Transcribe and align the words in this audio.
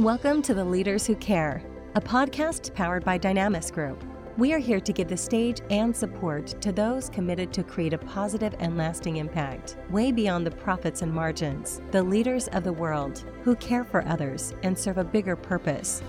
Welcome 0.00 0.40
to 0.42 0.54
The 0.54 0.64
Leaders 0.64 1.06
Who 1.06 1.14
Care, 1.14 1.62
a 1.94 2.00
podcast 2.00 2.72
powered 2.72 3.04
by 3.04 3.18
Dynamis 3.18 3.70
Group. 3.70 4.02
We 4.38 4.54
are 4.54 4.58
here 4.58 4.80
to 4.80 4.92
give 4.94 5.08
the 5.08 5.16
stage 5.18 5.60
and 5.68 5.94
support 5.94 6.58
to 6.62 6.72
those 6.72 7.10
committed 7.10 7.52
to 7.52 7.62
create 7.62 7.92
a 7.92 7.98
positive 7.98 8.54
and 8.60 8.78
lasting 8.78 9.18
impact, 9.18 9.76
way 9.90 10.10
beyond 10.10 10.46
the 10.46 10.52
profits 10.52 11.02
and 11.02 11.12
margins, 11.12 11.82
the 11.90 12.02
leaders 12.02 12.48
of 12.48 12.64
the 12.64 12.72
world 12.72 13.26
who 13.44 13.54
care 13.56 13.84
for 13.84 14.02
others 14.08 14.54
and 14.62 14.76
serve 14.76 14.96
a 14.96 15.04
bigger 15.04 15.36
purpose. 15.36 16.02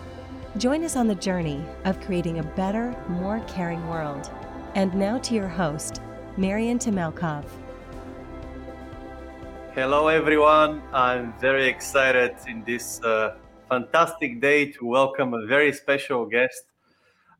Join 0.55 0.85
us 0.85 0.95
on 0.95 1.09
the 1.09 1.15
journey 1.15 1.61
of 1.83 1.99
creating 1.99 2.39
a 2.39 2.43
better, 2.43 2.95
more 3.09 3.41
caring 3.41 3.85
world. 3.89 4.31
And 4.75 4.95
now 4.95 5.17
to 5.17 5.35
your 5.35 5.49
host, 5.49 5.99
Marian 6.37 6.79
Temelkov. 6.79 7.43
Hello, 9.75 10.07
everyone. 10.07 10.81
I'm 10.93 11.33
very 11.41 11.67
excited 11.67 12.37
in 12.47 12.63
this 12.63 13.03
uh, 13.03 13.35
fantastic 13.71 14.41
day 14.41 14.69
to 14.69 14.85
welcome 14.85 15.33
a 15.33 15.45
very 15.45 15.71
special 15.71 16.25
guest, 16.25 16.63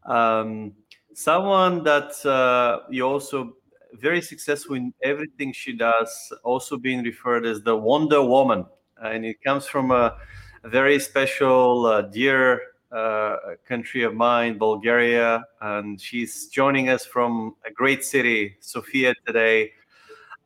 um, 0.06 0.72
someone 1.14 1.84
that 1.84 2.26
uh, 2.26 2.80
you 2.90 3.04
also 3.06 3.58
very 3.96 4.22
successful 4.22 4.76
in 4.76 4.94
everything 5.04 5.52
she 5.52 5.74
does, 5.74 6.32
also 6.46 6.78
being 6.78 7.04
referred 7.04 7.46
as 7.46 7.62
the 7.64 7.76
Wonder 7.76 8.24
Woman, 8.24 8.66
and 9.04 9.26
it 9.26 9.44
comes 9.44 9.68
from 9.68 9.92
a, 9.92 10.16
very 10.64 11.00
special, 11.00 11.88
uh, 11.88 12.02
dear 12.04 12.62
uh, 12.92 13.36
country 13.68 14.04
of 14.04 14.14
mine, 14.14 14.60
Bulgaria, 14.60 15.44
and 15.60 16.00
she's 16.00 16.48
joining 16.48 16.88
us 16.88 17.04
from 17.04 17.56
a 17.66 17.72
great 17.72 18.06
city, 18.06 18.56
Sofia, 18.60 19.16
today. 19.26 19.72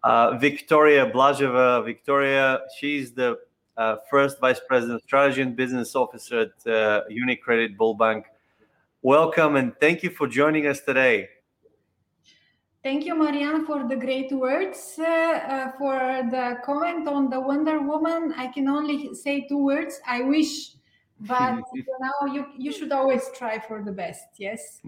Uh, 0.04 0.38
Viktoriya 0.38 1.12
Blazheva. 1.12 1.84
Viktoriya, 1.84 2.62
she's 2.80 3.12
the 3.12 3.38
uh, 3.78 3.98
first 4.10 4.40
Vice 4.40 4.62
President, 4.68 5.02
Strategy 5.04 5.42
and 5.42 5.56
Business 5.56 5.96
Officer 5.96 6.40
at 6.42 6.72
uh, 6.72 7.02
UniCredit 7.12 7.76
Bulbank. 7.78 8.24
Welcome 9.02 9.55
and 9.55 9.77
thank 9.80 10.04
you 10.04 10.10
for 10.10 10.27
joining 10.27 10.68
us 10.68 10.80
today. 10.82 11.30
Thank 12.86 13.05
you, 13.05 13.16
Marian, 13.16 13.66
for 13.66 13.88
the 13.88 13.96
great 13.96 14.32
words. 14.32 14.99
Uh, 14.99 15.05
uh, 15.05 15.72
for 15.77 15.98
the 16.30 16.58
comment 16.64 17.08
on 17.08 17.32
the 17.32 17.40
Wonder 17.40 17.82
Woman, 17.82 18.32
I 18.38 18.48
can 18.48 18.68
only 18.68 19.16
say 19.16 19.48
two 19.48 19.58
words. 19.58 19.99
I 20.05 20.21
wish, 20.21 20.74
but 21.21 21.64
you 21.74 21.84
know, 21.99 22.34
you, 22.34 22.46
you 22.58 22.71
should 22.71 22.92
always 22.92 23.24
try 23.36 23.58
for 23.58 23.82
the 23.82 23.92
best. 23.92 24.26
Yes. 24.38 24.82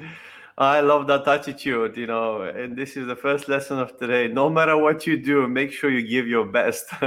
I 0.60 0.80
love 0.80 1.06
that 1.06 1.28
attitude, 1.28 1.96
you 1.98 2.08
know, 2.08 2.42
and 2.42 2.76
this 2.76 2.98
is 2.98 3.06
the 3.06 3.16
first 3.16 3.48
lesson 3.48 3.78
of 3.78 3.96
today. 4.00 4.28
No 4.28 4.50
matter 4.50 4.76
what 4.76 5.06
you 5.06 5.16
do, 5.16 5.48
make 5.48 5.72
sure 5.72 5.92
you 5.92 6.02
give 6.02 6.28
your 6.28 6.46
best. 6.48 6.90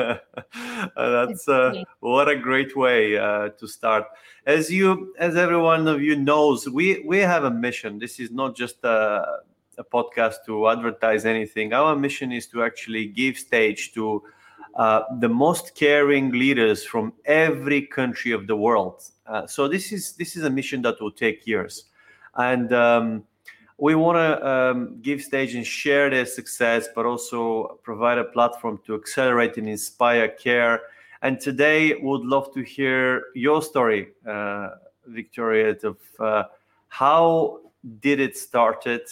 That's 0.97 1.49
uh, 1.49 1.83
what 1.99 2.29
a 2.29 2.37
great 2.37 2.77
way 2.77 3.19
uh, 3.19 3.49
to 3.49 3.67
start. 3.67 4.05
As 4.47 4.71
you, 4.71 5.13
as 5.19 5.35
every 5.35 5.57
one 5.57 5.89
of 5.89 6.01
you 6.01 6.15
knows, 6.15 6.69
we 6.69 7.03
we 7.05 7.19
have 7.19 7.43
a 7.43 7.51
mission. 7.51 7.99
This 7.99 8.21
is 8.21 8.31
not 8.31 8.55
just 8.55 8.85
a, 8.85 9.41
a 9.79 9.83
podcast 9.83 10.45
to 10.47 10.69
advertise 10.69 11.27
anything. 11.27 11.73
Our 11.73 11.97
mission 11.97 12.31
is 12.31 12.47
to 12.49 12.63
actually 12.63 13.07
give 13.07 13.37
stage 13.37 13.93
to 13.95 14.23
uh, 14.77 15.03
the 15.19 15.29
most 15.29 15.75
caring 15.75 16.31
leaders 16.31 16.85
from 16.85 17.15
every 17.25 17.83
country 17.83 18.31
of 18.31 18.47
the 18.47 18.55
world. 18.55 19.03
Uh, 19.27 19.49
so 19.49 19.67
this 19.67 19.91
is 19.91 20.13
this 20.13 20.37
is 20.37 20.45
a 20.45 20.51
mission 20.51 20.83
that 20.83 21.01
will 21.01 21.11
take 21.11 21.49
years, 21.49 21.87
and. 22.37 22.73
Um, 22.73 23.25
we 23.81 23.95
want 23.95 24.17
to 24.17 24.47
um, 24.47 24.99
give 25.01 25.23
stage 25.23 25.55
and 25.55 25.67
share 25.67 26.11
their 26.11 26.27
success, 26.27 26.89
but 26.95 27.07
also 27.07 27.79
provide 27.83 28.19
a 28.19 28.25
platform 28.25 28.79
to 28.87 28.95
accelerate 28.95 29.57
and 29.57 29.69
inspire 29.69 30.29
care. 30.29 30.83
And 31.23 31.41
today, 31.41 31.95
would 31.95 32.21
love 32.21 32.53
to 32.55 32.61
hear 32.61 33.25
your 33.35 33.63
story, 33.63 34.09
uh, 34.27 34.71
Viktoriya, 35.09 35.83
of 35.85 35.97
uh, 36.19 36.45
how 36.89 37.61
did 38.01 38.21
it 38.21 38.37
started, 38.37 39.03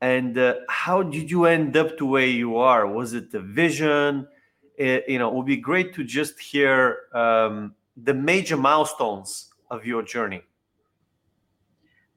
and 0.00 0.38
uh, 0.38 0.54
how 0.68 1.02
did 1.02 1.28
you 1.28 1.46
end 1.46 1.76
up 1.76 1.98
to 1.98 2.06
where 2.06 2.26
you 2.26 2.56
are? 2.56 2.86
Was 2.86 3.14
it 3.14 3.32
the 3.32 3.40
vision? 3.40 4.28
It, 4.76 5.04
you 5.08 5.18
know, 5.18 5.28
it 5.28 5.34
would 5.34 5.46
be 5.46 5.56
great 5.56 5.92
to 5.94 6.04
just 6.04 6.38
hear 6.38 6.98
um, 7.14 7.74
the 7.96 8.14
major 8.14 8.56
milestones 8.56 9.52
of 9.70 9.84
your 9.84 10.02
journey. 10.02 10.42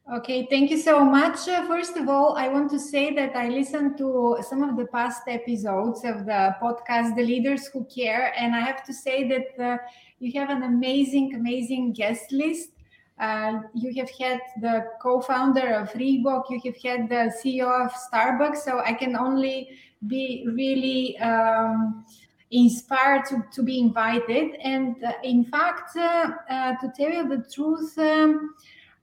Okay, 0.10 0.48
thank 0.50 0.72
you 0.72 0.80
so 0.80 1.06
much. 1.06 1.48
Uh, 1.48 1.66
first 1.68 1.96
of 1.96 2.10
all, 2.10 2.36
I 2.36 2.48
want 2.48 2.72
to 2.72 2.80
say 2.80 3.14
that 3.16 3.36
I 3.36 3.50
listened 3.50 3.98
to 4.00 4.38
some 4.50 4.64
of 4.64 4.76
the 4.76 4.86
past 4.88 5.22
episodes 5.28 6.04
of 6.04 6.26
the 6.26 6.56
podcast, 6.62 7.16
The 7.16 7.24
Leaders 7.24 7.68
Who 7.68 7.86
Care, 7.86 8.34
and 8.36 8.56
I 8.56 8.62
have 8.62 8.84
to 8.86 8.94
say 8.94 9.30
that 9.30 9.64
uh, 9.64 9.78
you 10.20 10.38
have 10.40 10.50
an 10.50 10.64
amazing, 10.64 11.36
amazing 11.36 11.94
guest 11.94 12.32
list. 12.32 12.70
Uh, 13.20 13.60
you 13.76 13.94
have 14.02 14.10
had 14.20 14.40
the 14.60 14.88
co-founder 15.00 15.76
of 15.76 15.92
Reebok, 15.92 16.46
you 16.50 16.60
have 16.66 16.78
had 16.84 17.08
the 17.08 17.32
CEO 17.40 17.86
of 17.86 17.94
Starbucks, 17.94 18.58
so 18.58 18.80
I 18.80 18.94
can 18.94 19.16
only 19.16 19.78
be 20.08 20.46
really 20.48 21.18
um, 21.20 22.04
inspired 22.50 23.26
to, 23.28 23.46
to 23.54 23.62
be 23.62 23.80
invited. 23.80 24.56
And 24.64 25.02
uh, 25.04 25.14
in 25.24 25.46
fact, 25.46 25.96
uh, 25.96 26.32
to 26.82 26.92
tell 26.98 27.12
you 27.12 27.30
the 27.30 27.46
truth. 27.54 27.96
Um, 28.00 28.56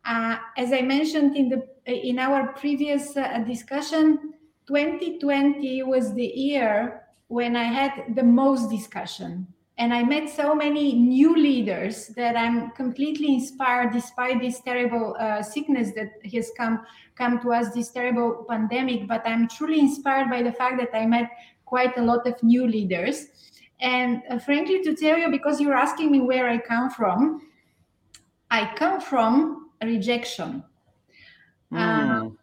uh, 0.08 0.38
as 0.56 0.72
I 0.72 0.80
mentioned 0.80 1.36
in 1.36 1.48
the 1.50 1.68
in 1.86 2.18
our 2.18 2.52
previous 2.54 3.16
uh, 3.16 3.38
discussion, 3.46 4.34
2020 4.66 5.82
was 5.84 6.14
the 6.14 6.26
year 6.26 7.02
when 7.28 7.56
I 7.56 7.64
had 7.64 8.14
the 8.14 8.22
most 8.22 8.70
discussion. 8.70 9.46
And 9.76 9.94
I 9.94 10.02
met 10.02 10.28
so 10.28 10.54
many 10.54 10.94
new 10.94 11.36
leaders 11.36 12.08
that 12.16 12.36
I'm 12.36 12.72
completely 12.72 13.32
inspired 13.34 13.92
despite 13.92 14.40
this 14.40 14.60
terrible 14.60 15.14
uh, 15.20 15.42
sickness 15.42 15.92
that 15.94 16.10
has 16.32 16.50
come 16.56 16.84
come 17.14 17.40
to 17.40 17.52
us, 17.52 17.74
this 17.74 17.90
terrible 17.90 18.46
pandemic. 18.48 19.06
But 19.06 19.26
I'm 19.26 19.46
truly 19.46 19.78
inspired 19.78 20.30
by 20.30 20.42
the 20.42 20.52
fact 20.52 20.78
that 20.78 20.96
I 20.96 21.06
met 21.06 21.30
quite 21.64 21.96
a 21.98 22.02
lot 22.02 22.26
of 22.26 22.42
new 22.42 22.66
leaders. 22.66 23.26
And 23.80 24.22
uh, 24.30 24.38
frankly, 24.38 24.82
to 24.82 24.96
tell 24.96 25.18
you, 25.18 25.30
because 25.30 25.60
you're 25.60 25.76
asking 25.76 26.10
me 26.10 26.20
where 26.20 26.48
I 26.48 26.58
come 26.58 26.90
from, 26.90 27.42
I 28.50 28.74
come 28.74 29.00
from 29.00 29.67
rejection. 29.82 30.64
Mm. 31.72 32.36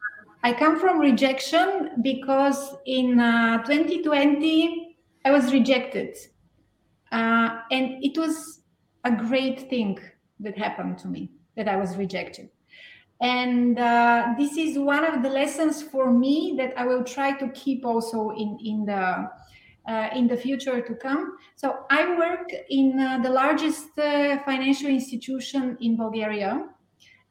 I 0.44 0.54
come 0.54 0.80
from 0.80 1.00
rejection 1.00 1.92
because 2.04 2.76
in 2.86 3.20
uh, 3.20 3.64
2020 3.64 4.98
I 5.26 5.32
was 5.32 5.52
rejected, 5.52 6.16
uh, 7.12 7.62
and 7.72 8.04
it 8.04 8.16
was 8.16 8.62
a 9.04 9.12
great 9.12 9.70
thing 9.70 9.98
that 10.40 10.56
happened 10.58 11.00
to 11.00 11.08
me 11.08 11.32
that 11.56 11.68
I 11.68 11.78
was 11.78 11.98
rejected. 11.98 12.50
And 13.22 13.80
uh, 13.80 14.34
this 14.38 14.58
is 14.58 14.78
one 14.78 15.04
of 15.04 15.24
the 15.24 15.30
lessons 15.30 15.82
for 15.82 16.12
me 16.12 16.56
that 16.58 16.78
I 16.78 16.86
will 16.86 17.04
try 17.04 17.32
to 17.40 17.48
keep 17.50 17.86
also 17.86 18.32
in 18.32 18.60
in 18.64 18.86
the 18.86 19.30
uh, 19.88 20.10
in 20.16 20.28
the 20.28 20.38
future 20.38 20.82
to 20.82 20.96
come. 20.96 21.38
So 21.56 21.86
I 21.90 22.18
work 22.18 22.52
in 22.70 23.00
uh, 23.00 23.20
the 23.20 23.30
largest 23.30 23.98
uh, 23.98 24.40
financial 24.44 24.90
institution 24.90 25.78
in 25.80 25.96
Bulgaria, 25.96 26.66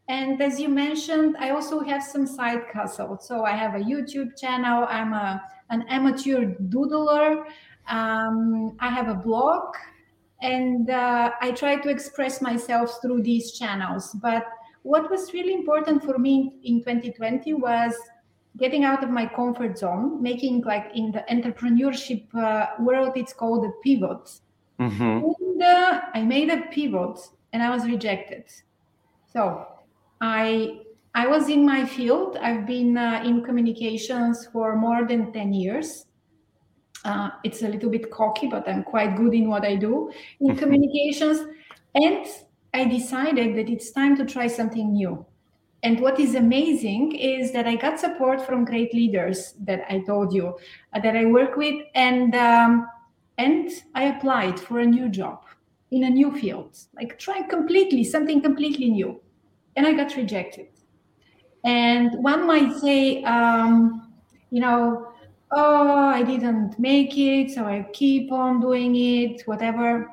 and 0.09 0.41
as 0.43 0.61
you 0.61 0.69
mentioned, 0.69 1.37
I 1.39 1.51
also 1.51 1.81
have 1.81 2.03
some 2.03 2.27
side 2.27 2.65
hustles. 2.73 3.27
So 3.27 3.45
I 3.45 3.53
have 3.53 3.75
a 3.75 3.79
YouTube 3.79 4.39
channel. 4.39 4.87
I'm 4.89 5.13
a 5.15 5.43
an 5.71 5.83
amateur 5.89 6.55
doodler. 6.69 7.45
Um, 7.89 8.77
I 8.81 8.89
have 8.91 9.09
a 9.09 9.15
blog, 9.15 9.75
and 10.43 10.91
uh, 10.91 11.31
I 11.41 11.53
try 11.53 11.77
to 11.77 11.89
express 11.89 12.43
myself 12.43 13.01
through 13.01 13.23
these 13.23 13.53
channels. 13.53 14.13
But 14.21 14.47
what 14.83 15.11
was 15.11 15.33
really 15.33 15.55
important 15.55 16.05
for 16.05 16.19
me 16.19 16.61
in 16.65 16.81
2020 16.81 17.55
was 17.55 17.95
getting 18.59 18.85
out 18.85 19.03
of 19.03 19.11
my 19.11 19.27
comfort 19.27 19.79
zone, 19.79 20.23
making 20.23 20.63
like 20.63 20.91
in 20.95 21.13
the 21.13 21.25
entrepreneurship 21.31 22.33
uh, 22.35 22.67
world, 22.79 23.13
it's 23.17 23.33
called 23.33 23.65
a 23.65 23.73
pivot. 23.83 24.41
Mm-hmm. 24.79 25.03
And 25.41 25.63
uh, 25.63 26.01
I 26.13 26.23
made 26.23 26.51
a 26.51 26.61
pivot, 26.71 27.19
and 27.55 27.63
I 27.63 27.71
was 27.71 27.87
rejected. 27.87 28.45
So 29.33 29.67
I 30.25 30.81
I 31.15 31.27
was 31.27 31.49
in 31.49 31.65
my 31.67 31.85
field. 31.85 32.39
I've 32.41 32.67
been 32.67 32.97
uh, 32.97 33.23
in 33.25 33.45
communications 33.45 34.49
for 34.53 34.75
more 34.75 35.07
than 35.07 35.33
10 35.33 35.53
years. 35.53 36.07
Uh, 37.05 37.29
it's 37.45 37.63
a 37.63 37.69
little 37.69 37.91
bit 37.91 38.11
cocky, 38.11 38.49
but 38.49 38.67
I'm 38.67 38.83
quite 38.83 39.17
good 39.17 39.35
in 39.35 39.49
what 39.49 39.65
I 39.65 39.77
do 39.77 40.11
in 40.41 40.49
mm-hmm. 40.49 40.59
communications. 40.59 41.47
And 41.95 42.27
I 42.73 42.87
decided 42.87 43.55
that 43.57 43.69
it's 43.69 43.93
time 43.93 44.17
to 44.17 44.25
try 44.25 44.47
something 44.47 44.95
new. 44.95 45.25
And 45.83 46.01
what 46.01 46.19
is 46.19 46.35
amazing 46.35 47.15
is 47.17 47.53
that 47.53 47.67
I 47.67 47.77
got 47.77 48.01
support 48.01 48.45
from 48.47 48.65
great 48.65 48.95
leaders 48.95 49.55
that 49.61 49.85
I 49.91 50.01
told 50.01 50.33
you 50.33 50.57
uh, 50.95 51.01
that 51.01 51.15
I 51.15 51.27
work 51.27 51.57
with, 51.57 51.85
and 51.95 52.35
um, 52.35 52.89
and 53.37 53.71
I 53.95 54.05
applied 54.05 54.59
for 54.59 54.79
a 54.81 54.87
new 54.87 55.11
job 55.11 55.45
in 55.91 56.05
a 56.05 56.11
new 56.11 56.33
field, 56.33 56.79
like 56.97 57.19
trying 57.19 57.47
completely 57.49 58.03
something 58.03 58.41
completely 58.41 58.89
new 58.89 59.21
and 59.77 59.87
I 59.87 59.93
got 59.93 60.17
rejected. 60.17 60.69
And 61.65 62.23
one 62.23 62.47
might 62.47 62.75
say, 62.77 63.23
um, 63.25 64.13
you 64.51 64.61
know, 64.61 65.09
oh, 65.51 66.09
I 66.09 66.23
didn't 66.23 66.79
make 66.79 67.17
it, 67.17 67.53
so 67.53 67.65
I 67.65 67.87
keep 67.93 68.33
on 68.33 68.61
doing 68.61 68.95
it, 68.97 69.43
whatever. 69.47 70.11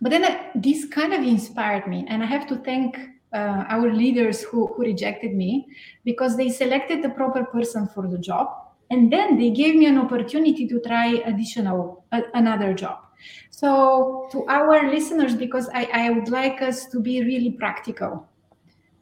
but 0.00 0.10
then 0.10 0.24
I, 0.24 0.50
this 0.54 0.84
kind 0.84 1.12
of 1.12 1.22
inspired 1.22 1.86
me, 1.86 2.04
and 2.08 2.22
I 2.22 2.26
have 2.26 2.46
to 2.48 2.56
thank 2.56 2.96
uh, 3.32 3.64
our 3.68 3.92
leaders 3.92 4.42
who, 4.42 4.66
who 4.68 4.82
rejected 4.82 5.34
me 5.34 5.68
because 6.04 6.36
they 6.36 6.48
selected 6.48 7.02
the 7.02 7.10
proper 7.10 7.44
person 7.44 7.88
for 7.88 8.06
the 8.06 8.18
job, 8.18 8.48
and 8.90 9.12
then 9.12 9.38
they 9.38 9.50
gave 9.50 9.74
me 9.74 9.86
an 9.86 9.98
opportunity 9.98 10.66
to 10.68 10.80
try 10.80 11.22
additional 11.24 12.04
uh, 12.12 12.22
another 12.34 12.72
job. 12.74 12.98
So 13.50 14.28
to 14.32 14.46
our 14.46 14.88
listeners, 14.88 15.34
because 15.34 15.68
I, 15.74 15.88
I 15.92 16.10
would 16.10 16.28
like 16.28 16.62
us 16.62 16.86
to 16.86 17.00
be 17.00 17.22
really 17.22 17.50
practical. 17.50 18.28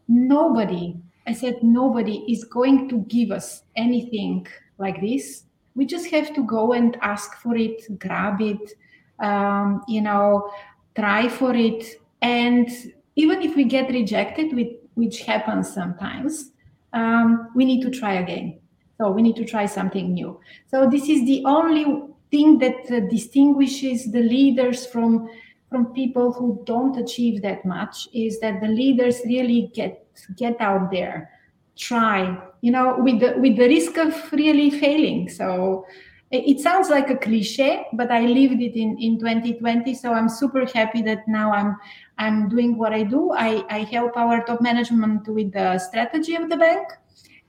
Nobody, 0.09 0.97
I 1.27 1.33
said 1.33 1.63
nobody 1.63 2.25
is 2.29 2.45
going 2.45 2.89
to 2.89 2.99
give 3.09 3.31
us 3.31 3.63
anything 3.77 4.47
like 4.79 5.01
this. 5.01 5.45
We 5.75 5.87
just 5.87 6.11
have 6.11 6.35
to 6.35 6.43
go 6.45 6.73
and 6.73 6.97
ask 7.03 7.37
for 7.37 7.57
it, 7.57 7.99
grab 7.99 8.41
it, 8.41 8.73
um, 9.19 9.83
you 9.89 10.01
know, 10.01 10.51
try 10.95 11.29
for 11.29 11.55
it. 11.55 12.01
And 12.23 12.69
even 13.17 13.43
if 13.43 13.57
we 13.57 13.65
get 13.65 13.91
rejected 13.91 14.55
which 14.95 15.21
happens 15.23 15.73
sometimes 15.73 16.53
um, 16.93 17.51
we 17.55 17.65
need 17.65 17.83
to 17.83 17.91
try 17.91 18.15
again. 18.15 18.59
So 18.99 19.11
we 19.11 19.23
need 19.23 19.37
to 19.37 19.45
try 19.45 19.67
something 19.67 20.15
new. 20.15 20.41
So 20.69 20.89
this 20.89 21.09
is 21.09 21.27
the 21.27 21.45
only 21.45 21.85
thing 22.31 22.59
that 22.59 22.91
uh, 22.91 23.01
distinguishes 23.11 24.11
the 24.11 24.21
leaders 24.21 24.87
from 24.87 25.29
from 25.71 25.87
people 25.93 26.33
who 26.33 26.63
don't 26.65 26.97
achieve 26.97 27.43
that 27.43 27.65
much 27.65 28.09
is 28.13 28.41
that 28.41 28.61
the 28.61 28.69
leaders 28.69 29.21
really 29.25 29.71
get 29.75 30.07
get 30.37 30.61
out 30.61 30.91
there 30.91 31.31
try 31.77 32.39
you 32.63 32.73
know 32.73 32.97
with 32.99 33.21
the 33.21 33.35
with 33.39 33.57
the 33.57 33.69
risk 33.69 33.97
of 33.99 34.33
really 34.33 34.71
failing. 34.71 35.29
So 35.29 35.85
it 36.33 36.59
sounds 36.61 36.91
like 36.91 37.09
a 37.09 37.17
cliche 37.17 37.87
but 37.93 38.11
i 38.11 38.23
lived 38.23 38.61
it 38.61 38.75
in 38.75 38.99
in 38.99 39.17
2020 39.17 39.95
so 39.95 40.13
i'm 40.13 40.29
super 40.29 40.67
happy 40.67 41.01
that 41.01 41.27
now 41.29 41.53
i'm 41.53 41.77
i'm 42.19 42.49
doing 42.49 42.77
what 42.77 42.93
i 42.93 43.05
do. 43.05 43.31
I 43.33 43.65
i 43.71 43.79
help 43.85 44.17
our 44.17 44.45
top 44.45 44.61
management 44.61 45.29
with 45.29 45.53
the 45.53 45.79
strategy 45.79 46.35
of 46.35 46.51
the 46.51 46.57
bank. 46.57 46.89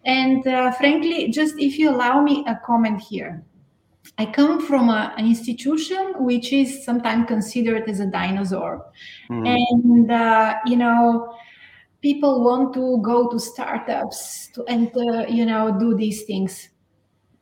And 0.06 0.46
uh, 0.46 0.72
frankly 0.74 1.30
just 1.30 1.56
if 1.58 1.80
you 1.80 1.90
allow 1.90 2.22
me 2.22 2.46
a 2.48 2.60
comment 2.64 3.02
here 3.02 3.44
i 4.18 4.26
come 4.26 4.66
from 4.66 4.90
a, 4.90 5.14
an 5.18 5.26
institution 5.26 6.14
which 6.18 6.52
is 6.54 6.84
sometimes 6.84 7.28
considered 7.28 7.88
as 7.90 8.00
a 8.00 8.08
dinosaur. 8.08 8.86
Mm-hmm. 9.30 9.46
and 9.46 10.12
uh, 10.12 10.56
you 10.66 10.78
know 10.78 11.36
people 12.02 12.44
want 12.44 12.74
to 12.74 13.02
go 13.02 13.30
to 13.30 13.40
startups 13.40 14.50
to 14.54 14.64
and 14.66 14.92
uh, 14.96 15.26
you 15.28 15.46
know 15.46 15.78
do 15.78 15.96
these 15.96 16.24
things. 16.24 16.70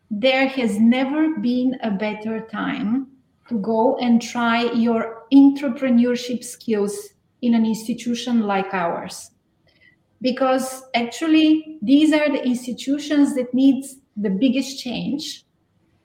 There 0.09 0.47
has 0.47 0.79
never 0.79 1.37
been 1.39 1.77
a 1.83 1.91
better 1.91 2.41
time 2.41 3.07
to 3.49 3.59
go 3.59 3.97
and 3.97 4.21
try 4.21 4.71
your 4.71 5.23
entrepreneurship 5.33 6.43
skills 6.43 7.09
in 7.41 7.53
an 7.53 7.65
institution 7.65 8.41
like 8.41 8.73
ours. 8.73 9.31
Because 10.21 10.83
actually 10.95 11.77
these 11.81 12.13
are 12.13 12.29
the 12.29 12.43
institutions 12.43 13.35
that 13.35 13.53
needs 13.53 13.97
the 14.15 14.29
biggest 14.29 14.79
change 14.79 15.44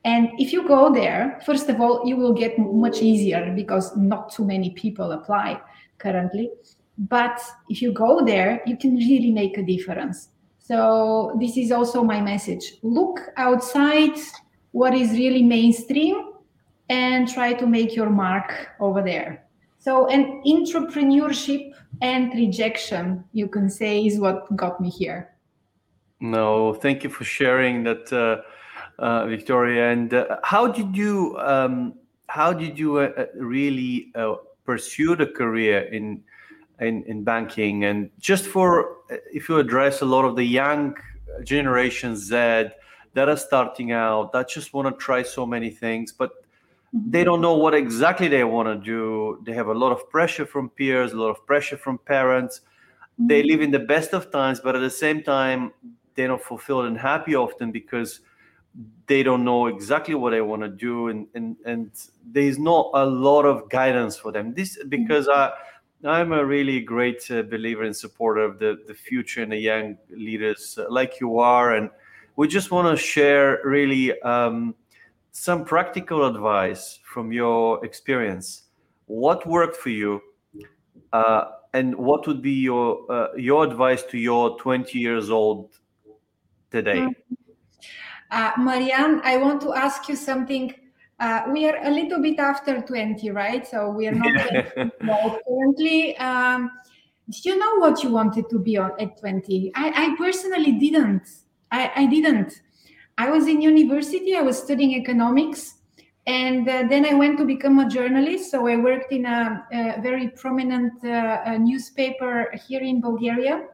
and 0.05 0.31
if 0.38 0.52
you 0.52 0.67
go 0.67 0.93
there 0.93 1.41
first 1.44 1.69
of 1.69 1.81
all 1.81 2.06
you 2.06 2.17
will 2.17 2.32
get 2.32 2.58
much 2.58 3.02
easier 3.02 3.52
because 3.55 3.97
not 3.97 4.32
too 4.32 4.44
many 4.44 4.70
people 4.70 5.12
apply 5.12 5.61
currently 5.99 6.50
but 6.97 7.41
if 7.69 7.82
you 7.82 7.93
go 7.93 8.25
there 8.25 8.62
you 8.67 8.76
can 8.76 8.94
really 8.97 9.31
make 9.31 9.58
a 9.58 9.62
difference 9.62 10.29
so 10.70 11.37
this 11.41 11.56
is 11.56 11.73
also 11.73 12.05
my 12.05 12.20
message. 12.20 12.75
Look 12.85 13.19
outside 13.37 14.17
what 14.70 14.94
is 14.94 15.11
really 15.11 15.43
mainstream 15.43 16.35
and 16.88 17.29
try 17.29 17.55
to 17.55 17.67
make 17.67 17.97
your 17.97 18.08
mark 18.08 18.69
over 18.79 19.02
there. 19.02 19.47
So 19.81 20.06
an 20.06 20.41
entrepreneurship 20.47 21.73
and 22.02 22.32
rejection, 22.35 23.25
you 23.32 23.49
can 23.49 23.69
say, 23.69 24.06
is 24.06 24.20
what 24.20 24.55
got 24.55 24.81
me 24.81 24.91
here. 24.91 25.35
No, 26.20 26.75
thank 26.75 27.02
you 27.02 27.11
for 27.11 27.25
sharing 27.25 27.82
that, 27.82 28.12
uh, 28.12 28.43
uh, 29.00 29.25
Viktoriya. 29.25 29.93
And 29.93 30.14
uh, 30.14 30.37
how 30.44 30.67
did 30.69 30.97
you 30.97 31.37
um, 31.38 31.94
how 32.31 32.52
did 32.52 32.79
you 32.79 32.99
uh, 32.99 33.12
uh, 33.17 33.26
really 33.35 34.12
uh, 34.14 34.37
pursue 34.64 35.17
the 35.17 35.26
career 35.26 35.81
in 35.93 36.23
in, 36.81 37.02
in 37.05 37.25
banking 37.25 37.85
and 37.85 38.08
just 38.19 38.47
for 38.47 38.97
if 39.32 39.50
you 39.50 39.58
address 39.58 40.00
a 40.00 40.05
lot 40.06 40.25
of 40.25 40.35
the 40.35 40.44
young 40.44 40.97
generation 41.44 42.17
z 42.17 42.35
that 43.12 43.29
are 43.29 43.37
starting 43.37 43.93
out 43.93 44.32
that 44.32 44.49
just 44.49 44.73
want 44.73 44.88
to 44.88 45.05
try 45.05 45.23
so 45.23 45.44
many 45.44 45.69
things 45.69 46.11
but 46.11 46.31
mm-hmm. 46.31 47.11
they 47.11 47.23
don't 47.23 47.43
know 47.43 47.55
what 47.55 47.75
exactly 47.75 48.29
they 48.29 48.44
want 48.44 48.67
to 48.67 48.76
do 48.82 49.38
they 49.44 49.52
have 49.52 49.67
a 49.67 49.75
lot 49.75 49.93
of 49.93 50.08
pressure 50.08 50.47
from 50.47 50.70
peers 50.70 51.12
a 51.12 51.17
lot 51.17 51.29
of 51.29 51.44
pressure 51.47 51.76
from 51.76 51.99
parents 51.99 52.62
they 53.19 53.41
mm-hmm. 53.41 53.50
live 53.50 53.61
in 53.61 53.70
the 53.70 53.79
best 53.79 54.14
of 54.14 54.31
times 54.31 54.58
but 54.58 54.75
at 54.75 54.81
the 54.81 54.97
same 55.05 55.23
time 55.23 55.70
they're 56.14 56.29
not 56.29 56.43
fulfilled 56.43 56.87
and 56.87 56.97
happy 56.97 57.35
often 57.35 57.70
because 57.70 58.20
they 59.06 59.22
don't 59.22 59.44
know 59.44 59.67
exactly 59.67 60.14
what 60.14 60.31
they 60.31 60.40
want 60.40 60.62
to 60.62 60.69
do 60.69 61.08
and, 61.08 61.26
and 61.34 61.56
and 61.67 61.90
there's 62.25 62.58
not 62.58 62.90
a 62.94 63.05
lot 63.05 63.44
of 63.44 63.69
guidance 63.69 64.17
for 64.17 64.31
them 64.31 64.55
this 64.55 64.78
because 64.88 65.28
i 65.28 65.50
I'm 66.05 66.32
a 66.32 66.44
really 66.44 66.81
great 66.81 67.31
uh, 67.31 67.43
believer 67.43 67.82
and 67.82 67.94
supporter 67.94 68.40
of 68.40 68.58
the, 68.58 68.78
the 68.87 68.94
future 68.94 69.43
and 69.43 69.52
the 69.52 69.58
young 69.58 69.99
leaders 70.08 70.78
uh, 70.78 70.87
like 70.88 71.20
you 71.20 71.38
are. 71.38 71.75
And 71.75 71.90
we 72.37 72.49
just 72.49 72.70
want 72.70 72.96
to 72.96 73.02
share 73.02 73.61
really 73.64 74.19
um, 74.22 74.75
some 75.32 75.64
practical 75.64 76.25
advice 76.25 76.99
from 77.05 77.32
your 77.32 77.84
experience. 77.84 78.62
What 79.06 79.46
worked 79.46 79.76
for 79.76 79.90
you? 79.90 80.23
Uh, 81.12 81.50
and 81.75 81.94
what 81.94 82.26
would 82.26 82.40
be 82.40 82.52
your 82.52 83.05
uh, 83.11 83.28
your 83.37 83.64
advice 83.64 84.02
to 84.05 84.19
your 84.19 84.58
20 84.58 84.99
years 84.99 85.28
old 85.28 85.70
today? 86.70 86.99
Mm. 86.99 87.14
Uh, 88.31 88.53
Marian, 88.59 89.21
I 89.25 89.37
want 89.37 89.61
to 89.62 89.75
ask 89.75 90.09
you 90.09 90.17
something 90.17 90.75
uh, 91.21 91.43
we 91.53 91.69
are 91.69 91.79
a 91.85 91.91
little 91.91 92.21
bit 92.21 92.38
after 92.38 92.81
20, 92.81 93.31
right? 93.31 93.67
So 93.67 93.91
we 93.91 94.09
are 94.09 94.12
not 94.12 94.35
currently. 95.47 96.17
Um, 96.17 96.71
did 97.29 97.44
you 97.44 97.59
know 97.59 97.77
what 97.77 98.03
you 98.03 98.11
wanted 98.11 98.49
to 98.49 98.59
be 98.59 98.79
on 98.79 98.93
at 98.99 99.19
20? 99.19 99.73
I, 99.75 99.93
I 99.94 100.17
personally 100.17 100.73
didn't. 100.73 101.29
I, 101.71 101.93
I, 101.94 102.06
didn't. 102.06 102.62
I 103.19 103.31
was 103.31 103.47
in 103.47 103.61
university, 103.61 104.35
I 104.35 104.41
was 104.41 104.59
studying 104.59 104.94
economics, 104.94 105.75
and 106.26 106.67
uh, 106.67 106.85
then 106.88 107.05
I 107.05 107.12
went 107.15 107.38
to 107.38 107.44
become 107.44 107.79
a 107.79 107.88
journalist. 107.88 108.50
So 108.50 108.67
I 108.67 108.76
worked 108.76 109.12
in 109.12 109.26
a, 109.26 109.67
a 109.73 110.00
very 110.00 110.29
prominent 110.29 111.05
uh, 111.05 111.59
newspaper 111.59 112.50
here 112.66 112.81
in 112.81 113.02
Bulgaria, 113.02 113.66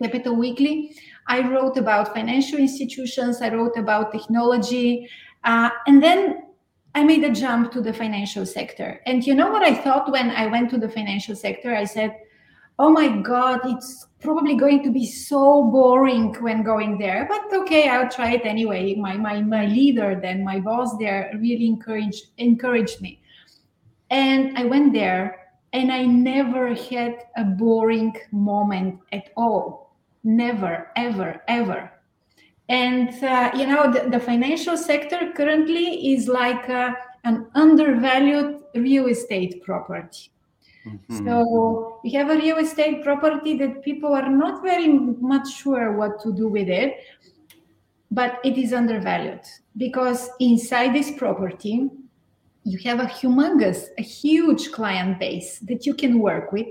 Capital 0.00 0.36
Weekly. 0.36 0.94
I 1.26 1.48
wrote 1.48 1.76
about 1.76 2.14
financial 2.14 2.58
institutions, 2.58 3.40
I 3.40 3.50
wrote 3.50 3.76
about 3.76 4.12
technology. 4.12 5.08
Uh, 5.44 5.70
and 5.86 6.02
then 6.02 6.42
I 6.94 7.02
made 7.02 7.24
a 7.24 7.32
jump 7.32 7.72
to 7.72 7.80
the 7.80 7.92
financial 7.92 8.46
sector. 8.46 9.00
And 9.06 9.26
you 9.26 9.34
know 9.34 9.50
what 9.50 9.62
I 9.62 9.74
thought 9.74 10.10
when 10.12 10.30
I 10.30 10.46
went 10.46 10.70
to 10.70 10.78
the 10.78 10.88
financial 10.88 11.34
sector? 11.34 11.74
I 11.74 11.84
said, 11.84 12.16
oh 12.78 12.90
my 12.90 13.08
God, 13.22 13.60
it's 13.64 14.06
probably 14.20 14.56
going 14.56 14.82
to 14.84 14.90
be 14.90 15.06
so 15.06 15.64
boring 15.70 16.34
when 16.40 16.62
going 16.62 16.98
there. 16.98 17.26
But 17.28 17.52
okay, 17.60 17.88
I'll 17.88 18.08
try 18.08 18.32
it 18.32 18.46
anyway. 18.46 18.94
My 18.94 19.16
my 19.16 19.40
my 19.42 19.66
leader, 19.66 20.18
then 20.20 20.44
my 20.44 20.60
boss 20.60 20.96
there 20.98 21.30
really 21.34 21.66
encouraged 21.66 22.26
encouraged 22.38 23.00
me. 23.00 23.20
And 24.10 24.56
I 24.56 24.64
went 24.64 24.92
there 24.92 25.40
and 25.72 25.90
I 25.90 26.04
never 26.04 26.74
had 26.74 27.24
a 27.36 27.44
boring 27.44 28.14
moment 28.30 29.00
at 29.12 29.30
all. 29.36 29.83
Never, 30.24 30.88
ever, 30.96 31.42
ever. 31.46 31.90
And 32.68 33.10
uh, 33.22 33.50
you 33.54 33.66
know 33.66 33.92
the, 33.92 34.08
the, 34.08 34.18
financial 34.18 34.76
sector 34.76 35.32
currently 35.36 36.14
is 36.14 36.28
like 36.28 36.68
uh, 36.70 36.94
an 37.24 37.46
undervalued 37.54 38.62
real 38.74 39.06
estate 39.06 39.62
property. 39.62 40.30
Mm-hmm. 40.86 41.26
so 41.26 41.98
we 42.04 42.10
have 42.12 42.28
a 42.28 42.36
real 42.36 42.58
estate 42.58 43.02
property 43.02 43.56
that 43.56 43.82
people 43.82 44.12
are 44.12 44.28
not 44.28 44.62
very 44.62 44.86
much 44.88 45.48
sure 45.50 45.92
what 45.92 46.20
to 46.20 46.30
do 46.30 46.46
with 46.46 46.68
it 46.68 46.98
but 48.10 48.38
it 48.44 48.58
is 48.58 48.74
undervalued 48.74 49.40
because 49.78 50.28
inside 50.40 50.94
this 50.94 51.10
property 51.12 51.88
you 52.64 52.78
have 52.78 52.98
a 52.98 53.04
humongous 53.04 53.88
a 53.98 54.02
huge 54.02 54.72
client 54.72 55.18
base 55.18 55.58
that 55.60 55.86
you 55.86 55.94
can 55.94 56.18
work 56.18 56.50
with. 56.50 56.66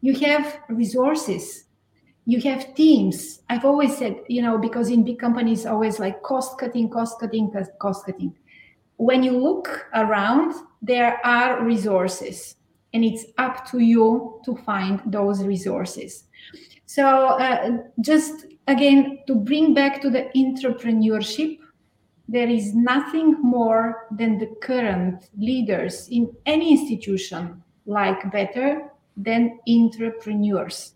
You 0.00 0.14
have 0.20 0.60
resources 0.68 1.64
you 2.28 2.42
have 2.42 2.74
teams. 2.74 3.40
I've 3.48 3.64
always 3.64 3.96
said 3.96 4.20
you 4.28 4.42
know 4.42 4.58
because 4.58 4.90
in 4.90 5.02
big 5.02 5.18
companies 5.18 5.64
always 5.64 5.98
like 5.98 6.22
cost 6.22 6.58
cutting 6.58 6.90
cost 6.90 7.18
cutting 7.18 7.50
cost 7.80 8.04
cutting. 8.04 8.36
When 8.96 9.22
you 9.22 9.32
look 9.32 9.86
around 9.94 10.54
there 10.82 11.24
are 11.24 11.64
resources 11.64 12.56
and 12.92 13.02
it's 13.02 13.24
up 13.38 13.66
to 13.70 13.78
you 13.78 14.42
to 14.44 14.54
find 14.56 15.00
those 15.06 15.42
resources. 15.42 16.24
So 16.84 17.06
uh, 17.06 17.78
just 18.02 18.44
again 18.66 19.20
to 19.26 19.34
bring 19.34 19.72
back 19.72 20.02
to 20.02 20.10
the 20.10 20.28
entrepreneurship 20.36 21.58
there 22.30 22.50
is 22.50 22.74
nothing 22.74 23.40
more 23.40 24.06
than 24.10 24.36
the 24.36 24.54
current 24.60 25.30
leaders 25.38 26.08
in 26.08 26.30
any 26.44 26.72
institution 26.72 27.62
like 27.86 28.30
better 28.30 28.90
than 29.16 29.58
entrepreneurs 29.66 30.92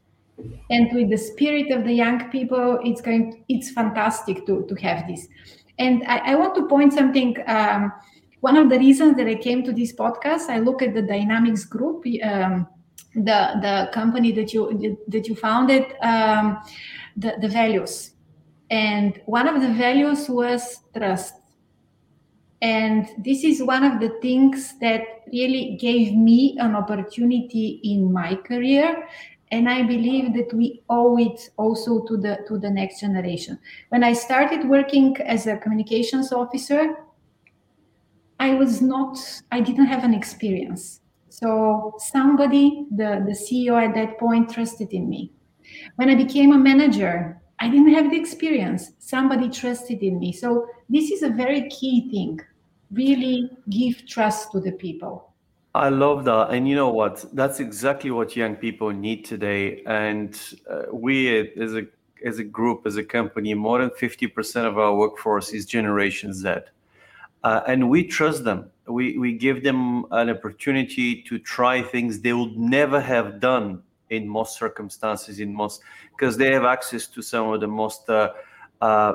and 0.71 0.93
with 0.93 1.11
the 1.11 1.17
spirit 1.17 1.71
of 1.71 1.85
the 1.85 1.93
young 1.93 2.31
people 2.31 2.79
it's 2.85 3.01
going 3.01 3.45
it's 3.49 3.71
fantastic 3.71 4.47
to 4.47 4.65
to 4.69 4.75
have 4.77 5.07
this. 5.07 5.29
And 5.79 6.03
i, 6.07 6.33
I 6.33 6.35
want 6.35 6.55
to 6.57 6.67
point 6.67 6.93
something 6.93 7.37
um, 7.47 7.93
one 8.41 8.57
of 8.57 8.69
the 8.71 8.79
reasons 8.79 9.17
that 9.17 9.27
i 9.27 9.35
came 9.35 9.63
to 9.65 9.73
this 9.73 9.93
podcast 9.93 10.49
i 10.49 10.59
look 10.59 10.83
at 10.83 10.95
the 10.95 11.03
Dynamis 11.03 11.69
Group 11.69 12.05
um, 12.23 12.67
the 13.15 13.59
the 13.61 13.91
company 13.93 14.33
that 14.33 14.53
you 14.55 14.99
that 15.09 15.29
you 15.29 15.35
founded 15.35 15.95
um, 16.03 16.59
the, 17.17 17.35
the 17.41 17.49
values. 17.49 18.13
And 18.71 19.21
one 19.27 19.49
of 19.49 19.61
the 19.61 19.69
values 19.69 20.29
was 20.29 20.79
trust. 20.97 21.35
And 22.63 23.09
this 23.19 23.45
is 23.45 23.63
one 23.63 23.85
of 23.85 24.01
the 24.01 24.11
things 24.23 24.79
that 24.79 25.03
really 25.33 25.77
gave 25.81 26.15
me 26.15 26.57
an 26.59 26.77
opportunity 26.77 27.81
in 27.83 28.13
my 28.13 28.37
career 28.37 29.09
and 29.53 29.69
i 29.69 29.83
believe 29.83 30.33
that 30.35 30.53
we 30.55 30.83
owe 30.89 31.19
it 31.19 31.51
also 31.59 32.01
to 32.07 32.17
the 32.17 32.39
to 32.49 32.59
the 32.59 32.71
next 32.71 33.01
generation. 33.01 33.59
When 33.91 34.03
i 34.03 34.13
started 34.13 34.69
working 34.69 35.17
as 35.21 35.47
a 35.47 35.59
communications 35.59 36.33
officer 36.33 36.97
i 38.41 38.55
was 38.55 38.83
not 38.83 39.19
i 39.53 39.61
didn't 39.61 39.87
have 39.87 40.05
an 40.05 40.15
experience. 40.15 41.01
So 41.29 41.95
somebody 41.99 42.87
the 42.91 43.23
the 43.29 43.37
ceo 43.45 43.81
at 43.87 43.95
that 43.95 44.19
point 44.19 44.53
trusted 44.53 44.93
in 44.93 45.09
me. 45.09 45.31
When 45.97 46.09
i 46.09 46.15
became 46.15 46.53
a 46.53 46.59
manager 46.59 47.41
i 47.61 47.69
didn't 47.69 47.95
have 47.95 48.11
the 48.11 48.19
experience. 48.19 48.93
Somebody 48.99 49.49
trusted 49.51 50.03
in 50.03 50.19
me. 50.19 50.33
So 50.33 50.67
this 50.89 51.11
is 51.11 51.23
a 51.23 51.29
very 51.29 51.69
key 51.69 52.11
thing. 52.11 52.41
Really 52.91 53.51
give 53.71 54.07
trust 54.07 54.53
to 54.53 54.61
the 54.61 54.73
people 54.73 55.32
I 55.75 55.89
love 55.89 56.25
that. 56.27 56.51
And 56.51 56.69
you 56.69 56.75
know 56.75 56.91
what? 56.91 57.25
That's 57.33 57.59
exactly 57.59 58.11
what 58.11 58.37
young 58.37 58.57
people 58.57 58.91
need 58.91 59.25
today. 59.25 59.83
And 59.87 60.39
uh, 60.69 60.83
we, 60.93 61.51
as 61.59 61.75
a, 61.75 61.87
as 62.25 62.39
a 62.39 62.45
group, 62.45 62.87
as 62.87 62.97
a 62.97 63.05
company, 63.05 63.55
more 63.55 63.79
than 63.81 63.91
50% 63.91 64.67
of 64.67 64.79
our 64.79 64.95
workforce 64.95 65.51
is 65.53 65.65
Generation 65.65 66.35
Z. 66.35 66.57
Uh, 67.43 67.61
and 67.67 67.89
we 67.89 68.05
trust 68.05 68.45
them. 68.45 68.71
We, 68.87 69.17
we 69.17 69.33
give 69.33 69.63
them 69.63 70.05
an 70.11 70.29
opportunity 70.29 71.23
to 71.23 71.39
try 71.39 71.83
things 71.83 72.21
they 72.21 72.35
would 72.35 72.59
never 72.59 73.01
have 73.01 73.41
done 73.41 73.83
in 74.11 74.29
most 74.29 74.59
circumstances, 74.59 75.41
in 75.41 75.55
most, 75.55 75.81
because 76.11 76.37
they 76.37 76.53
have 76.53 76.65
access 76.65 77.07
to 77.07 77.23
some 77.23 77.49
of 77.49 77.61
the 77.61 77.67
most 77.67 78.09
uh, 78.11 78.33
uh 78.83 79.15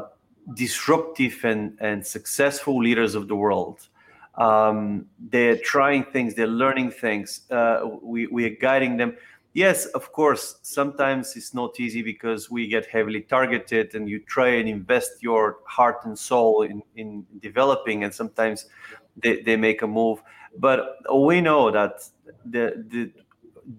disruptive 0.54 1.44
and, 1.44 1.78
and 1.82 2.06
successful 2.06 2.82
leaders 2.82 3.16
of 3.16 3.28
the 3.28 3.36
world 3.36 3.90
um, 4.38 5.06
they're 5.30 5.58
trying 5.58 6.04
things 6.04 6.36
they're 6.36 6.48
learning 6.48 6.92
things 6.92 7.42
uh, 7.52 7.82
we, 8.02 8.28
we 8.28 8.46
are 8.46 8.56
guiding 8.62 8.98
them. 8.98 9.16
Yes 9.54 9.86
of 9.88 10.12
course 10.12 10.60
sometimes 10.62 11.36
it's 11.36 11.54
not 11.54 11.80
easy 11.80 12.02
because 12.02 12.52
we 12.52 12.68
get 12.68 12.86
heavily 12.86 13.22
targeted 13.22 13.96
and 13.96 14.08
you 14.08 14.20
try 14.20 14.50
and 14.50 14.70
invest 14.70 15.22
your 15.22 15.58
heart 15.66 16.06
and 16.06 16.18
soul 16.18 16.62
in, 16.62 16.84
in 16.96 17.26
developing 17.42 18.04
and 18.04 18.14
sometimes 18.14 18.68
they, 19.16 19.42
they 19.42 19.56
make 19.56 19.82
a 19.82 19.88
move. 19.88 20.22
But 20.60 20.98
we 21.14 21.42
know 21.42 21.72
that 21.72 22.04
the, 22.46 22.86
the 22.88 23.12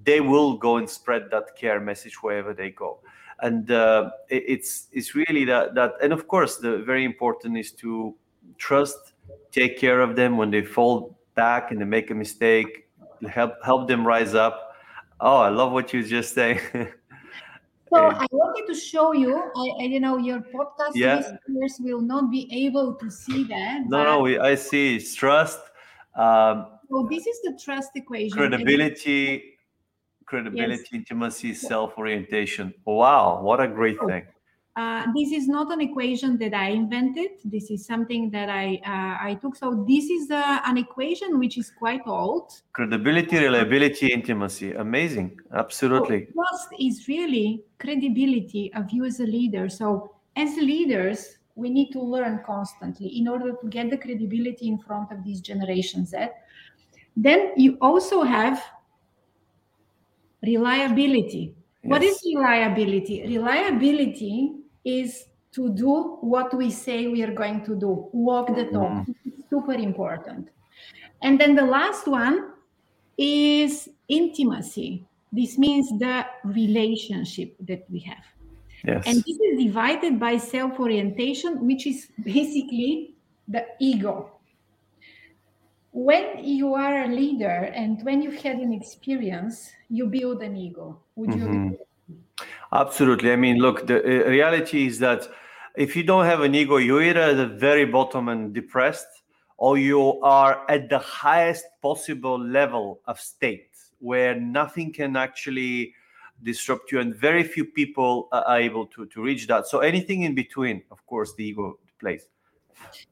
they 0.04 0.20
will 0.20 0.56
go 0.56 0.76
and 0.76 0.88
spread 0.88 1.30
that 1.30 1.56
care 1.56 1.80
message 1.80 2.22
wherever 2.22 2.52
they 2.52 2.70
go. 2.70 3.00
And 3.40 3.70
uh, 3.70 4.10
it, 4.28 4.44
it's 4.46 4.88
it's 4.92 5.14
really 5.14 5.44
that 5.44 5.74
that 5.74 5.94
and 6.02 6.12
of 6.12 6.26
course 6.26 6.56
the 6.56 6.78
very 6.78 7.04
important 7.04 7.56
is 7.56 7.72
to 7.72 8.14
trust 8.56 9.12
take 9.52 9.78
care 9.78 10.00
of 10.00 10.16
them. 10.16 10.36
When 10.36 10.50
they 10.50 10.62
fall 10.62 11.18
back 11.34 11.70
and 11.70 11.80
they 11.80 11.84
make 11.84 12.10
a 12.10 12.14
mistake 12.14 12.88
help 13.26 13.54
help 13.64 13.88
them 13.88 14.06
rise 14.06 14.34
up. 14.34 14.74
Oh 15.20 15.38
i 15.38 15.48
love 15.48 15.72
what 15.72 15.92
you 15.92 16.02
just 16.02 16.34
say. 16.34 16.60
So 17.90 17.96
i 17.96 18.26
wanted 18.30 18.66
to 18.66 18.78
show 18.78 19.12
you 19.14 19.34
I, 19.34 19.66
I, 19.80 19.84
you 19.84 19.98
know 19.98 20.18
your 20.18 20.40
podcast 20.40 20.92
yeah. 20.94 21.16
listeners 21.16 21.76
will 21.80 22.02
not 22.02 22.30
be 22.30 22.46
able 22.66 22.92
to 22.96 23.10
see 23.10 23.44
that 23.44 23.84
no 23.88 24.04
no 24.04 24.20
we, 24.20 24.38
i 24.38 24.54
see. 24.56 24.96
It's 24.96 25.14
trust 25.14 25.58
um, 26.14 26.66
so 26.90 27.08
this 27.10 27.26
is 27.26 27.40
the 27.40 27.58
trust 27.64 27.92
equation 27.94 28.36
credibility 28.36 29.54
credibility 30.26 30.82
yes. 30.82 30.92
intimacy 30.92 31.54
self-orientation. 31.54 32.74
Wow 32.84 33.40
what 33.40 33.58
a 33.58 33.66
great 33.66 33.96
thing 34.06 34.26
uh, 34.78 35.06
this 35.12 35.32
is 35.32 35.48
not 35.48 35.72
an 35.72 35.80
equation 35.80 36.38
that 36.38 36.54
I 36.54 36.68
invented. 36.68 37.30
This 37.44 37.68
is 37.68 37.84
something 37.84 38.30
that 38.30 38.48
I 38.48 38.80
uh, 38.86 39.28
I 39.28 39.34
took. 39.42 39.56
So 39.56 39.84
this 39.88 40.04
is 40.08 40.30
uh, 40.30 40.60
an 40.64 40.78
equation 40.78 41.40
which 41.40 41.58
is 41.58 41.72
quite 41.76 42.02
old. 42.06 42.52
Credibility, 42.72 43.38
reliability, 43.38 44.12
intimacy. 44.12 44.74
Amazing. 44.74 45.40
Absolutely. 45.52 46.26
So 46.26 46.32
trust 46.32 46.68
is 46.78 47.08
really 47.08 47.64
credibility 47.80 48.72
of 48.74 48.88
you 48.92 49.04
as 49.04 49.18
a 49.18 49.24
leader. 49.24 49.68
So 49.68 50.12
as 50.36 50.56
leaders, 50.56 51.38
we 51.56 51.70
need 51.70 51.90
to 51.90 52.00
learn 52.00 52.44
constantly 52.46 53.08
in 53.18 53.26
order 53.26 53.54
to 53.60 53.68
get 53.68 53.90
the 53.90 53.98
credibility 53.98 54.68
in 54.68 54.78
front 54.78 55.10
of 55.10 55.24
these 55.24 55.40
generations. 55.40 56.12
That 56.12 56.44
then 57.16 57.50
you 57.56 57.78
also 57.80 58.22
have 58.22 58.62
reliability. 60.40 61.56
Yes. 61.82 61.90
What 61.90 62.02
is 62.04 62.22
reliability? 62.24 63.26
Reliability 63.26 64.54
is 64.88 65.26
to 65.52 65.68
do 65.70 66.18
what 66.20 66.54
we 66.54 66.70
say 66.70 67.08
we 67.08 67.22
are 67.22 67.32
going 67.32 67.64
to 67.64 67.74
do, 67.74 68.08
walk 68.12 68.54
the 68.54 68.64
talk. 68.64 69.06
Mm. 69.06 69.14
Super 69.50 69.72
important. 69.72 70.48
And 71.22 71.40
then 71.40 71.54
the 71.54 71.64
last 71.64 72.06
one 72.06 72.52
is 73.16 73.88
intimacy. 74.08 75.04
This 75.32 75.58
means 75.58 75.88
the 75.98 76.26
relationship 76.44 77.56
that 77.66 77.84
we 77.90 78.00
have. 78.00 78.24
Yes. 78.84 79.04
And 79.06 79.16
this 79.16 79.38
is 79.38 79.58
divided 79.58 80.20
by 80.20 80.38
self 80.38 80.78
orientation, 80.78 81.66
which 81.66 81.86
is 81.86 82.08
basically 82.22 83.14
the 83.48 83.66
ego. 83.80 84.30
When 85.90 86.44
you 86.44 86.74
are 86.74 87.04
a 87.04 87.08
leader 87.08 87.72
and 87.74 88.00
when 88.04 88.22
you've 88.22 88.40
had 88.40 88.56
an 88.58 88.72
experience, 88.72 89.72
you 89.88 90.06
build 90.06 90.42
an 90.42 90.56
ego. 90.56 91.00
Would 91.16 91.34
you 91.34 91.44
mm-hmm. 91.44 91.66
agree? 91.66 91.78
Absolutely. 92.72 93.32
I 93.32 93.36
mean, 93.36 93.58
look, 93.58 93.86
the 93.86 93.98
uh, 93.98 94.28
reality 94.28 94.86
is 94.86 94.98
that 94.98 95.28
if 95.76 95.96
you 95.96 96.02
don't 96.02 96.26
have 96.26 96.40
an 96.40 96.54
ego, 96.54 96.76
you're 96.76 97.02
either 97.02 97.20
at 97.20 97.36
the 97.36 97.46
very 97.46 97.84
bottom 97.84 98.28
and 98.28 98.52
depressed, 98.52 99.06
or 99.56 99.78
you 99.78 100.20
are 100.22 100.64
at 100.68 100.88
the 100.88 100.98
highest 100.98 101.64
possible 101.82 102.38
level 102.38 103.00
of 103.06 103.18
state 103.18 103.70
where 104.00 104.38
nothing 104.38 104.92
can 104.92 105.16
actually 105.16 105.94
disrupt 106.42 106.92
you, 106.92 107.00
and 107.00 107.16
very 107.16 107.42
few 107.42 107.64
people 107.64 108.28
are 108.30 108.60
able 108.60 108.86
to, 108.86 109.06
to 109.06 109.22
reach 109.22 109.46
that. 109.48 109.66
So, 109.66 109.80
anything 109.80 110.22
in 110.22 110.34
between, 110.34 110.82
of 110.90 111.04
course, 111.06 111.34
the 111.34 111.44
ego 111.44 111.78
plays. 111.98 112.28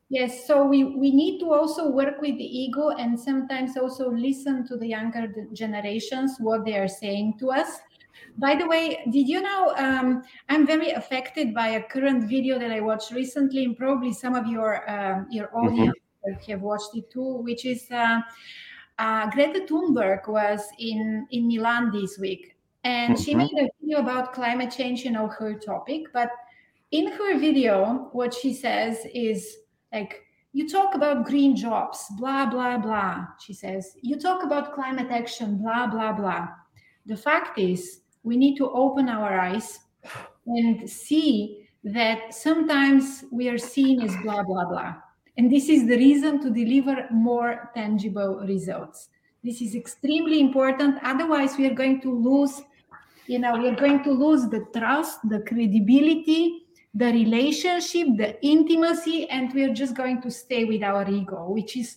Yes, 0.09 0.47
so 0.47 0.65
we, 0.65 0.85
we 0.85 1.11
need 1.11 1.41
to 1.41 1.53
also 1.53 1.91
work 1.91 2.21
with 2.21 2.39
the 2.39 2.45
ego 2.45 2.91
and 2.91 3.19
sometimes 3.19 3.77
also 3.77 4.09
listen 4.09 4.65
to 4.69 4.77
the 4.77 4.87
younger 4.87 5.35
generations, 5.53 6.37
what 6.39 6.65
they 6.65 6.77
are 6.77 6.87
saying 6.87 7.39
to 7.41 7.51
us 7.51 7.81
by 8.39 8.55
the 8.55 8.67
way, 8.67 9.01
did 9.11 9.29
you 9.29 9.41
know 9.41 9.75
um, 9.77 10.23
I'm 10.49 10.67
very 10.67 10.91
affected 10.91 11.55
by 11.55 11.69
a 11.69 11.83
current 11.83 12.25
video 12.29 12.59
that 12.59 12.71
I 12.71 12.81
watched 12.81 13.13
recently, 13.13 13.65
and 13.65 13.77
probably 13.77 14.13
some 14.13 14.35
of 14.35 14.47
your 14.47 14.89
uh, 14.89 15.25
your 15.31 15.47
mm-hmm. 15.49 15.57
audience 15.57 15.99
mm-hmm. 16.29 16.51
have 16.51 16.61
watched 16.61 16.95
it 16.95 17.11
too, 17.11 17.37
which 17.43 17.65
is 17.65 17.91
uh, 17.91 18.21
uh, 18.99 19.31
Greta 19.31 19.61
Thunberg 19.61 20.29
was 20.29 20.63
in 20.79 21.27
in 21.31 21.49
Milan 21.49 21.91
this 21.93 22.19
week, 22.19 22.57
and 22.85 23.15
mm-hmm. 23.15 23.23
she 23.23 23.35
made 23.35 23.53
a 23.59 23.69
video 23.81 24.01
about 24.01 24.33
climate 24.33 24.71
change. 24.77 25.05
You 25.05 25.13
know 25.13 25.29
her 25.29 25.55
topic, 25.55 26.13
but 26.13 26.31
in 26.91 27.13
her 27.13 27.39
video, 27.39 28.11
what 28.13 28.35
she 28.35 28.53
says 28.53 29.07
is 29.15 29.57
like 29.93 30.23
you 30.53 30.69
talk 30.69 30.95
about 30.95 31.27
green 31.27 31.57
jobs, 31.57 32.05
blah 32.19 32.47
blah 32.47 32.77
blah. 32.77 33.27
She 33.41 33.55
says 33.55 33.97
you 34.03 34.19
talk 34.19 34.43
about 34.43 34.75
climate 34.75 35.09
action, 35.11 35.59
blah 35.59 35.87
blah 35.87 36.13
blah. 36.13 36.49
The 37.07 37.17
fact 37.17 37.59
is 37.59 38.01
we 38.27 38.37
need 38.37 38.57
to 38.57 38.69
open 38.73 39.09
our 39.09 39.39
eyes 39.39 39.79
and 40.47 40.91
see 40.91 41.69
that 41.85 42.35
sometimes 42.35 43.25
we 43.31 43.49
are 43.49 43.57
seen 43.57 44.03
as 44.03 44.15
blah, 44.25 44.43
blah, 44.43 44.65
blah. 44.65 44.95
And 45.39 45.51
this 45.51 45.69
is 45.69 45.87
the 45.87 45.97
reason 45.97 46.43
to 46.43 46.51
deliver 46.51 47.07
more 47.13 47.71
tangible 47.75 48.45
results. 48.45 49.11
This 49.45 49.63
is 49.63 49.77
extremely 49.77 50.41
important. 50.41 50.99
Otherwise, 51.05 51.57
we 51.57 51.67
are 51.69 51.75
going 51.75 52.01
to 52.01 52.13
lose, 52.13 52.63
you 53.29 53.39
know, 53.39 53.57
we 53.57 53.69
are 53.69 53.77
going 53.77 54.03
to 54.03 54.11
lose 54.11 54.49
the 54.49 54.67
trust, 54.77 55.21
the 55.29 55.41
credibility, 55.41 56.65
the 56.95 57.13
relationship, 57.13 58.09
the 58.17 58.45
intimacy, 58.45 59.31
and 59.31 59.55
we 59.55 59.63
are 59.63 59.73
just 59.73 59.95
going 59.95 60.21
to 60.23 60.33
stay 60.33 60.65
with 60.65 60.83
our 60.83 61.09
ego, 61.09 61.51
which 61.51 61.77
is 61.77 61.97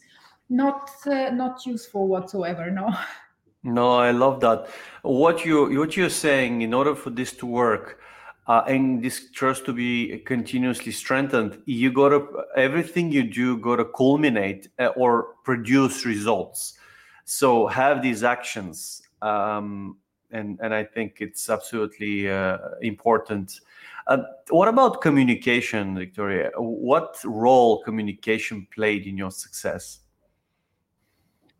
not 0.50 0.91
uh, 1.07 1.31
not 1.31 1.65
useful 1.65 2.07
whatsoever. 2.07 2.69
No. 2.69 2.95
No, 3.63 3.97
I 3.97 4.11
love 4.11 4.39
that. 4.41 4.67
What 5.01 5.43
you 5.43 5.77
what 5.79 5.97
you're 5.97 6.09
saying, 6.09 6.61
in 6.61 6.73
order 6.73 6.95
for 6.95 7.09
this 7.09 7.33
to 7.37 7.45
work, 7.45 7.99
uh, 8.47 8.63
and 8.67 9.03
this 9.03 9.31
trust 9.31 9.65
to 9.65 9.73
be 9.73 10.19
continuously 10.19 10.93
strengthened, 10.93 11.61
you 11.65 11.91
gotta 11.91 12.25
everything 12.55 13.11
you 13.11 13.23
do 13.23 13.57
gotta 13.57 13.85
culminate 13.85 14.69
uh, 14.79 14.87
or 14.95 15.35
produce 15.43 16.05
results. 16.05 16.77
So 17.25 17.67
have 17.67 18.01
these 18.01 18.23
actions, 18.23 19.01
um, 19.21 19.97
and 20.31 20.57
and 20.63 20.73
I 20.73 20.85
think 20.85 21.17
it's 21.19 21.49
absolutely 21.49 22.31
uh, 22.31 22.57
important. 22.81 23.59
Uh, 24.07 24.23
what 24.49 24.69
about 24.69 25.01
communication, 25.01 25.95
Viktoriya? 25.95 26.51
What 26.57 27.17
role 27.25 27.83
communication 27.83 28.65
played 28.73 29.05
in 29.05 29.17
your 29.17 29.31
success? 29.31 29.99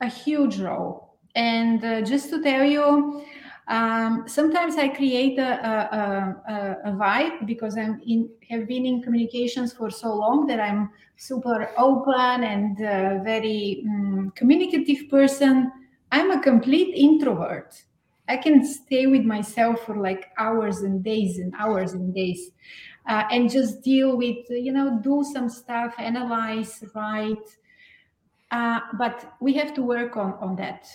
A 0.02 0.08
huge 0.08 0.60
role. 0.60 1.09
And 1.40 1.86
uh, 1.86 2.02
just 2.02 2.30
to 2.32 2.44
tell 2.44 2.66
you, 2.66 3.24
um, 3.70 4.26
sometimes 4.28 4.76
I 4.76 4.90
create 4.90 5.40
a, 5.40 5.52
a, 5.72 6.52
a, 6.54 6.90
a, 6.90 6.92
vibe 6.92 7.46
because 7.46 7.78
I'm 7.78 8.02
in 8.06 8.30
have 8.50 8.68
been 8.68 8.86
in 8.86 9.02
communications 9.02 9.72
for 9.72 9.90
so 9.90 10.14
long 10.14 10.48
that 10.48 10.60
I'm 10.60 10.90
super 11.16 11.72
open 11.78 12.44
and 12.44 12.76
uh, 12.82 13.24
very 13.24 13.86
um, 13.88 14.34
communicative 14.36 15.10
person. 15.10 15.72
I'm 16.12 16.32
a 16.32 16.42
complete 16.42 16.94
introvert. 16.94 17.86
I 18.28 18.36
can 18.36 18.66
stay 18.66 19.08
with 19.08 19.24
myself 19.24 19.86
for 19.86 19.96
like 19.96 20.32
hours 20.38 20.82
and 20.82 21.02
days 21.02 21.38
and 21.38 21.54
hours 21.58 21.94
and 21.94 22.14
days, 22.14 22.52
uh, 23.08 23.24
and 23.32 23.50
just 23.50 23.82
deal 23.82 24.18
with 24.18 24.44
you 24.50 24.74
know 24.74 25.00
do 25.02 25.24
some 25.24 25.48
stuff, 25.48 25.94
analyze, 26.00 26.84
write. 26.94 27.48
Uh, 28.52 28.82
but 28.98 29.38
we 29.40 29.54
have 29.54 29.74
to 29.76 29.82
work 29.82 30.18
on 30.18 30.34
on 30.42 30.58
that 30.58 30.86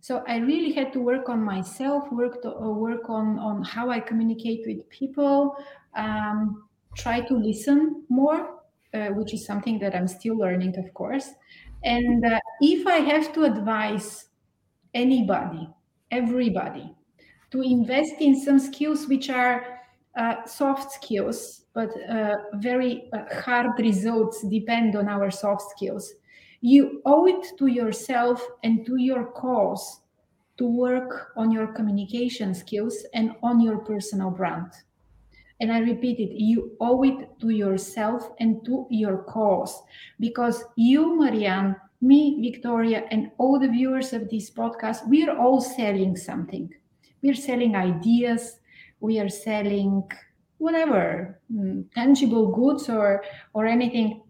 so 0.00 0.22
i 0.28 0.36
really 0.36 0.72
had 0.72 0.92
to 0.92 1.00
work 1.00 1.28
on 1.28 1.42
myself 1.42 2.10
work 2.12 2.40
to, 2.42 2.54
uh, 2.54 2.70
work 2.70 3.08
on 3.08 3.38
on 3.38 3.62
how 3.62 3.90
i 3.90 4.00
communicate 4.00 4.64
with 4.66 4.88
people 4.90 5.56
um, 5.96 6.68
try 6.96 7.20
to 7.20 7.34
listen 7.34 8.04
more 8.08 8.60
uh, 8.94 9.08
which 9.08 9.34
is 9.34 9.44
something 9.44 9.78
that 9.78 9.94
i'm 9.94 10.08
still 10.08 10.36
learning 10.36 10.76
of 10.78 10.92
course. 10.94 11.30
And 11.84 12.24
uh, 12.24 12.40
if 12.60 12.86
i 12.86 12.96
have 12.96 13.32
to 13.34 13.44
advise 13.44 14.28
anybody 14.94 15.68
everybody 16.10 16.94
to 17.50 17.62
invest 17.62 18.14
in 18.20 18.38
some 18.40 18.58
skills 18.58 19.06
which 19.08 19.30
are 19.30 19.80
uh, 20.16 20.44
soft 20.46 20.92
skills 20.92 21.66
but 21.74 21.90
uh, 22.08 22.36
very 22.54 23.08
uh, 23.12 23.24
hard 23.42 23.78
results 23.78 24.42
depend 24.48 24.96
on 24.96 25.08
our 25.08 25.30
soft 25.30 25.62
skills 25.70 26.14
you 26.60 27.02
owe 27.06 27.26
it 27.26 27.46
to 27.58 27.66
yourself 27.66 28.44
and 28.64 28.84
to 28.86 28.96
your 28.96 29.26
cause 29.32 30.00
to 30.58 30.66
work 30.66 31.32
on 31.36 31.52
your 31.52 31.68
communication 31.68 32.54
skills 32.54 33.06
and 33.14 33.32
on 33.42 33.60
your 33.60 33.78
personal 33.78 34.30
brand. 34.30 34.72
And 35.60 35.72
I 35.72 35.78
repeat 35.78 36.18
it, 36.18 36.32
you 36.32 36.76
owe 36.80 37.02
it 37.04 37.40
to 37.40 37.50
yourself 37.50 38.30
and 38.38 38.64
to 38.64 38.86
your 38.90 39.18
cause 39.18 39.82
because 40.20 40.64
you, 40.76 41.18
Marian, 41.18 41.76
me, 42.00 42.40
Viktoriya, 42.40 43.06
and 43.10 43.30
all 43.38 43.58
the 43.58 43.68
viewers 43.68 44.12
of 44.12 44.28
this 44.30 44.50
podcast, 44.50 45.08
we 45.08 45.26
are 45.28 45.36
all 45.36 45.60
selling 45.60 46.16
something. 46.16 46.72
We're 47.22 47.34
selling 47.34 47.74
ideas, 47.74 48.60
we 49.00 49.18
are 49.18 49.28
selling 49.28 50.08
whatever, 50.58 51.40
mm, 51.52 51.84
tangible 51.92 52.52
goods 52.52 52.88
or 52.88 53.24
or 53.52 53.66
anything. 53.66 54.22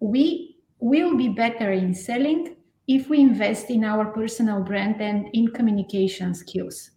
We 0.00 0.51
will 0.82 1.16
be 1.16 1.28
better 1.28 1.70
in 1.72 1.94
selling 1.94 2.56
if 2.88 3.08
we 3.08 3.20
invest 3.20 3.70
in 3.70 3.84
our 3.84 4.06
personal 4.06 4.60
brand 4.60 5.00
and 5.00 5.28
in 5.32 5.46
communication 5.48 6.34
skills. 6.34 6.90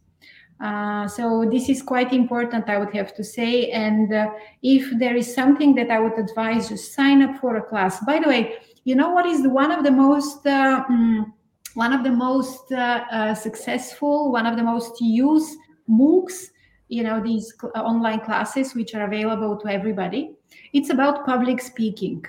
Uh, 0.59 1.07
so 1.07 1.47
this 1.51 1.69
is 1.69 1.83
quite 1.83 2.11
important, 2.11 2.67
I 2.67 2.77
would 2.77 2.93
have 2.95 3.13
to 3.15 3.23
say. 3.23 3.69
And 3.69 4.11
uh, 4.11 4.29
if 4.63 4.89
there 4.97 5.15
is 5.15 5.33
something 5.33 5.75
that 5.75 5.91
I 5.91 5.99
would 5.99 6.17
advise, 6.17 6.69
just 6.69 6.93
sign 6.93 7.21
up 7.21 7.39
for 7.39 7.57
a 7.57 7.61
class. 7.61 8.03
By 8.05 8.19
the 8.19 8.27
way, 8.27 8.55
you 8.85 8.95
know 8.95 9.09
what 9.11 9.25
is 9.25 9.45
one 9.47 9.71
of 9.71 9.83
the 9.83 9.91
most 9.91 10.45
uh, 10.47 10.83
um, 10.89 11.33
one 11.73 11.91
of 11.91 12.03
the 12.03 12.11
most 12.11 12.71
uh, 12.71 13.03
uh, 13.11 13.35
successful, 13.35 14.31
one 14.31 14.45
of 14.45 14.55
the 14.55 14.63
most 14.63 14.99
used 15.01 15.57
MOOCs. 15.89 16.51
You 16.87 17.03
know 17.03 17.21
these 17.21 17.53
cl- 17.59 17.73
online 17.75 18.21
classes 18.21 18.73
which 18.73 18.95
are 18.95 19.05
available 19.05 19.57
to 19.57 19.67
everybody. 19.67 20.35
It's 20.71 20.89
about 20.89 21.25
public 21.25 21.59
speaking. 21.61 22.25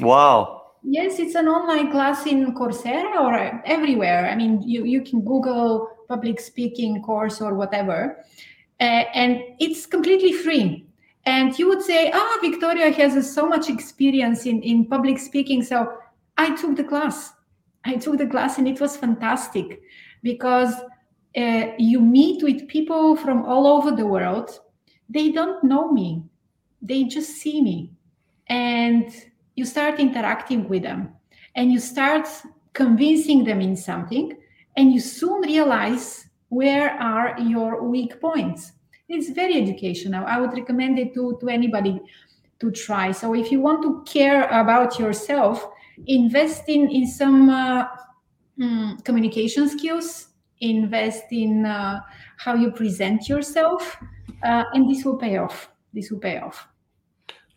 Wow 0.00 0.55
Yes, 0.82 1.18
it's 1.18 1.34
an 1.34 1.48
online 1.48 1.90
class 1.90 2.26
in 2.26 2.54
Coursera 2.54 3.20
or 3.20 3.62
everywhere. 3.66 4.28
I 4.30 4.36
mean, 4.36 4.62
you, 4.62 4.84
you 4.84 5.02
can 5.02 5.20
Google 5.22 5.88
public 6.08 6.38
speaking 6.40 7.02
course 7.02 7.40
or 7.40 7.54
whatever, 7.54 8.24
uh, 8.80 9.04
and 9.14 9.40
it's 9.58 9.86
completely 9.86 10.32
free. 10.32 10.86
And 11.24 11.58
you 11.58 11.68
would 11.68 11.82
say, 11.82 12.12
ah, 12.14 12.18
oh, 12.18 12.40
Viktoriya 12.42 12.94
has 12.94 13.34
so 13.34 13.48
much 13.48 13.68
experience 13.68 14.46
in, 14.46 14.62
in 14.62 14.86
public 14.86 15.18
speaking. 15.18 15.64
So 15.64 15.92
I 16.38 16.54
took 16.54 16.76
the 16.76 16.84
class. 16.84 17.32
I 17.84 17.96
took 17.96 18.18
the 18.18 18.26
class 18.26 18.58
and 18.58 18.68
it 18.68 18.80
was 18.80 18.96
fantastic 18.96 19.80
because 20.22 20.74
uh, 21.36 21.66
you 21.78 22.00
meet 22.00 22.42
with 22.42 22.68
people 22.68 23.16
from 23.16 23.44
all 23.44 23.66
over 23.66 23.90
the 23.90 24.06
world. 24.06 24.60
They 25.08 25.30
don't 25.30 25.62
know 25.62 25.90
me, 25.92 26.22
they 26.82 27.04
just 27.04 27.30
see 27.30 27.60
me. 27.62 27.92
And 28.48 29.12
you 29.56 29.64
start 29.64 29.98
interacting 29.98 30.68
with 30.68 30.82
them 30.82 31.12
and 31.56 31.72
you 31.72 31.80
start 31.80 32.28
convincing 32.74 33.42
them 33.42 33.60
in 33.60 33.74
something 33.76 34.36
and 34.76 34.92
you 34.92 35.00
soon 35.00 35.40
realize 35.40 36.26
where 36.50 36.90
are 37.00 37.38
your 37.40 37.82
weak 37.82 38.20
points. 38.20 38.72
It's 39.08 39.30
very 39.30 39.60
educational. 39.60 40.24
I 40.26 40.38
would 40.38 40.52
recommend 40.52 40.98
it 40.98 41.14
to, 41.14 41.38
to 41.40 41.48
anybody 41.48 42.00
to 42.60 42.70
try. 42.70 43.12
So 43.12 43.34
if 43.34 43.50
you 43.50 43.60
want 43.60 43.82
to 43.82 44.04
care 44.10 44.46
about 44.48 44.98
yourself 44.98 45.66
invest 46.06 46.68
in 46.68 46.90
in 46.90 47.06
some 47.06 47.48
uh, 47.48 47.86
mm, 48.58 49.02
communication 49.04 49.68
skills 49.68 50.28
invest 50.60 51.24
in 51.32 51.64
uh, 51.64 52.00
how 52.36 52.54
you 52.54 52.70
present 52.70 53.28
yourself 53.28 53.96
uh, 54.42 54.64
and 54.74 54.90
this 54.90 55.04
will 55.04 55.16
pay 55.16 55.38
off. 55.38 55.70
This 55.92 56.10
will 56.10 56.18
pay 56.18 56.38
off 56.38 56.68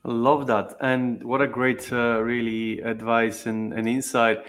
Love 0.03 0.47
that. 0.47 0.75
And 0.81 1.23
what 1.23 1.41
a 1.41 1.47
great, 1.47 1.91
uh, 1.91 2.21
really, 2.21 2.79
advice 2.81 3.45
and, 3.45 3.73
and 3.73 3.87
insight 3.87 4.39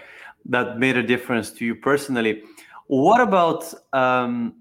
that 0.45 0.79
made 0.79 0.97
a 0.97 1.03
difference 1.03 1.51
to 1.51 1.65
you 1.65 1.75
personally. 1.75 2.43
What 2.87 3.21
about 3.21 3.73
um, 3.93 4.55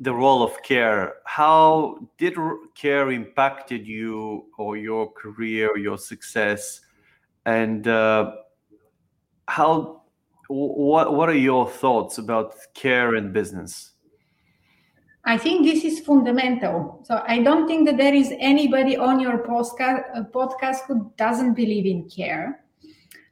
the 0.00 0.12
role 0.12 0.42
of 0.42 0.62
care? 0.62 1.14
How 1.24 2.08
did 2.18 2.34
care 2.74 3.10
impacted 3.10 3.86
you 3.86 4.46
or 4.58 4.76
your 4.76 5.10
career, 5.12 5.76
your 5.76 5.96
success? 5.96 6.80
And 7.46 7.86
uh, 7.86 8.32
how, 9.48 10.02
what, 10.48 11.14
what 11.14 11.28
are 11.28 11.36
your 11.36 11.68
thoughts 11.68 12.18
about 12.18 12.54
care 12.74 13.14
and 13.14 13.32
business? 13.32 13.91
I 15.24 15.38
think 15.38 15.64
this 15.64 15.84
is 15.84 16.00
fundamental. 16.00 17.00
So 17.04 17.22
I 17.26 17.38
don't 17.38 17.68
think 17.68 17.86
that 17.86 17.96
there 17.96 18.14
is 18.14 18.32
anybody 18.38 18.96
on 18.96 19.20
your 19.20 19.38
podcast, 19.38 20.30
podcast 20.32 20.84
who 20.86 21.12
doesn't 21.16 21.54
believe 21.54 21.86
in 21.86 22.08
care. 22.10 22.64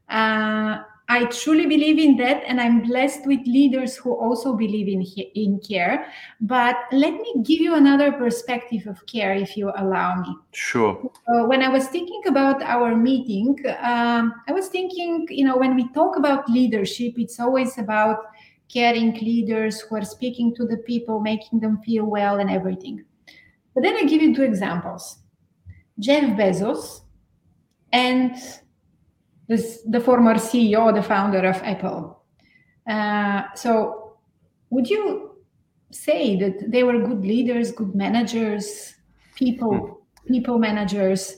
Uh, 0.08 0.82
I 1.10 1.24
truly 1.24 1.66
believe 1.66 1.98
in 1.98 2.16
that, 2.18 2.44
and 2.46 2.60
I'm 2.60 2.82
blessed 2.82 3.26
with 3.26 3.40
leaders 3.44 3.96
who 3.96 4.12
also 4.12 4.54
believe 4.54 4.86
in 4.86 5.02
in 5.34 5.58
care. 5.58 6.06
But 6.40 6.76
let 6.92 7.14
me 7.14 7.42
give 7.42 7.60
you 7.60 7.74
another 7.74 8.12
perspective 8.12 8.86
of 8.86 9.04
care, 9.06 9.34
if 9.34 9.56
you 9.56 9.72
allow 9.76 10.20
me. 10.20 10.36
Sure. 10.52 11.10
Uh, 11.26 11.46
when 11.46 11.62
I 11.62 11.68
was 11.68 11.88
thinking 11.88 12.22
about 12.28 12.62
our 12.62 12.94
meeting, 12.94 13.58
um, 13.82 14.34
I 14.46 14.52
was 14.52 14.68
thinking, 14.68 15.26
you 15.28 15.44
know, 15.44 15.56
when 15.56 15.74
we 15.74 15.88
talk 15.88 16.16
about 16.16 16.48
leadership, 16.48 17.18
it's 17.18 17.40
always 17.40 17.76
about 17.78 18.26
caring 18.72 19.12
leaders 19.14 19.80
who 19.80 19.96
are 19.96 20.04
speaking 20.04 20.54
to 20.54 20.64
the 20.64 20.78
people, 20.78 21.20
making 21.20 21.60
them 21.60 21.80
feel 21.82 22.04
well, 22.04 22.38
and 22.38 22.50
everything. 22.50 23.04
But 23.74 23.82
then 23.82 23.96
I 23.96 24.04
give 24.04 24.22
you 24.22 24.34
two 24.34 24.42
examples 24.42 25.18
Jeff 25.98 26.36
Bezos 26.36 27.02
and 27.92 28.36
this, 29.48 29.82
the 29.88 30.00
former 30.00 30.34
CEO, 30.34 30.94
the 30.94 31.02
founder 31.02 31.46
of 31.48 31.56
Apple. 31.62 32.22
Uh, 32.88 33.42
so, 33.54 34.16
would 34.70 34.88
you 34.88 35.36
say 35.90 36.36
that 36.36 36.70
they 36.70 36.84
were 36.84 36.98
good 36.98 37.22
leaders, 37.22 37.72
good 37.72 37.94
managers, 37.94 38.94
people, 39.34 40.02
people 40.28 40.58
managers? 40.58 41.36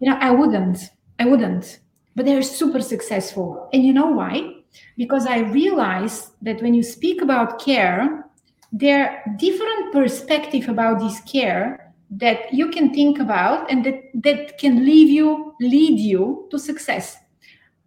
You 0.00 0.10
know, 0.10 0.18
I 0.20 0.30
wouldn't. 0.30 0.78
I 1.18 1.26
wouldn't. 1.26 1.80
But 2.14 2.26
they're 2.26 2.42
super 2.42 2.80
successful. 2.80 3.68
And 3.72 3.84
you 3.84 3.92
know 3.92 4.06
why? 4.06 4.63
Because 4.96 5.26
I 5.26 5.38
realized 5.40 6.30
that 6.42 6.62
when 6.62 6.74
you 6.74 6.82
speak 6.82 7.22
about 7.22 7.60
care, 7.64 8.26
there 8.72 9.08
are 9.08 9.36
different 9.36 9.92
perspective 9.92 10.68
about 10.68 10.98
this 10.98 11.20
care 11.20 11.92
that 12.10 12.52
you 12.52 12.70
can 12.70 12.92
think 12.92 13.18
about 13.18 13.70
and 13.70 13.84
that, 13.84 14.02
that 14.14 14.58
can 14.58 14.84
lead 14.84 15.08
you 15.08 15.54
lead 15.60 15.98
you 15.98 16.46
to 16.50 16.58
success. 16.58 17.16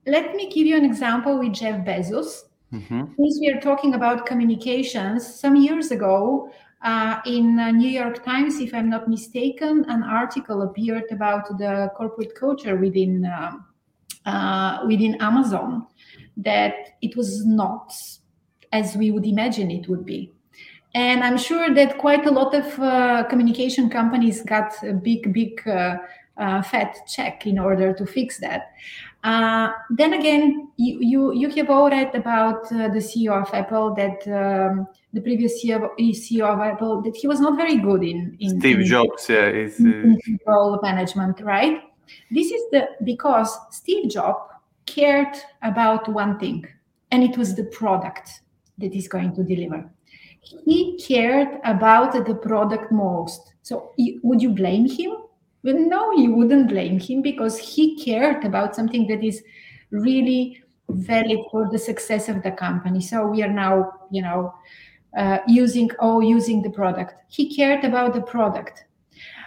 Let 0.05 0.35
me 0.35 0.49
give 0.49 0.65
you 0.65 0.77
an 0.77 0.85
example 0.85 1.37
with 1.39 1.53
Jeff 1.53 1.85
Bezos. 1.85 2.43
Mm-hmm. 2.73 3.01
Since 3.17 3.39
we 3.39 3.49
are 3.49 3.61
talking 3.61 3.93
about 3.93 4.25
communications, 4.25 5.25
some 5.39 5.55
years 5.55 5.91
ago, 5.91 6.49
uh, 6.81 7.19
in 7.25 7.59
uh, 7.59 7.71
New 7.71 7.89
York 7.89 8.23
Times, 8.23 8.59
if 8.59 8.73
I'm 8.73 8.89
not 8.89 9.07
mistaken, 9.07 9.85
an 9.87 10.03
article 10.03 10.61
appeared 10.61 11.05
about 11.11 11.57
the 11.57 11.91
corporate 11.95 12.35
culture 12.35 12.75
within 12.75 13.25
uh, 13.25 13.51
uh 14.25 14.85
within 14.85 15.15
Amazon, 15.21 15.87
that 16.37 16.73
it 17.01 17.15
was 17.17 17.45
not 17.45 17.93
as 18.71 18.95
we 18.95 19.11
would 19.11 19.25
imagine 19.25 19.71
it 19.71 19.87
would 19.87 20.05
be. 20.05 20.31
And 20.93 21.23
I'm 21.23 21.37
sure 21.37 21.73
that 21.73 21.97
quite 21.97 22.25
a 22.25 22.31
lot 22.31 22.53
of 22.55 22.79
uh, 22.79 23.23
communication 23.29 23.89
companies 23.89 24.41
got 24.43 24.73
a 24.83 24.93
big, 24.93 25.33
big 25.33 25.67
uh, 25.67 25.97
uh, 26.37 26.61
fat 26.61 26.97
check 27.07 27.45
in 27.45 27.59
order 27.59 27.93
to 27.93 28.05
fix 28.05 28.39
that. 28.39 28.71
Uh, 29.23 29.69
then 29.89 30.13
again, 30.13 30.69
you, 30.77 30.99
you, 31.01 31.33
you 31.33 31.49
have 31.49 31.69
all 31.69 31.89
read 31.89 32.15
about 32.15 32.71
uh, 32.71 32.87
the 32.89 32.99
CEO 32.99 33.41
of 33.41 33.53
Apple 33.53 33.93
that 33.95 34.25
um, 34.27 34.87
the 35.11 35.21
previous 35.21 35.63
CEO, 35.63 35.89
CEO 35.99 36.45
of 36.45 36.59
Apple 36.59 37.01
that 37.01 37.15
he 37.15 37.27
was 37.27 37.39
not 37.39 37.57
very 37.57 37.77
good 37.77 38.03
in, 38.03 38.37
in 38.39 38.59
Steve 38.59 38.79
in, 38.79 38.85
Jobs, 38.85 39.27
yeah, 39.29 39.49
in, 39.49 39.69
in 39.79 40.17
people 40.23 40.79
management, 40.81 41.41
right? 41.41 41.81
This 42.31 42.51
is 42.51 42.61
the 42.71 42.87
because 43.03 43.57
Steve 43.71 44.09
Jobs 44.09 44.51
cared 44.87 45.37
about 45.61 46.07
one 46.07 46.39
thing, 46.39 46.65
and 47.11 47.23
it 47.23 47.37
was 47.37 47.53
the 47.53 47.65
product 47.65 48.41
that 48.79 48.93
he's 48.93 49.07
going 49.07 49.35
to 49.35 49.43
deliver. 49.43 49.87
He 50.39 50.97
cared 50.97 51.59
about 51.63 52.13
the 52.25 52.35
product 52.35 52.91
most. 52.91 53.53
So, 53.61 53.91
would 54.23 54.41
you 54.41 54.49
blame 54.49 54.89
him? 54.89 55.11
Well, 55.63 55.77
no, 55.77 56.13
you 56.13 56.33
wouldn't 56.33 56.69
blame 56.69 56.99
him 56.99 57.21
because 57.21 57.57
he 57.57 58.01
cared 58.01 58.45
about 58.45 58.75
something 58.75 59.07
that 59.07 59.23
is 59.23 59.43
really 59.91 60.63
valid 60.89 61.39
for 61.51 61.69
the 61.69 61.77
success 61.77 62.29
of 62.29 62.43
the 62.43 62.51
company. 62.51 63.01
So 63.01 63.27
we 63.27 63.43
are 63.43 63.51
now, 63.51 63.91
you 64.09 64.21
know, 64.21 64.53
uh, 65.17 65.39
using 65.47 65.89
oh 65.99 66.21
using 66.21 66.61
the 66.61 66.69
product. 66.69 67.15
He 67.27 67.53
cared 67.55 67.83
about 67.83 68.13
the 68.13 68.21
product. 68.21 68.85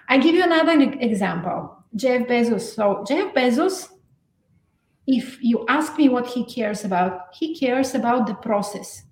I 0.08 0.18
give 0.18 0.34
you 0.34 0.42
another 0.42 0.80
example. 1.00 1.76
Jeff 1.94 2.26
Bezos. 2.26 2.74
So 2.74 3.04
Jeff 3.06 3.34
Bezos, 3.34 3.88
if 5.10 5.42
you 5.42 5.64
ask 5.68 5.98
me 5.98 6.08
what 6.08 6.26
he 6.26 6.44
cares 6.44 6.84
about, 6.84 7.34
he 7.34 7.58
cares 7.58 7.96
about 7.96 8.28
the 8.28 8.34
process. 8.34 9.02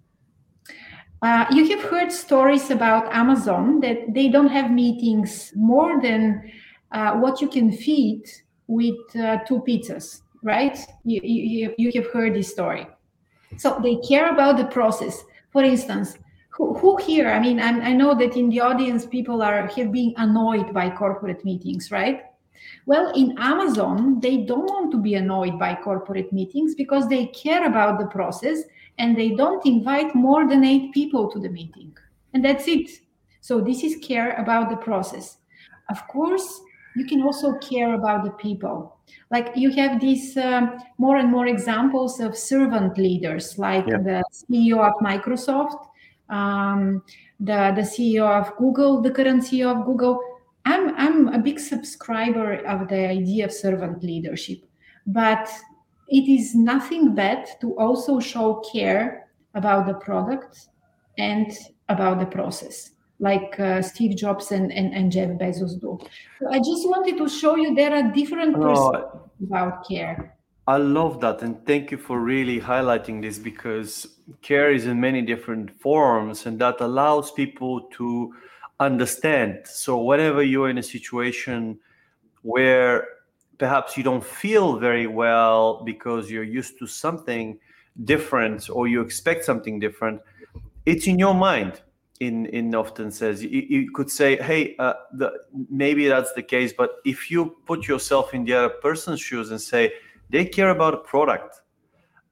Uh, 1.20 1.44
you 1.50 1.68
have 1.70 1.90
heard 1.90 2.12
stories 2.12 2.70
about 2.70 3.12
Amazon 3.12 3.80
that 3.80 4.14
they 4.14 4.28
don't 4.28 4.48
have 4.48 4.70
meetings 4.70 5.52
more 5.56 6.00
than 6.00 6.48
uh, 6.92 7.14
what 7.14 7.40
you 7.40 7.48
can 7.48 7.72
feed 7.72 8.22
with 8.68 8.94
uh, 9.16 9.38
two 9.38 9.60
pizzas, 9.66 10.22
right? 10.44 10.78
You, 11.04 11.20
you, 11.24 11.74
you 11.76 11.90
have 11.96 12.12
heard 12.12 12.34
this 12.34 12.52
story. 12.52 12.86
So 13.56 13.80
they 13.82 13.96
care 13.96 14.32
about 14.32 14.56
the 14.56 14.66
process. 14.66 15.24
For 15.50 15.64
instance, 15.64 16.16
who, 16.50 16.74
who 16.74 16.96
here, 16.98 17.28
I 17.28 17.40
mean, 17.40 17.58
I'm, 17.58 17.80
i 17.80 17.92
know 17.92 18.14
that 18.14 18.36
in 18.36 18.50
the 18.50 18.60
audience, 18.60 19.04
people 19.04 19.42
are 19.42 19.66
have 19.66 19.90
been 19.90 20.14
annoyed 20.16 20.72
by 20.72 20.90
corporate 20.90 21.44
meetings, 21.44 21.90
right? 21.90 22.22
Well, 22.86 23.12
in 23.14 23.36
Amazon, 23.38 24.20
they 24.20 24.38
don't 24.38 24.66
want 24.66 24.90
to 24.92 24.98
be 24.98 25.14
annoyed 25.14 25.58
by 25.58 25.74
corporate 25.74 26.32
meetings 26.32 26.74
because 26.74 27.08
they 27.08 27.26
care 27.26 27.66
about 27.66 27.98
the 27.98 28.06
process 28.06 28.62
and 28.98 29.16
they 29.16 29.30
don't 29.30 29.64
invite 29.66 30.14
more 30.14 30.48
than 30.48 30.64
eight 30.64 30.92
people 30.92 31.30
to 31.30 31.38
the 31.38 31.48
meeting. 31.48 31.96
And 32.34 32.44
that's 32.44 32.66
it. 32.68 32.90
So 33.40 33.60
this 33.60 33.82
is 33.82 33.96
care 34.02 34.34
about 34.34 34.70
the 34.70 34.76
process. 34.76 35.38
Of 35.90 36.06
course, 36.08 36.60
you 36.96 37.06
can 37.06 37.22
also 37.22 37.54
care 37.58 37.94
about 37.94 38.24
the 38.24 38.32
people. 38.32 38.98
Like 39.30 39.52
you 39.56 39.70
have 39.72 40.00
these 40.00 40.36
um, 40.36 40.78
more 40.98 41.16
and 41.16 41.30
more 41.30 41.46
examples 41.46 42.20
of 42.20 42.36
servant 42.36 42.98
leaders, 42.98 43.58
like 43.58 43.86
yeah. 43.86 43.98
the 43.98 44.24
CEO 44.32 44.78
of 44.78 44.94
Microsoft, 45.00 45.86
um, 46.28 47.02
the, 47.40 47.72
the 47.74 47.82
CEO 47.82 48.26
of 48.26 48.56
Google, 48.56 49.00
the 49.00 49.10
current 49.10 49.42
CEO 49.42 49.78
of 49.78 49.86
Google. 49.86 50.20
I'm, 50.68 50.94
I'm 50.96 51.28
a 51.28 51.38
big 51.38 51.58
subscriber 51.58 52.56
of 52.66 52.88
the 52.88 53.08
idea 53.08 53.46
of 53.46 53.52
servant 53.52 54.04
leadership, 54.04 54.60
but 55.06 55.48
it 56.08 56.28
is 56.28 56.54
nothing 56.54 57.14
bad 57.14 57.48
to 57.62 57.78
also 57.78 58.20
show 58.20 58.62
care 58.72 59.28
about 59.54 59.86
the 59.86 59.94
product 59.94 60.68
and 61.16 61.50
about 61.88 62.20
the 62.20 62.26
process 62.26 62.90
like 63.20 63.58
uh, 63.58 63.82
Steve 63.82 64.16
Jobs 64.16 64.52
and, 64.52 64.72
and, 64.72 64.94
and, 64.94 65.10
Jeff 65.10 65.30
Bezos 65.30 65.80
do. 65.80 65.98
So 66.38 66.48
I 66.52 66.58
just 66.58 66.88
wanted 66.88 67.18
to 67.18 67.28
show 67.28 67.56
you 67.56 67.74
there 67.74 67.92
are 67.92 68.12
different 68.12 68.54
perspectives 68.54 69.24
oh, 69.42 69.44
about 69.44 69.88
care. 69.88 70.36
I 70.68 70.76
love 70.76 71.20
that. 71.22 71.42
And 71.42 71.66
thank 71.66 71.90
you 71.90 71.98
for 71.98 72.20
really 72.20 72.60
highlighting 72.60 73.20
this 73.20 73.36
because 73.36 74.06
care 74.42 74.70
is 74.70 74.86
in 74.86 75.00
many 75.00 75.22
different 75.22 75.80
forms 75.80 76.46
and 76.46 76.60
that 76.60 76.80
allows 76.80 77.32
people 77.32 77.88
to 77.96 78.32
understand. 78.80 79.60
So, 79.64 80.02
whenever 80.02 80.42
you're 80.42 80.70
in 80.70 80.78
a 80.78 80.82
situation 80.82 81.78
where 82.42 83.06
perhaps 83.58 83.96
you 83.96 84.02
don't 84.02 84.24
feel 84.24 84.78
very 84.78 85.06
well 85.06 85.82
because 85.84 86.30
you're 86.30 86.44
used 86.44 86.78
to 86.78 86.86
something 86.86 87.58
different 88.04 88.70
or 88.70 88.86
you 88.86 89.00
expect 89.00 89.44
something 89.44 89.80
different, 89.80 90.20
it's 90.86 91.06
in 91.06 91.18
your 91.18 91.34
mind 91.34 91.82
in 92.20 92.46
in 92.46 92.74
often 92.74 93.10
says 93.10 93.42
you, 93.42 93.64
you 93.68 93.90
could 93.92 94.10
say 94.10 94.36
hey 94.36 94.74
uh, 94.78 94.94
the, 95.12 95.32
maybe 95.70 96.08
that's 96.08 96.32
the 96.32 96.42
case 96.42 96.72
but 96.72 96.96
if 97.04 97.30
you 97.30 97.56
put 97.64 97.86
yourself 97.86 98.34
in 98.34 98.44
the 98.44 98.52
other 98.52 98.68
person's 98.68 99.20
shoes 99.20 99.50
and 99.50 99.60
say 99.60 99.92
they 100.30 100.44
care 100.44 100.70
about 100.70 100.94
a 100.94 100.98
product 100.98 101.60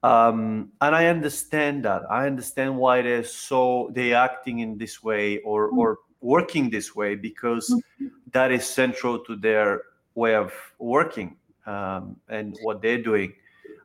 um, 0.03 0.73
and 0.81 0.95
i 0.95 1.07
understand 1.07 1.85
that 1.85 2.03
i 2.11 2.27
understand 2.27 2.77
why 2.77 3.01
they're 3.01 3.23
so 3.23 3.91
they 3.95 4.13
acting 4.13 4.59
in 4.59 4.77
this 4.77 5.03
way 5.03 5.39
or 5.39 5.69
or 5.69 5.99
working 6.21 6.71
this 6.71 6.95
way 6.95 7.15
because 7.15 7.71
mm-hmm. 7.71 8.07
that 8.33 8.51
is 8.53 8.67
central 8.67 9.19
to 9.25 9.37
their 9.37 9.83
way 10.15 10.35
of 10.35 10.53
working 10.79 11.37
um, 11.67 12.17
and 12.29 12.57
what 12.63 12.81
they're 12.83 13.03
doing 13.03 13.33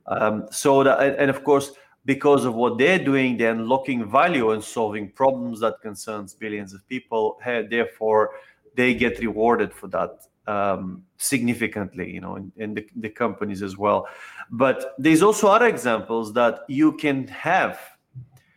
um, 0.06 0.46
so 0.50 0.82
that 0.82 1.18
and 1.18 1.30
of 1.30 1.44
course 1.44 1.72
because 2.04 2.44
of 2.44 2.54
what 2.54 2.78
they're 2.78 2.98
doing, 2.98 3.36
they're 3.36 3.52
unlocking 3.52 4.10
value 4.10 4.50
and 4.50 4.62
solving 4.62 5.08
problems 5.10 5.60
that 5.60 5.80
concerns 5.80 6.34
billions 6.34 6.74
of 6.74 6.86
people. 6.88 7.38
Therefore, 7.44 8.30
they 8.74 8.94
get 8.94 9.18
rewarded 9.20 9.72
for 9.72 9.86
that 9.88 10.26
um, 10.46 11.04
significantly, 11.18 12.10
you 12.10 12.20
know, 12.20 12.36
in, 12.36 12.52
in 12.56 12.74
the, 12.74 12.86
the, 12.96 13.08
companies 13.08 13.62
as 13.62 13.78
well. 13.78 14.08
But 14.50 14.94
there's 14.98 15.22
also 15.22 15.46
other 15.46 15.66
examples 15.66 16.32
that 16.32 16.60
you 16.66 16.92
can 16.96 17.28
have 17.28 17.78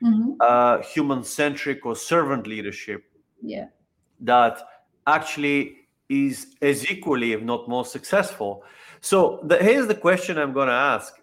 mm-hmm. 0.02 0.32
uh, 0.40 0.82
human-centric 0.82 1.86
or 1.86 1.96
servant 1.96 2.48
leadership. 2.48 3.04
Yeah. 3.42 3.68
That 4.22 4.62
actually 5.08 5.78
is 6.10 6.56
as 6.62 6.90
equally, 6.90 7.34
if 7.34 7.42
not 7.42 7.68
more 7.68 7.86
successful. 7.86 8.64
So 9.02 9.40
the, 9.44 9.58
here's 9.58 9.88
the 9.88 9.96
question 9.96 10.38
I'm 10.38 10.54
going 10.54 10.68
to 10.68 10.74
ask 10.74 11.14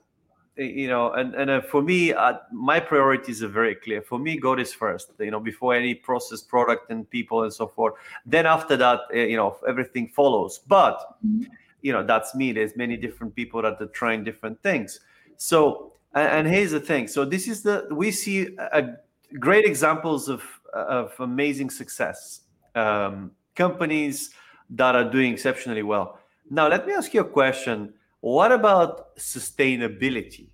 you 0.56 0.86
know 0.86 1.12
and 1.12 1.34
and 1.34 1.50
uh, 1.50 1.60
for 1.62 1.80
me 1.80 2.12
uh, 2.12 2.34
my 2.52 2.78
priorities 2.78 3.42
are 3.42 3.48
very 3.48 3.74
clear 3.74 4.02
for 4.02 4.18
me 4.18 4.36
god 4.36 4.60
is 4.60 4.72
first 4.72 5.12
you 5.18 5.30
know 5.30 5.40
before 5.40 5.74
any 5.74 5.94
process 5.94 6.42
product 6.42 6.90
and 6.90 7.08
people 7.08 7.44
and 7.44 7.52
so 7.52 7.66
forth 7.66 7.94
then 8.26 8.44
after 8.44 8.76
that 8.76 9.00
uh, 9.14 9.16
you 9.16 9.36
know 9.36 9.56
everything 9.66 10.06
follows 10.08 10.60
but 10.66 11.16
mm-hmm. 11.26 11.44
you 11.80 11.92
know 11.92 12.04
that's 12.04 12.34
me 12.34 12.52
there's 12.52 12.76
many 12.76 12.96
different 12.96 13.34
people 13.34 13.62
that 13.62 13.80
are 13.80 13.86
trying 13.86 14.22
different 14.22 14.62
things 14.62 15.00
so 15.38 15.94
and, 16.14 16.46
and 16.46 16.54
here's 16.54 16.72
the 16.72 16.80
thing 16.80 17.08
so 17.08 17.24
this 17.24 17.48
is 17.48 17.62
the 17.62 17.86
we 17.90 18.10
see 18.10 18.54
a, 18.58 18.90
great 19.38 19.64
examples 19.64 20.28
of 20.28 20.42
of 20.72 21.12
amazing 21.20 21.70
success 21.70 22.42
um, 22.74 23.30
companies 23.54 24.30
that 24.70 24.94
are 24.94 25.08
doing 25.10 25.32
exceptionally 25.32 25.82
well 25.82 26.18
now 26.50 26.68
let 26.68 26.86
me 26.86 26.92
ask 26.92 27.12
you 27.14 27.20
a 27.20 27.24
question 27.24 27.92
what 28.22 28.52
about 28.52 29.16
sustainability? 29.16 30.50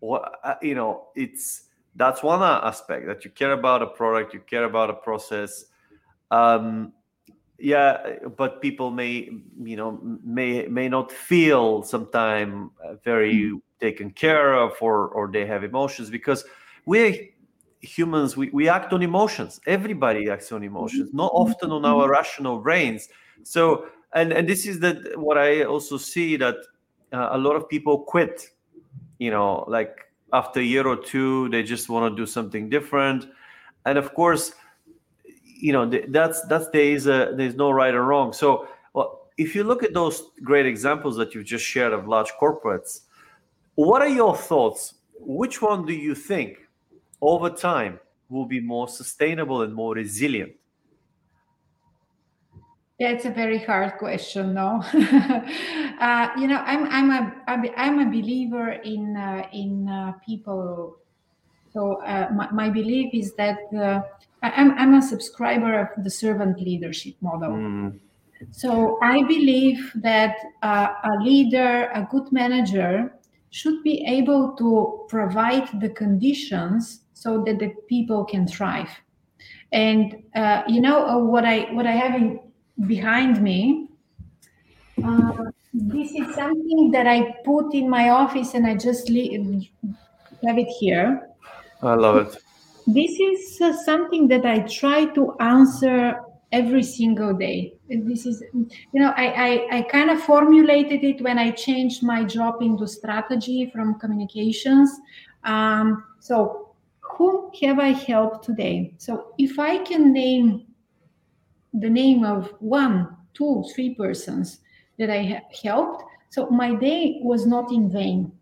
What 0.00 0.38
uh, 0.44 0.54
you 0.62 0.74
know, 0.74 1.08
it's 1.16 1.62
that's 1.96 2.22
one 2.22 2.42
aspect 2.42 3.06
that 3.06 3.24
you 3.24 3.30
care 3.30 3.52
about 3.52 3.82
a 3.82 3.86
product, 3.86 4.34
you 4.34 4.40
care 4.40 4.64
about 4.64 4.90
a 4.90 4.92
process. 4.92 5.64
Um, 6.30 6.92
yeah, 7.58 8.18
but 8.36 8.60
people 8.60 8.90
may 8.90 9.30
you 9.62 9.76
know 9.76 9.98
may 10.22 10.66
may 10.66 10.90
not 10.90 11.10
feel 11.10 11.82
sometime 11.82 12.70
uh, 12.84 12.96
very 13.02 13.34
mm-hmm. 13.34 13.56
taken 13.80 14.10
care 14.10 14.52
of 14.52 14.74
or 14.82 15.08
or 15.08 15.30
they 15.32 15.46
have 15.46 15.64
emotions 15.64 16.10
because 16.10 16.44
we 16.84 17.32
humans 17.86 18.36
we, 18.36 18.50
we 18.50 18.68
act 18.68 18.92
on 18.92 19.02
emotions. 19.02 19.60
Everybody 19.66 20.28
acts 20.30 20.52
on 20.52 20.62
emotions 20.62 21.12
not 21.12 21.32
mm-hmm. 21.32 21.50
often 21.50 21.72
on 21.72 21.84
our 21.84 22.08
rational 22.08 22.58
brains. 22.58 23.08
So 23.42 23.86
and 24.14 24.32
and 24.32 24.48
this 24.48 24.66
is 24.66 24.80
that 24.80 25.18
what 25.18 25.36
i 25.36 25.62
also 25.64 25.96
see 25.96 26.36
that 26.36 26.56
uh, 27.12 27.28
a 27.32 27.38
lot 27.38 27.56
of 27.56 27.68
people 27.68 28.00
quit 28.00 28.48
you 29.18 29.30
know 29.30 29.64
like 29.68 30.12
after 30.32 30.60
a 30.60 30.62
year 30.62 30.86
or 30.86 30.96
two 30.96 31.48
they 31.50 31.62
just 31.62 31.88
want 31.88 32.10
to 32.10 32.16
do 32.16 32.26
something 32.26 32.68
different. 32.68 33.26
And 33.84 33.98
of 33.98 34.14
course 34.14 34.52
you 35.44 35.72
know 35.72 35.90
that's 36.08 36.42
that's 36.46 36.68
there 36.70 36.92
is 36.96 37.06
a 37.06 37.32
there's 37.36 37.54
no 37.54 37.70
right 37.70 37.94
or 37.94 38.04
wrong. 38.04 38.32
So 38.32 38.68
well, 38.92 39.28
if 39.38 39.54
you 39.54 39.64
look 39.64 39.82
at 39.82 39.94
those 39.94 40.22
great 40.42 40.66
examples 40.66 41.16
that 41.16 41.34
you've 41.34 41.44
just 41.44 41.64
shared 41.64 41.92
of 41.92 42.08
large 42.08 42.32
corporates 42.40 43.02
what 43.76 44.00
are 44.00 44.08
your 44.08 44.34
thoughts? 44.34 44.94
Which 45.20 45.62
one 45.62 45.84
do 45.86 45.92
you 45.92 46.14
think 46.14 46.65
over 47.20 47.50
time 47.50 47.98
will 48.28 48.46
be 48.46 48.60
more 48.60 48.88
sustainable 48.88 49.62
and 49.62 49.74
more 49.74 49.94
resilient 49.94 50.52
yeah, 52.98 53.10
it's 53.10 53.26
a 53.26 53.30
very 53.30 53.58
hard 53.58 53.98
question, 53.98 54.54
no. 54.54 54.82
uh, 56.00 56.28
you 56.38 56.46
know, 56.48 56.62
I'm 56.64 56.86
I'm 56.86 57.10
a 57.10 57.70
I'm 57.76 57.98
a 57.98 58.06
believer 58.06 58.70
in 58.72 59.14
uh, 59.18 59.46
in 59.52 59.86
uh, 59.86 60.12
people 60.24 60.96
So 61.76 62.00
uh, 62.00 62.28
my, 62.32 62.50
my, 62.52 62.68
belief 62.70 63.12
is 63.12 63.34
that 63.34 63.58
uh, 63.76 64.00
I'm, 64.40 64.72
I'm 64.78 64.94
a 64.94 65.02
subscriber 65.02 65.78
of 65.78 66.02
the 66.02 66.08
servant 66.08 66.58
leadership 66.58 67.16
model. 67.20 67.50
Mm. 67.50 67.98
So 68.50 68.98
I 69.02 69.22
believe 69.24 69.92
that 69.96 70.36
uh, 70.62 70.88
a 71.04 71.20
leader, 71.20 71.90
a 71.92 72.08
good 72.10 72.32
manager, 72.32 73.12
should 73.56 73.82
be 73.82 74.04
able 74.06 74.52
to 74.52 75.06
provide 75.08 75.66
the 75.80 75.88
conditions 75.88 77.00
so 77.14 77.42
that 77.44 77.58
the 77.58 77.70
people 77.88 78.22
can 78.22 78.46
thrive. 78.46 78.90
And 79.72 80.22
uh, 80.34 80.62
you 80.68 80.82
know 80.82 80.98
uh, 81.06 81.18
what 81.18 81.46
I 81.46 81.72
what 81.72 81.86
I 81.86 81.92
have 81.92 82.14
in, 82.14 82.38
behind 82.86 83.42
me. 83.42 83.88
Uh, 85.02 85.32
this 85.72 86.10
is 86.12 86.34
something 86.34 86.90
that 86.90 87.06
I 87.06 87.18
put 87.44 87.72
in 87.72 87.88
my 87.88 88.10
office, 88.10 88.52
and 88.52 88.66
I 88.66 88.74
just 88.76 89.08
leave, 89.08 89.70
have 90.44 90.58
it 90.58 90.68
here. 90.80 91.28
I 91.82 91.94
love 91.94 92.16
it. 92.24 92.36
This 92.86 93.12
is 93.18 93.60
uh, 93.62 93.72
something 93.84 94.28
that 94.28 94.44
I 94.44 94.58
try 94.60 95.06
to 95.16 95.34
answer 95.40 96.20
every 96.52 96.82
single 96.82 97.34
day. 97.34 97.74
This 97.88 98.26
is, 98.26 98.42
you 98.52 99.00
know, 99.00 99.12
I, 99.16 99.26
I, 99.70 99.78
I 99.78 99.82
kind 99.82 100.10
of 100.10 100.20
formulated 100.22 101.02
it 101.04 101.20
when 101.20 101.38
I 101.38 101.50
changed 101.50 102.02
my 102.02 102.24
job 102.24 102.62
into 102.62 102.86
strategy 102.86 103.70
from 103.72 103.98
communications. 103.98 104.90
Um, 105.44 106.04
so, 106.20 106.74
whom 107.00 107.50
have 107.62 107.78
I 107.78 107.88
helped 107.88 108.44
today? 108.44 108.94
So, 108.98 109.34
if 109.38 109.58
I 109.58 109.78
can 109.78 110.12
name 110.12 110.66
the 111.74 111.90
name 111.90 112.24
of 112.24 112.54
one, 112.60 113.16
two, 113.34 113.64
three 113.74 113.94
persons 113.94 114.60
that 114.98 115.10
I 115.10 115.22
have 115.22 115.42
helped, 115.62 116.04
so 116.30 116.48
my 116.50 116.74
day 116.74 117.20
was 117.22 117.46
not 117.46 117.70
in 117.72 117.90
vain. 117.90 118.32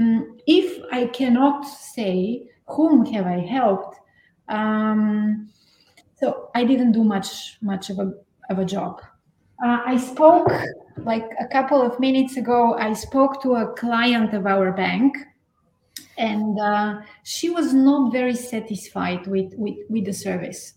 Mm, 0.00 0.40
if 0.46 0.82
I 0.92 1.06
cannot 1.06 1.66
say 1.66 2.48
whom 2.66 3.04
have 3.06 3.26
I 3.26 3.40
helped, 3.40 3.98
um, 4.48 5.51
so 6.22 6.50
I 6.54 6.64
didn't 6.64 6.92
do 6.92 7.02
much 7.02 7.58
much 7.60 7.90
of 7.90 7.98
a 7.98 8.12
of 8.48 8.58
a 8.58 8.64
job. 8.64 9.00
Uh, 9.64 9.80
I 9.84 9.96
spoke 9.96 10.48
like 10.98 11.28
a 11.40 11.46
couple 11.48 11.82
of 11.82 11.98
minutes 11.98 12.36
ago. 12.36 12.74
I 12.74 12.92
spoke 12.92 13.42
to 13.42 13.54
a 13.56 13.72
client 13.74 14.32
of 14.32 14.46
our 14.46 14.70
bank, 14.72 15.16
and 16.18 16.58
uh, 16.60 17.00
she 17.24 17.50
was 17.50 17.74
not 17.74 18.12
very 18.12 18.36
satisfied 18.36 19.26
with 19.26 19.52
with, 19.56 19.78
with 19.90 20.04
the 20.04 20.12
service. 20.12 20.74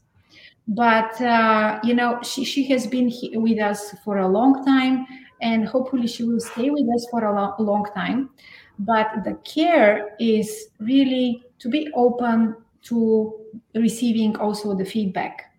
But 0.68 1.22
uh, 1.22 1.80
you 1.84 1.94
know, 1.94 2.20
she 2.24 2.44
she 2.44 2.64
has 2.70 2.88
been 2.88 3.12
with 3.34 3.60
us 3.60 3.94
for 4.04 4.18
a 4.18 4.28
long 4.28 4.66
time, 4.66 5.06
and 5.42 5.68
hopefully 5.68 6.08
she 6.08 6.24
will 6.24 6.40
stay 6.40 6.72
with 6.72 6.88
us 6.96 7.06
for 7.12 7.24
a 7.26 7.34
lo- 7.36 7.56
long 7.60 7.86
time. 7.94 8.32
But 8.80 9.24
the 9.24 9.36
care 9.46 10.16
is 10.20 10.70
really 10.80 11.44
to 11.60 11.70
be 11.70 11.88
open 11.94 12.56
to 12.86 13.34
receiving 13.76 14.36
also 14.38 14.76
the 14.76 14.86
feedback. 14.86 15.52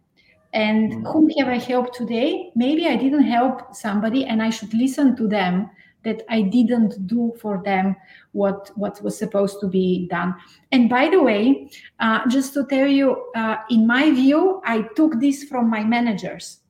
And 0.52 0.92
mm. 0.92 1.12
whom 1.12 1.28
have 1.30 1.48
i 1.48 1.58
helped 1.58 1.94
today? 1.94 2.50
Maybe 2.54 2.86
i 2.86 2.96
didn't 2.96 3.24
help 3.24 3.74
somebody 3.74 4.24
and 4.24 4.42
i 4.42 4.50
should 4.50 4.72
listen 4.72 5.16
to 5.16 5.28
them 5.28 5.68
that 6.04 6.22
i 6.30 6.40
didn't 6.40 7.06
do 7.06 7.34
for 7.40 7.62
them 7.64 7.96
what 8.32 8.70
what 8.76 9.02
was 9.02 9.18
supposed 9.18 9.60
to 9.60 9.66
be 9.66 10.06
done. 10.08 10.34
And 10.72 10.88
by 10.88 11.08
the 11.08 11.22
way 11.22 11.70
uh, 12.00 12.26
just 12.28 12.54
to 12.54 12.64
tell 12.66 12.86
you 12.86 13.30
uh, 13.34 13.56
in 13.70 13.86
my 13.86 14.10
view 14.10 14.62
i 14.64 14.82
took 14.94 15.20
this 15.20 15.44
from 15.44 15.68
my 15.68 15.82
managers. 15.84 16.60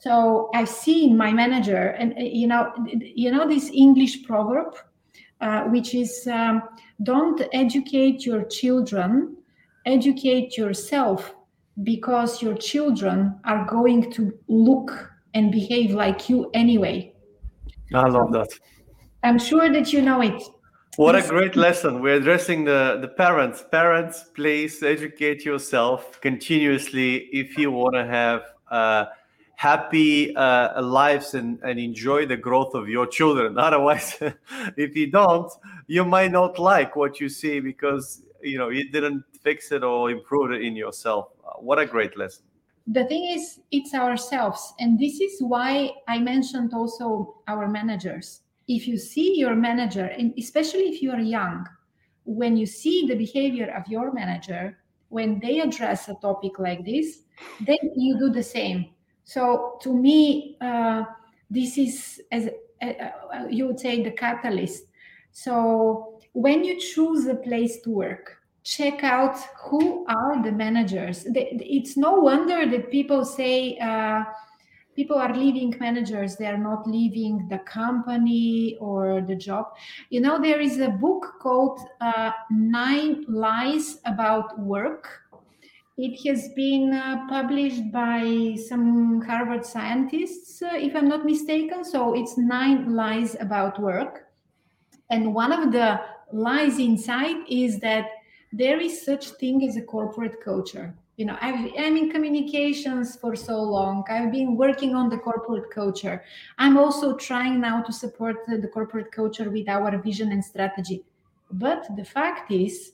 So 0.00 0.50
i've 0.54 0.68
seen 0.68 1.16
my 1.16 1.32
manager 1.32 1.96
and 1.98 2.12
uh, 2.12 2.20
you 2.20 2.46
know 2.46 2.72
you 3.00 3.30
know 3.32 3.48
this 3.48 3.70
english 3.72 4.24
proverb 4.24 4.76
uh, 5.40 5.62
which 5.64 5.94
is 5.94 6.28
um, 6.30 6.62
don't 7.02 7.40
educate 7.52 8.26
your 8.26 8.44
children 8.44 9.36
educate 9.86 10.56
yourself 10.56 11.34
because 11.82 12.40
your 12.40 12.54
children 12.54 13.38
are 13.44 13.66
going 13.66 14.10
to 14.12 14.32
look 14.48 15.10
and 15.34 15.50
behave 15.50 15.90
like 15.90 16.28
you 16.28 16.50
anyway. 16.54 17.12
I 17.92 18.08
love 18.08 18.32
that. 18.32 18.48
I'm 19.22 19.38
sure 19.38 19.72
that 19.72 19.92
you 19.92 20.02
know 20.02 20.20
it. 20.20 20.42
What 20.96 21.16
a 21.16 21.26
great 21.26 21.56
lesson. 21.56 22.00
We're 22.00 22.16
addressing 22.16 22.64
the, 22.64 22.98
the 23.00 23.08
parents. 23.08 23.64
Parents, 23.72 24.26
please 24.34 24.80
educate 24.82 25.44
yourself 25.44 26.20
continuously 26.20 27.16
if 27.32 27.58
you 27.58 27.72
want 27.72 27.94
to 27.94 28.04
have 28.04 28.42
uh, 28.70 29.06
happy 29.56 30.36
uh, 30.36 30.80
lives 30.80 31.34
and, 31.34 31.58
and 31.64 31.80
enjoy 31.80 32.26
the 32.26 32.36
growth 32.36 32.74
of 32.74 32.88
your 32.88 33.08
children. 33.08 33.58
Otherwise, 33.68 34.18
if 34.76 34.94
you 34.94 35.10
don't, 35.10 35.50
you 35.88 36.04
might 36.04 36.30
not 36.30 36.60
like 36.60 36.94
what 36.94 37.20
you 37.20 37.28
see 37.28 37.58
because 37.58 38.22
you 38.44 38.58
know 38.58 38.68
you 38.68 38.90
didn't 38.90 39.24
fix 39.42 39.72
it 39.72 39.82
or 39.82 40.10
improve 40.10 40.52
it 40.52 40.62
in 40.62 40.76
yourself. 40.76 41.28
Uh, 41.44 41.52
what 41.60 41.78
a 41.78 41.86
great 41.86 42.16
lesson. 42.16 42.44
The 42.86 43.04
thing 43.06 43.24
is 43.30 43.60
it's 43.70 43.94
ourselves. 43.94 44.74
And 44.78 44.98
this 44.98 45.20
is 45.20 45.40
why 45.40 45.90
i 46.06 46.18
mentioned 46.18 46.74
also 46.74 47.36
our 47.48 47.68
managers. 47.68 48.42
If 48.68 48.86
you 48.86 48.98
see 48.98 49.38
your 49.38 49.54
manager 49.54 50.06
and 50.06 50.34
especially 50.38 50.88
if 50.88 51.02
you 51.02 51.10
are 51.10 51.20
young 51.20 51.66
when 52.24 52.56
you 52.56 52.66
see 52.66 53.06
the 53.06 53.14
behavior 53.14 53.70
of 53.76 53.86
your 53.88 54.12
manager 54.12 54.78
when 55.10 55.38
they 55.40 55.60
address 55.60 56.08
a 56.08 56.14
topic 56.14 56.58
like 56.58 56.84
this 56.84 57.20
then 57.60 57.78
you 57.96 58.18
do 58.18 58.30
the 58.30 58.42
same. 58.42 58.86
So 59.24 59.78
to 59.82 59.92
me 59.92 60.56
uh, 60.60 61.04
this 61.50 61.78
is 61.78 62.20
as 62.30 62.48
uh, 62.82 62.86
uh 62.86 63.46
you 63.48 63.66
would 63.66 63.80
say 63.80 64.02
the 64.02 64.10
catalyst. 64.10 64.84
So 65.32 66.13
when 66.34 66.64
you 66.64 66.78
choose 66.78 67.26
a 67.26 67.34
place 67.34 67.80
to 67.82 67.90
work, 67.90 68.38
check 68.64 69.04
out 69.04 69.38
who 69.62 70.04
are 70.06 70.42
the 70.42 70.52
managers. 70.52 71.24
It's 71.26 71.96
no 71.96 72.14
wonder 72.14 72.66
that 72.68 72.90
people 72.90 73.24
say 73.24 73.78
uh, 73.78 74.24
people 74.96 75.16
are 75.16 75.34
leaving 75.34 75.76
managers, 75.78 76.36
they 76.36 76.46
are 76.46 76.58
not 76.58 76.88
leaving 76.88 77.46
the 77.48 77.58
company 77.58 78.76
or 78.80 79.20
the 79.20 79.36
job. 79.36 79.66
You 80.10 80.20
know, 80.20 80.42
there 80.42 80.60
is 80.60 80.80
a 80.80 80.88
book 80.88 81.34
called 81.40 81.80
uh, 82.00 82.32
Nine 82.50 83.24
Lies 83.28 84.00
About 84.04 84.58
Work. 84.58 85.08
It 85.96 86.26
has 86.26 86.48
been 86.56 86.92
uh, 86.92 87.28
published 87.28 87.92
by 87.92 88.56
some 88.68 89.20
Harvard 89.22 89.64
scientists, 89.64 90.60
uh, 90.60 90.70
if 90.74 90.96
I'm 90.96 91.08
not 91.08 91.24
mistaken. 91.24 91.84
So 91.84 92.14
it's 92.14 92.36
Nine 92.36 92.92
Lies 92.92 93.36
About 93.38 93.80
Work. 93.80 94.26
And 95.10 95.32
one 95.32 95.52
of 95.52 95.70
the 95.70 96.00
lies 96.34 96.78
inside 96.78 97.36
is 97.48 97.78
that 97.78 98.08
there 98.52 98.80
is 98.80 99.04
such 99.04 99.28
thing 99.40 99.66
as 99.66 99.76
a 99.76 99.82
corporate 99.82 100.40
culture. 100.42 100.94
You 101.16 101.26
know 101.26 101.38
I've, 101.40 101.70
i'm 101.78 101.96
in 101.96 102.10
communications 102.10 103.16
for 103.16 103.36
so 103.36 103.62
long. 103.62 104.04
I've 104.10 104.32
been 104.32 104.56
working 104.56 104.96
on 104.96 105.08
the 105.08 105.18
corporate 105.18 105.70
culture. 105.70 106.24
I'm 106.58 106.76
also 106.76 107.16
trying 107.16 107.60
now 107.60 107.82
to 107.82 107.92
support 107.92 108.36
the, 108.48 108.58
the 108.58 108.66
corporate 108.66 109.12
culture 109.12 109.48
with 109.48 109.68
our 109.68 109.96
vision 109.98 110.32
and 110.32 110.44
strategy. 110.44 111.04
But 111.52 111.86
the 111.96 112.04
fact 112.04 112.50
is 112.50 112.92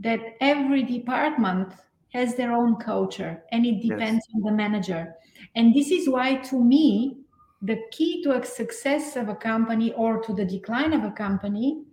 that 0.00 0.20
every 0.40 0.82
department 0.82 1.72
has 2.12 2.34
their 2.34 2.52
own 2.52 2.76
culture 2.76 3.42
and 3.52 3.64
it 3.64 3.80
depends 3.80 4.26
yes. 4.28 4.34
on 4.34 4.42
the 4.42 4.52
manager. 4.52 5.14
And 5.54 5.74
this 5.74 5.90
is 5.90 6.10
why 6.10 6.36
to 6.50 6.62
me 6.62 7.16
the 7.62 7.78
key 7.90 8.22
to 8.24 8.32
a 8.32 8.44
success 8.44 9.16
of 9.16 9.30
a 9.30 9.34
company 9.34 9.92
or 9.92 10.20
to 10.22 10.34
the 10.34 10.44
decline 10.44 10.92
of 10.92 11.04
a 11.04 11.10
company 11.10 11.84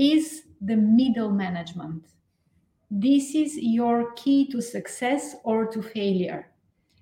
is 0.00 0.44
the 0.62 0.76
middle 0.76 1.30
management. 1.30 2.06
This 2.90 3.34
is 3.34 3.56
your 3.56 4.12
key 4.12 4.50
to 4.50 4.62
success 4.62 5.36
or 5.44 5.66
to 5.66 5.82
failure. 5.82 6.48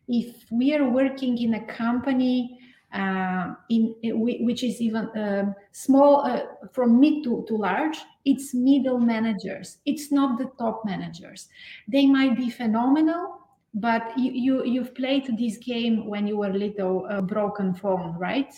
If 0.09 0.45
we 0.51 0.75
are 0.75 0.89
working 0.89 1.39
in 1.39 1.55
a 1.55 1.65
company 1.67 2.59
uh, 2.93 3.55
in 3.69 3.95
which 4.03 4.65
is 4.65 4.81
even 4.81 5.05
uh, 5.11 5.53
small 5.73 6.25
uh, 6.25 6.41
from 6.73 6.99
mid 6.99 7.23
to, 7.23 7.45
to 7.47 7.55
large 7.55 7.99
it's 8.25 8.55
middle 8.55 8.99
managers 8.99 9.77
it's 9.85 10.11
not 10.11 10.39
the 10.39 10.51
top 10.59 10.81
managers 10.87 11.49
they 11.87 12.07
might 12.07 12.35
be 12.35 12.49
phenomenal 12.49 13.41
but 13.75 14.17
you, 14.17 14.33
you 14.33 14.65
you've 14.65 14.95
played 14.95 15.27
this 15.37 15.59
game 15.59 16.07
when 16.07 16.27
you 16.27 16.39
were 16.39 16.49
little 16.49 17.07
broken 17.27 17.75
phone 17.75 18.17
right 18.17 18.55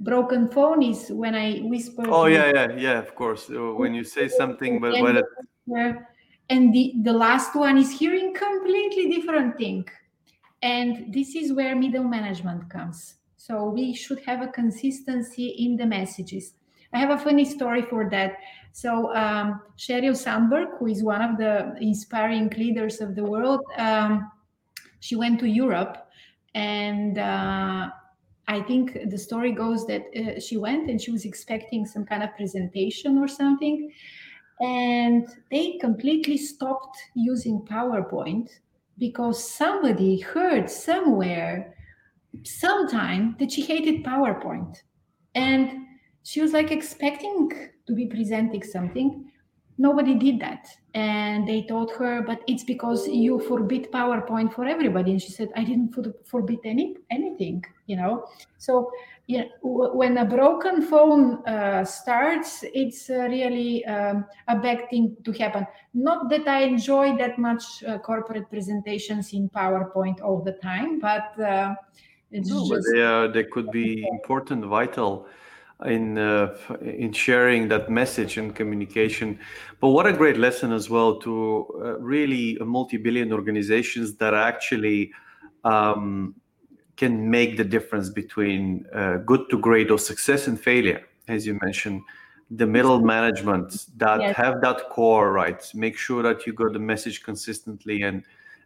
broken 0.00 0.48
phone 0.48 0.82
is 0.82 1.10
when 1.10 1.34
I 1.34 1.58
whisper. 1.60 2.04
Oh 2.08 2.26
yeah, 2.26 2.50
yeah, 2.54 2.76
yeah. 2.76 2.98
Of 2.98 3.14
course, 3.14 3.48
uh, 3.50 3.74
when 3.74 3.94
you 3.94 4.04
say 4.04 4.28
something, 4.28 4.80
but 4.80 4.92
when 5.00 5.16
it... 5.16 5.24
and 6.50 6.74
the 6.74 6.94
the 7.02 7.12
last 7.12 7.54
one 7.54 7.78
is 7.78 7.90
hearing 7.90 8.34
completely 8.34 9.10
different 9.10 9.56
thing, 9.56 9.88
and 10.62 11.12
this 11.12 11.34
is 11.34 11.52
where 11.52 11.74
middle 11.74 12.04
management 12.04 12.68
comes. 12.70 13.14
So 13.36 13.70
we 13.70 13.94
should 13.94 14.20
have 14.26 14.42
a 14.42 14.48
consistency 14.48 15.48
in 15.48 15.76
the 15.76 15.86
messages. 15.86 16.54
I 16.92 16.98
have 16.98 17.10
a 17.10 17.18
funny 17.18 17.44
story 17.44 17.82
for 17.82 18.08
that. 18.10 18.38
So 18.72 19.14
um, 19.14 19.62
Sheryl 19.78 20.16
Sandberg, 20.16 20.68
who 20.78 20.88
is 20.88 21.02
one 21.02 21.22
of 21.22 21.38
the 21.38 21.76
inspiring 21.80 22.50
leaders 22.56 23.00
of 23.00 23.14
the 23.14 23.24
world, 23.24 23.60
um, 23.78 24.30
she 25.00 25.16
went 25.16 25.40
to 25.40 25.46
Europe 25.46 26.08
and. 26.54 27.18
Uh, 27.18 27.90
I 28.48 28.60
think 28.62 28.98
the 29.10 29.18
story 29.18 29.52
goes 29.52 29.86
that 29.86 30.04
uh, 30.16 30.40
she 30.40 30.56
went 30.56 30.88
and 30.88 31.00
she 31.00 31.10
was 31.10 31.24
expecting 31.24 31.84
some 31.86 32.04
kind 32.04 32.22
of 32.22 32.34
presentation 32.36 33.18
or 33.18 33.28
something. 33.28 33.92
and 34.60 35.28
they 35.50 35.78
completely 35.78 36.36
stopped 36.38 36.98
using 37.14 37.60
PowerPoint 37.60 38.48
because 38.98 39.42
somebody 39.52 40.20
heard 40.20 40.70
somewhere 40.70 41.74
sometime 42.44 43.36
that 43.38 43.52
she 43.52 43.62
hated 43.62 44.04
PowerPoint. 44.04 44.82
And 45.34 45.86
she 46.22 46.40
was 46.40 46.52
like 46.52 46.70
expecting 46.70 47.50
to 47.86 47.94
be 47.94 48.06
presenting 48.06 48.62
something. 48.62 49.30
Nobody 49.78 50.14
did 50.14 50.40
that. 50.40 50.68
And 50.94 51.46
they 51.46 51.62
told 51.62 51.92
her, 51.92 52.22
but 52.22 52.40
it's 52.46 52.64
because 52.64 53.06
you 53.06 53.40
forbid 53.40 53.92
PowerPoint 53.92 54.54
for 54.54 54.64
everybody. 54.64 55.10
And 55.10 55.20
she 55.20 55.30
said, 55.32 55.50
I 55.54 55.64
didn't 55.64 55.94
forbid 56.24 56.60
any 56.64 56.96
anything, 57.10 57.62
you 57.86 57.96
know. 57.96 58.26
So 58.56 58.90
yeah, 59.26 59.44
when 59.62 60.16
a 60.18 60.24
broken 60.24 60.80
phone 60.80 61.46
uh, 61.46 61.84
starts, 61.84 62.64
it's 62.72 63.10
uh, 63.10 63.26
really 63.28 63.84
um, 63.84 64.24
a 64.48 64.56
bad 64.56 64.88
thing 64.88 65.16
to 65.24 65.32
happen. 65.32 65.66
Not 65.92 66.30
that 66.30 66.48
I 66.48 66.62
enjoy 66.62 67.16
that 67.18 67.38
much 67.38 67.84
uh, 67.84 67.98
corporate 67.98 68.48
presentations 68.48 69.32
in 69.32 69.50
PowerPoint 69.50 70.22
all 70.22 70.40
the 70.40 70.52
time, 70.52 71.00
but 71.00 71.38
uh, 71.38 71.74
it's 72.30 72.48
no, 72.48 72.68
just... 72.68 72.70
but 72.70 73.32
they, 73.32 73.42
they 73.42 73.48
could 73.50 73.70
be 73.70 74.06
important, 74.08 74.64
vital 74.64 75.26
in 75.84 76.16
uh, 76.18 76.56
in 76.80 77.12
sharing 77.12 77.68
that 77.68 77.90
message 77.90 78.38
and 78.38 78.54
communication. 78.54 79.38
But 79.80 79.88
what 79.88 80.06
a 80.06 80.12
great 80.12 80.38
lesson 80.38 80.72
as 80.72 80.88
well 80.88 81.20
to 81.20 81.66
uh, 81.74 81.98
really 81.98 82.56
multi-billion 82.60 83.32
organizations 83.32 84.16
that 84.16 84.34
actually. 84.34 85.12
Um, 85.64 86.36
can 86.96 87.30
make 87.30 87.56
the 87.56 87.64
difference 87.64 88.08
between 88.08 88.86
uh, 88.94 89.18
good 89.18 89.48
to 89.50 89.58
great 89.58 89.90
or 89.90 89.98
success 89.98 90.46
and 90.46 90.58
failure, 90.58 91.02
as 91.28 91.46
you 91.46 91.58
mentioned. 91.62 92.02
The 92.50 92.66
middle 92.66 93.00
management 93.00 93.86
that 93.96 94.20
yes. 94.20 94.36
have 94.36 94.60
that 94.60 94.88
core 94.90 95.32
right, 95.32 95.62
make 95.74 95.98
sure 95.98 96.22
that 96.22 96.46
you 96.46 96.52
got 96.52 96.72
the 96.72 96.78
message 96.78 97.22
consistently 97.22 98.02
and 98.02 98.22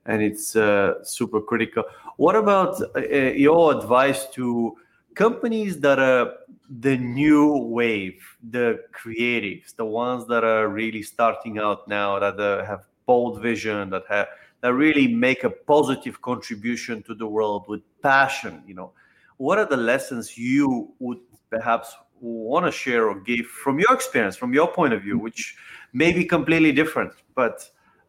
and 0.06 0.22
it's 0.22 0.56
uh, 0.56 1.02
super 1.04 1.40
critical. 1.40 1.84
What 2.16 2.36
about 2.36 2.80
uh, 2.96 3.00
your 3.00 3.76
advice 3.76 4.26
to 4.34 4.76
companies 5.14 5.80
that 5.80 5.98
are 5.98 6.34
the 6.80 6.96
new 6.96 7.56
wave, 7.56 8.22
the 8.50 8.80
creatives, 8.92 9.74
the 9.74 9.84
ones 9.84 10.26
that 10.28 10.44
are 10.44 10.68
really 10.68 11.02
starting 11.02 11.58
out 11.58 11.88
now, 11.88 12.18
that 12.18 12.38
uh, 12.38 12.64
have 12.64 12.86
bold 13.06 13.42
vision, 13.42 13.90
that 13.90 14.04
have 14.08 14.28
that 14.60 14.74
really 14.74 15.08
make 15.08 15.44
a 15.44 15.50
positive 15.50 16.20
contribution 16.20 17.02
to 17.02 17.14
the 17.14 17.26
world 17.26 17.64
with 17.68 17.80
passion 18.02 18.62
you 18.66 18.74
know 18.74 18.92
what 19.36 19.58
are 19.58 19.66
the 19.66 19.76
lessons 19.76 20.36
you 20.36 20.92
would 20.98 21.18
perhaps 21.48 21.94
want 22.20 22.66
to 22.66 22.72
share 22.72 23.08
or 23.08 23.18
give 23.20 23.46
from 23.46 23.78
your 23.78 23.92
experience 23.92 24.36
from 24.36 24.52
your 24.52 24.68
point 24.68 24.92
of 24.92 25.02
view 25.02 25.18
which 25.18 25.56
may 25.92 26.12
be 26.12 26.24
completely 26.24 26.72
different 26.72 27.12
but 27.34 27.68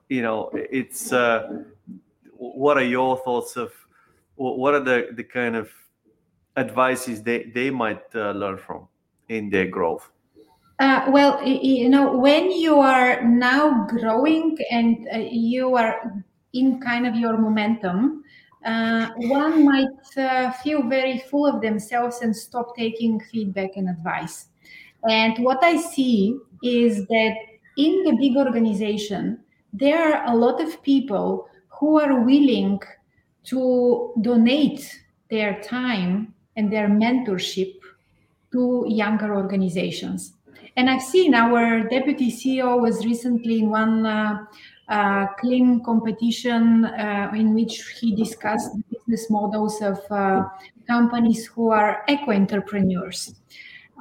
you 0.09 0.21
know 0.21 0.49
it's 0.53 1.13
uh, 1.13 1.63
what 2.37 2.77
are 2.77 2.83
your 2.83 3.17
thoughts 3.23 3.55
of 3.55 3.71
what 4.35 4.73
are 4.73 4.79
the, 4.79 5.09
the 5.13 5.23
kind 5.23 5.55
of 5.55 5.69
advices 6.57 7.23
they, 7.23 7.43
they 7.53 7.69
might 7.69 8.03
uh, 8.15 8.31
learn 8.31 8.57
from 8.57 8.87
in 9.29 9.49
their 9.49 9.67
growth 9.67 10.11
uh, 10.81 11.05
well, 11.09 11.39
you 11.45 11.87
know, 11.87 12.17
when 12.17 12.51
you 12.51 12.79
are 12.79 13.21
now 13.21 13.85
growing 13.85 14.57
and 14.71 15.07
uh, 15.13 15.19
you 15.19 15.75
are 15.75 16.23
in 16.53 16.81
kind 16.81 17.05
of 17.05 17.15
your 17.15 17.37
momentum, 17.37 18.23
uh, 18.65 19.09
one 19.17 19.63
might 19.63 20.17
uh, 20.17 20.51
feel 20.63 20.81
very 20.89 21.19
full 21.19 21.45
of 21.45 21.61
themselves 21.61 22.21
and 22.21 22.35
stop 22.35 22.75
taking 22.75 23.19
feedback 23.31 23.69
and 23.75 23.89
advice. 23.89 24.47
And 25.07 25.37
what 25.43 25.63
I 25.63 25.77
see 25.77 26.35
is 26.63 27.05
that 27.05 27.35
in 27.77 28.03
the 28.03 28.17
big 28.19 28.35
organization, 28.35 29.39
there 29.73 30.15
are 30.15 30.33
a 30.33 30.35
lot 30.35 30.59
of 30.59 30.81
people 30.81 31.47
who 31.79 31.99
are 31.99 32.21
willing 32.21 32.79
to 33.43 34.13
donate 34.21 34.99
their 35.29 35.61
time 35.61 36.33
and 36.55 36.71
their 36.71 36.87
mentorship 36.87 37.75
to 38.51 38.85
younger 38.87 39.35
organizations. 39.35 40.33
And 40.75 40.89
I've 40.89 41.01
seen 41.01 41.33
our 41.33 41.83
deputy 41.83 42.31
CEO 42.31 42.79
was 42.79 43.05
recently 43.05 43.59
in 43.59 43.69
one 43.69 44.05
uh, 44.05 44.45
uh, 44.87 45.27
clean 45.39 45.83
competition 45.83 46.85
uh, 46.85 47.31
in 47.33 47.53
which 47.53 47.81
he 47.99 48.15
discussed 48.15 48.71
business 48.89 49.29
models 49.29 49.81
of 49.81 49.99
uh, 50.11 50.43
companies 50.87 51.45
who 51.45 51.69
are 51.69 52.03
eco 52.07 52.31
entrepreneurs. 52.31 53.35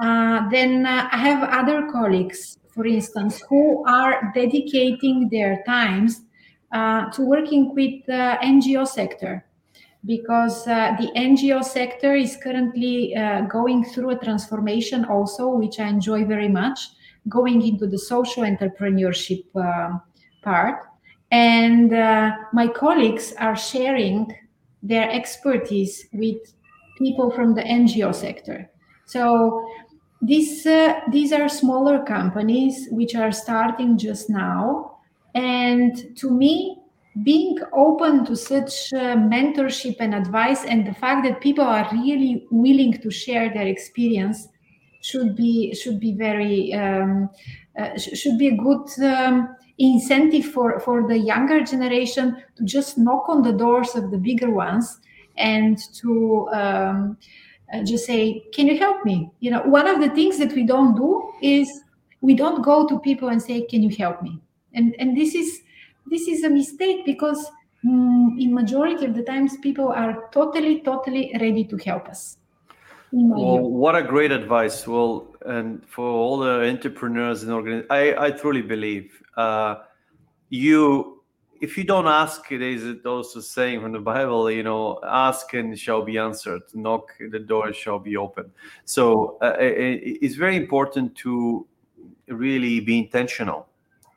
Uh, 0.00 0.48
then 0.48 0.86
uh, 0.86 1.08
I 1.12 1.16
have 1.16 1.48
other 1.48 1.88
colleagues, 1.92 2.58
for 2.74 2.86
instance, 2.86 3.42
who 3.48 3.84
are 3.86 4.32
dedicating 4.34 5.28
their 5.28 5.62
times 5.66 6.22
to 6.72 7.18
working 7.18 7.74
with 7.74 8.06
the 8.06 8.38
NGO 8.42 8.86
sector 8.86 9.44
because 10.06 10.64
the 10.64 11.10
NGO 11.16 11.62
sector 11.62 12.14
is 12.14 12.36
currently 12.42 13.14
going 13.50 13.84
through 13.84 14.10
a 14.10 14.18
transformation 14.18 15.04
also, 15.04 15.48
which 15.48 15.78
I 15.78 15.88
enjoy 15.88 16.24
very 16.24 16.48
much, 16.48 16.80
going 17.28 17.62
into 17.62 17.86
the 17.86 17.98
social 17.98 18.44
entrepreneurship 18.44 19.44
part. 20.42 20.86
And 21.30 21.92
uh, 21.92 22.32
my 22.52 22.66
colleagues 22.66 23.34
are 23.38 23.56
sharing 23.56 24.34
their 24.82 25.10
expertise 25.10 26.06
with 26.12 26.38
people 26.98 27.30
from 27.30 27.54
the 27.54 27.62
NGO 27.62 28.14
sector. 28.14 28.68
So 29.06 29.68
these 30.22 30.66
uh, 30.66 31.00
these 31.10 31.32
are 31.32 31.48
smaller 31.48 32.04
companies 32.04 32.88
which 32.90 33.14
are 33.14 33.32
starting 33.32 33.96
just 33.96 34.28
now, 34.28 34.98
and 35.34 36.16
to 36.16 36.30
me, 36.30 36.79
being 37.22 37.59
open 37.72 38.24
to 38.26 38.37
such 38.37 38.92
uh, 38.92 39.16
mentorship 39.16 39.96
and 40.00 40.14
advice, 40.14 40.64
and 40.64 40.87
the 40.87 40.94
fact 40.94 41.26
that 41.26 41.40
people 41.40 41.64
are 41.64 41.88
really 41.92 42.46
willing 42.50 42.98
to 43.00 43.11
share 43.11 43.52
their 43.52 43.66
experience, 43.66 44.48
should 45.02 45.35
be 45.35 45.74
should 45.74 45.98
be 45.98 46.12
very 46.12 46.72
um, 46.74 47.30
uh, 47.78 47.96
should 47.98 48.38
be 48.38 48.48
a 48.48 48.56
good. 48.56 48.87
Um, 49.02 49.56
incentive 49.80 50.44
for, 50.44 50.78
for 50.80 51.09
the 51.09 51.18
younger 51.18 51.64
generation 51.64 52.37
to 52.54 52.64
just 52.64 52.98
knock 52.98 53.28
on 53.28 53.42
the 53.42 53.52
doors 53.52 53.96
of 53.96 54.11
the 54.11 54.18
bigger 54.18 54.50
ones 54.50 55.00
and 55.38 55.78
to 55.94 56.48
um, 56.52 57.16
uh, 57.72 57.83
just 57.83 58.04
say, 58.04 58.44
Can 58.52 58.66
you 58.66 58.78
help 58.78 59.04
me? 59.04 59.30
You 59.40 59.50
know, 59.52 59.62
one 59.62 59.88
of 59.88 60.00
the 60.00 60.11
things 60.11 60.38
that 60.38 60.52
we 60.52 60.64
don't 60.64 60.94
do 60.94 61.33
is 61.42 61.83
we 62.20 62.35
don't 62.35 62.62
go 62.62 62.87
to 62.87 62.98
people 63.00 63.28
and 63.28 63.40
say, 63.40 63.62
Can 63.62 63.83
you 63.83 63.96
help 63.96 64.22
me? 64.22 64.38
And, 64.74 64.94
and 64.98 65.16
this 65.16 65.35
is 65.35 65.62
this 66.06 66.28
is 66.28 66.44
a 66.44 66.50
mistake 66.50 67.04
because 67.04 67.50
mm, 67.84 68.40
in 68.40 68.52
majority 68.54 69.04
of 69.04 69.14
the 69.14 69.22
times 69.22 69.56
people 69.58 69.88
are 69.88 70.28
totally 70.32 70.80
totally 70.80 71.32
ready 71.40 71.64
to 71.64 71.76
help 71.78 72.08
us 72.08 72.36
well, 73.12 73.58
what 73.58 73.96
a 73.96 74.02
great 74.02 74.30
advice. 74.30 74.86
Well, 74.86 75.34
and 75.44 75.86
for 75.88 76.06
all 76.06 76.38
the 76.38 76.68
entrepreneurs 76.68 77.42
and 77.42 77.52
organizations, 77.52 77.90
I, 77.90 78.26
I 78.26 78.30
truly 78.30 78.62
believe 78.62 79.20
uh, 79.36 79.76
you, 80.48 81.22
if 81.60 81.76
you 81.76 81.82
don't 81.82 82.06
ask, 82.06 82.48
there's 82.48 82.84
it 82.84 83.04
also 83.04 83.40
saying 83.40 83.80
from 83.80 83.92
the 83.92 83.98
Bible, 83.98 84.48
you 84.50 84.62
know, 84.62 85.00
ask 85.02 85.52
and 85.54 85.76
shall 85.76 86.02
be 86.02 86.18
answered, 86.18 86.62
knock, 86.72 87.10
the 87.30 87.40
door 87.40 87.72
shall 87.72 87.98
be 87.98 88.16
open. 88.16 88.52
So 88.84 89.38
uh, 89.42 89.56
it, 89.58 90.18
it's 90.22 90.36
very 90.36 90.56
important 90.56 91.16
to 91.16 91.66
really 92.28 92.78
be 92.78 92.98
intentional 92.98 93.66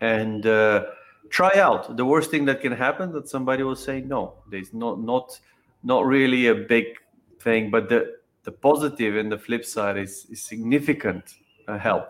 and 0.01 0.45
uh, 0.45 0.85
try 1.33 1.51
out. 1.59 1.97
The 1.97 2.05
worst 2.05 2.29
thing 2.29 2.45
that 2.45 2.61
can 2.61 2.71
happen 2.71 3.11
that 3.13 3.27
somebody 3.27 3.63
will 3.63 3.75
say 3.75 4.01
no. 4.01 4.35
There's 4.51 4.73
not 4.73 5.01
not 5.01 5.39
not 5.83 6.05
really 6.05 6.47
a 6.47 6.55
big 6.55 6.85
thing, 7.41 7.71
but 7.71 7.89
the 7.89 8.01
the 8.43 8.51
positive 8.51 9.15
and 9.15 9.31
the 9.31 9.37
flip 9.37 9.65
side 9.65 9.97
is, 9.97 10.27
is 10.29 10.41
significant 10.43 11.23
uh, 11.67 11.77
help. 11.77 12.05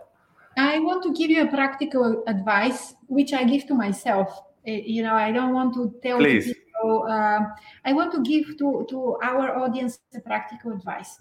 I 0.57 0.79
want 0.79 1.03
to 1.03 1.13
give 1.13 1.29
you 1.29 1.43
a 1.43 1.47
practical 1.47 2.23
advice, 2.27 2.95
which 3.07 3.33
I 3.33 3.43
give 3.43 3.65
to 3.67 3.73
myself. 3.73 4.29
Uh, 4.67 4.71
you 4.71 5.03
know, 5.03 5.15
I 5.15 5.31
don't 5.31 5.53
want 5.53 5.73
to 5.75 5.93
tell 6.03 6.17
Please. 6.17 6.45
people. 6.45 7.05
Uh, 7.09 7.39
I 7.85 7.93
want 7.93 8.11
to 8.13 8.21
give 8.21 8.57
to, 8.59 8.85
to 8.89 9.17
our 9.23 9.57
audience 9.57 9.99
a 10.15 10.19
practical 10.19 10.71
advice. 10.73 11.19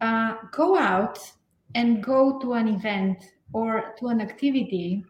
Uh, 0.00 0.36
go 0.52 0.78
out 0.78 1.18
and 1.74 2.02
go 2.02 2.38
to 2.40 2.54
an 2.54 2.68
event 2.68 3.24
or 3.52 3.94
to 3.98 4.08
an 4.08 4.20
activity 4.20 5.04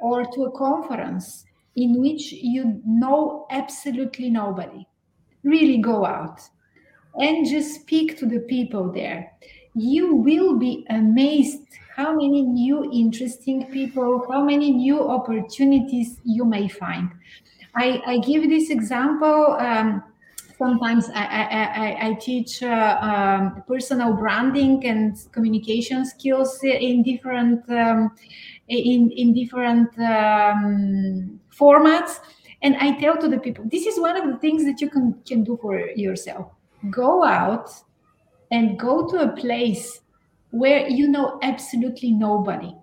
or 0.00 0.24
to 0.24 0.44
a 0.44 0.50
conference 0.52 1.44
in 1.76 2.00
which 2.00 2.32
you 2.32 2.80
know 2.86 3.46
absolutely 3.50 4.30
nobody. 4.30 4.86
Really 5.42 5.78
go 5.78 6.04
out 6.04 6.40
and 7.18 7.46
just 7.46 7.80
speak 7.80 8.18
to 8.18 8.26
the 8.26 8.40
people 8.40 8.92
there. 8.92 9.32
You 9.74 10.14
will 10.14 10.58
be 10.58 10.86
amazed 10.90 11.62
how 11.96 12.12
many 12.12 12.42
new 12.42 12.90
interesting 12.92 13.66
people, 13.70 14.26
how 14.30 14.44
many 14.44 14.70
new 14.70 15.00
opportunities 15.08 16.20
you 16.24 16.44
may 16.44 16.68
find. 16.68 17.10
I, 17.74 18.02
I 18.06 18.18
give 18.18 18.48
this 18.48 18.70
example. 18.70 19.56
Um, 19.58 20.02
sometimes 20.58 21.08
I, 21.14 21.24
I, 21.24 22.08
I 22.08 22.14
teach 22.14 22.62
uh, 22.62 22.98
um, 23.00 23.62
personal 23.66 24.12
branding 24.12 24.84
and 24.86 25.16
communication 25.32 26.04
skills 26.04 26.58
in 26.62 27.02
different 27.02 27.68
um, 27.70 28.10
in 28.68 29.10
in 29.10 29.32
different 29.32 29.90
um, 29.98 31.40
formats 31.60 32.20
and 32.62 32.76
i 32.76 32.92
tell 33.00 33.16
to 33.16 33.28
the 33.28 33.38
people 33.38 33.64
this 33.70 33.86
is 33.86 34.00
one 34.00 34.16
of 34.16 34.26
the 34.30 34.38
things 34.38 34.64
that 34.64 34.80
you 34.80 34.88
can 34.90 35.14
can 35.26 35.44
do 35.44 35.58
for 35.60 35.78
yourself. 35.96 36.50
Go 36.90 37.24
out 37.24 37.70
and 38.50 38.78
go 38.78 39.06
to 39.08 39.18
a 39.18 39.36
place 39.36 40.00
where 40.50 40.88
you 40.88 41.08
know 41.08 41.38
absolutely 41.42 42.10
nobody. 42.10 42.74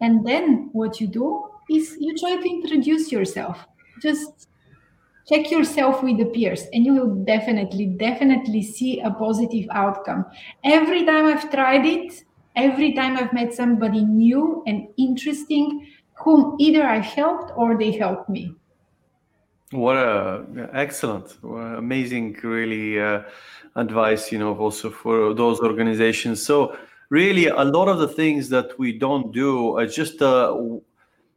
And 0.00 0.26
then 0.26 0.70
what 0.72 1.00
you 1.00 1.06
do 1.06 1.48
is 1.70 1.96
you 2.00 2.16
try 2.18 2.36
to 2.36 2.48
introduce 2.48 3.12
yourself. 3.12 3.58
Just 4.00 4.48
check 5.28 5.50
yourself 5.50 6.02
with 6.02 6.18
the 6.18 6.24
peers 6.24 6.66
and 6.72 6.84
you 6.84 6.94
will 6.94 7.14
definitely 7.24 7.86
definitely 7.86 8.62
see 8.62 9.00
a 9.00 9.10
positive 9.10 9.68
outcome. 9.70 10.24
Every 10.64 11.04
time 11.04 11.26
i've 11.26 11.50
tried 11.50 11.86
it 11.86 12.24
every 12.56 12.92
time 12.92 13.16
i've 13.16 13.32
met 13.32 13.54
somebody 13.54 14.04
new 14.04 14.62
and 14.66 14.88
interesting 14.98 15.86
whom 16.22 16.56
either 16.58 16.84
i 16.86 16.98
helped 16.98 17.52
or 17.56 17.76
they 17.76 17.92
helped 17.92 18.28
me 18.28 18.54
what 19.70 19.96
a 19.96 20.44
excellent 20.74 21.38
amazing 21.42 22.36
really 22.42 23.00
uh, 23.00 23.22
advice 23.76 24.30
you 24.30 24.38
know 24.38 24.56
also 24.56 24.90
for 24.90 25.34
those 25.34 25.60
organizations 25.60 26.44
so 26.44 26.76
really 27.08 27.46
a 27.46 27.64
lot 27.64 27.88
of 27.88 27.98
the 27.98 28.08
things 28.08 28.48
that 28.48 28.78
we 28.78 28.98
don't 28.98 29.32
do 29.32 29.76
are 29.76 29.86
just 29.86 30.22
uh, 30.22 30.56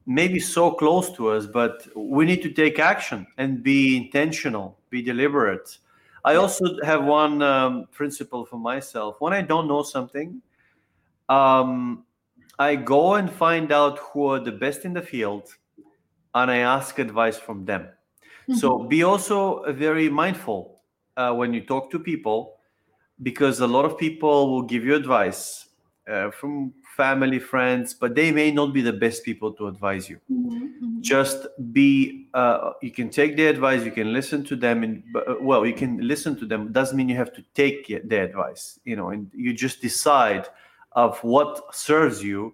maybe 0.06 0.40
so 0.40 0.72
close 0.72 1.12
to 1.12 1.30
us, 1.30 1.46
but 1.46 1.88
we 1.96 2.26
need 2.26 2.42
to 2.44 2.50
take 2.50 2.80
action 2.80 3.26
and 3.38 3.64
be 3.64 3.98
intentional, 3.98 4.78
be 4.90 5.02
deliberate. 5.02 5.78
I 6.24 6.36
also 6.36 6.66
have 6.84 7.04
one 7.04 7.42
um, 7.42 7.88
principle 7.92 8.46
for 8.46 8.58
myself. 8.58 9.18
When 9.20 9.34
I 9.34 9.42
don't 9.42 9.68
know 9.68 9.84
something, 9.84 10.42
um, 11.30 12.06
I 12.58 12.76
go 12.76 13.16
and 13.16 13.30
find 13.30 13.72
out 13.72 14.00
who 14.00 14.28
are 14.28 14.40
the 14.40 14.52
best 14.52 14.86
in 14.86 14.94
the 14.94 15.02
field 15.02 15.54
and 16.34 16.52
I 16.52 16.58
ask 16.58 17.00
advice 17.00 17.38
from 17.38 17.66
them. 17.66 17.84
Mm-hmm. 17.84 18.56
So 18.56 18.84
be 18.84 19.04
also 19.04 19.72
very 19.74 20.10
mindful 20.10 20.82
uh, 21.18 21.34
when 21.34 21.54
you 21.54 21.62
talk 21.62 21.92
to 21.92 22.00
people 22.00 22.56
because 23.24 23.60
a 23.60 23.68
lot 23.68 23.86
of 23.86 23.98
people 23.98 24.52
will 24.52 24.62
give 24.62 24.84
you 24.84 24.96
advice 24.96 25.66
uh, 26.08 26.30
from 26.32 26.74
family, 26.96 27.40
friends, 27.40 27.94
but 27.94 28.16
they 28.16 28.32
may 28.32 28.52
not 28.52 28.74
be 28.74 28.82
the 28.82 28.94
best 28.94 29.24
people 29.24 29.52
to 29.54 29.68
advise 29.68 30.10
you. 30.10 30.20
Mm-hmm. 30.32 30.56
mm-hmm. 30.56 31.02
Just 31.02 31.46
be, 31.72 32.28
uh, 32.34 32.72
you 32.82 32.90
can 32.90 33.10
take 33.10 33.38
the 33.38 33.46
advice, 33.46 33.84
you 33.84 33.92
can 33.92 34.12
listen 34.12 34.44
to 34.46 34.56
them, 34.56 34.84
and 34.84 35.04
uh, 35.16 35.36
well, 35.40 35.66
you 35.66 35.74
can 35.74 36.00
listen 36.00 36.36
to 36.38 36.46
them. 36.48 36.72
Doesn't 36.72 36.98
mean 36.98 37.10
you 37.10 37.16
have 37.16 37.34
to 37.34 37.44
take 37.54 37.88
the 37.88 38.18
advice, 38.18 38.80
you 38.86 38.96
know, 38.96 39.10
and 39.10 39.30
you 39.36 39.54
just 39.54 39.82
decide 39.82 40.48
of 40.96 41.18
what 41.24 41.76
serves 41.76 42.24
you. 42.24 42.54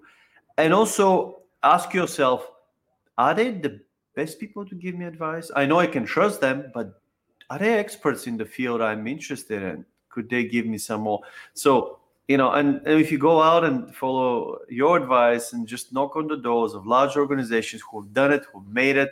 And 0.58 0.74
also 0.74 1.44
ask 1.64 1.94
yourself, 1.94 2.50
are 3.18 3.34
they 3.34 3.52
the 3.52 3.80
best 4.16 4.39
people 4.39 4.66
to 4.66 4.76
give 4.76 4.96
me 4.96 5.06
advice? 5.06 5.52
I 5.56 5.66
know 5.66 5.80
I 5.80 5.88
can 5.88 6.06
trust 6.06 6.42
them, 6.42 6.72
but 6.74 7.02
are 7.50 7.60
they 7.60 7.78
experts 7.78 8.28
in 8.28 8.38
the 8.38 8.46
field 8.46 8.82
I'm 8.82 9.08
interested 9.08 9.62
in? 9.62 9.86
Could 10.10 10.30
they 10.30 10.46
give 10.46 10.66
me 10.66 10.78
some 10.78 11.02
more? 11.02 11.22
So 11.54 12.00
you 12.28 12.38
know 12.38 12.52
and, 12.52 12.82
and, 12.88 13.02
if 13.02 13.12
you 13.12 13.18
go 13.18 13.42
out 13.42 13.64
and 13.66 13.94
follow 13.94 14.60
your 14.70 14.96
advice 14.96 15.54
and 15.54 15.68
just 15.68 15.92
knock 15.92 16.16
on 16.16 16.28
the 16.28 16.38
doors 16.38 16.74
of 16.74 16.88
large 16.88 17.18
organizations 17.18 17.82
who've 17.82 18.14
done 18.14 18.32
it 18.32 18.44
who've 18.54 18.68
made 18.68 18.96
it 18.96 19.10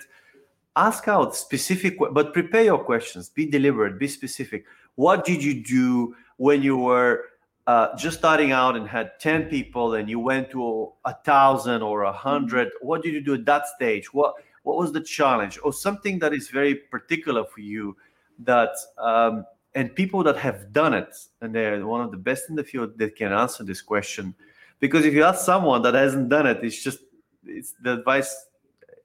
ask 0.76 1.08
out 1.08 1.36
specific 1.36 1.98
but 2.14 2.32
prepare 2.34 2.64
your 2.64 2.78
questions 2.78 3.28
be 3.28 3.46
deliberate 3.46 4.00
be 4.00 4.08
specific 4.08 4.64
what 4.96 5.26
did 5.26 5.44
you 5.44 5.56
do 5.64 6.16
when 6.38 6.62
you 6.62 6.78
were 6.78 7.26
uh, 7.70 7.96
just 7.96 8.18
starting 8.18 8.52
out 8.52 8.76
and 8.76 8.88
had 8.88 9.12
10 9.20 9.44
people 9.44 9.94
and 9.94 10.10
you 10.10 10.20
went 10.20 10.50
to 10.50 10.92
a 11.06 11.14
thousand 11.24 11.84
or 11.84 12.02
a 12.02 12.12
hundred. 12.12 12.70
What 12.82 13.04
did 13.04 13.14
you 13.14 13.22
do 13.22 13.36
at 13.36 13.46
that 13.46 13.68
stage? 13.68 14.12
What 14.12 14.34
what 14.64 14.78
was 14.78 14.92
the 14.92 15.02
challenge? 15.02 15.60
Or 15.64 15.72
something 15.72 16.18
that 16.18 16.34
is 16.34 16.50
very 16.50 16.74
particular 16.74 17.44
for 17.46 17.62
you 17.62 17.96
that 18.40 18.74
um, 18.98 19.46
and 19.76 19.94
people 19.94 20.24
that 20.24 20.38
have 20.38 20.74
done 20.74 20.96
it 20.96 21.16
and 21.42 21.54
they're 21.54 21.86
one 21.86 22.02
of 22.02 22.10
the 22.10 22.18
best 22.18 22.50
in 22.50 22.56
the 22.56 22.64
field 22.64 22.98
that 22.98 23.16
can 23.16 23.32
answer 23.32 23.64
this 23.64 23.84
question. 23.84 24.34
Because 24.80 25.06
if 25.06 25.14
you 25.14 25.24
ask 25.24 25.46
someone 25.46 25.84
that 25.84 25.94
hasn't 25.94 26.30
done 26.30 26.48
it 26.48 26.64
it's 26.64 26.82
just 26.82 27.02
it's 27.46 27.74
the 27.84 27.94
advice 28.00 28.32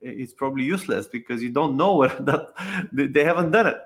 it's 0.01 0.33
probably 0.33 0.65
useless 0.65 1.07
because 1.07 1.43
you 1.43 1.51
don't 1.51 1.77
know 1.77 1.93
what 2.01 2.25
that 2.25 2.43
they 2.93 3.25
haven't 3.25 3.51
done 3.51 3.67
it 3.67 3.79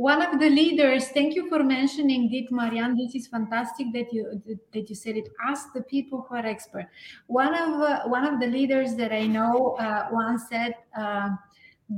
one 0.00 0.22
of 0.22 0.40
the 0.40 0.48
leaders 0.48 1.08
thank 1.08 1.34
you 1.34 1.46
for 1.46 1.62
mentioning 1.62 2.32
it 2.32 2.50
Marian 2.50 2.96
this 2.96 3.14
is 3.14 3.26
fantastic 3.26 3.92
that 3.92 4.10
you 4.14 4.40
that 4.72 4.88
you 4.88 4.94
said 4.94 5.16
it. 5.18 5.28
Ask 5.46 5.74
the 5.74 5.82
people 5.82 6.24
who 6.26 6.36
are 6.36 6.46
expert. 6.46 6.86
One 7.26 7.54
of 7.54 7.80
uh, 7.82 8.08
one 8.08 8.24
of 8.24 8.40
the 8.40 8.46
leaders 8.46 8.94
that 8.94 9.12
i 9.12 9.26
know 9.26 9.76
uh, 9.78 10.08
once 10.10 10.44
said 10.48 10.72
uh, 10.98 11.30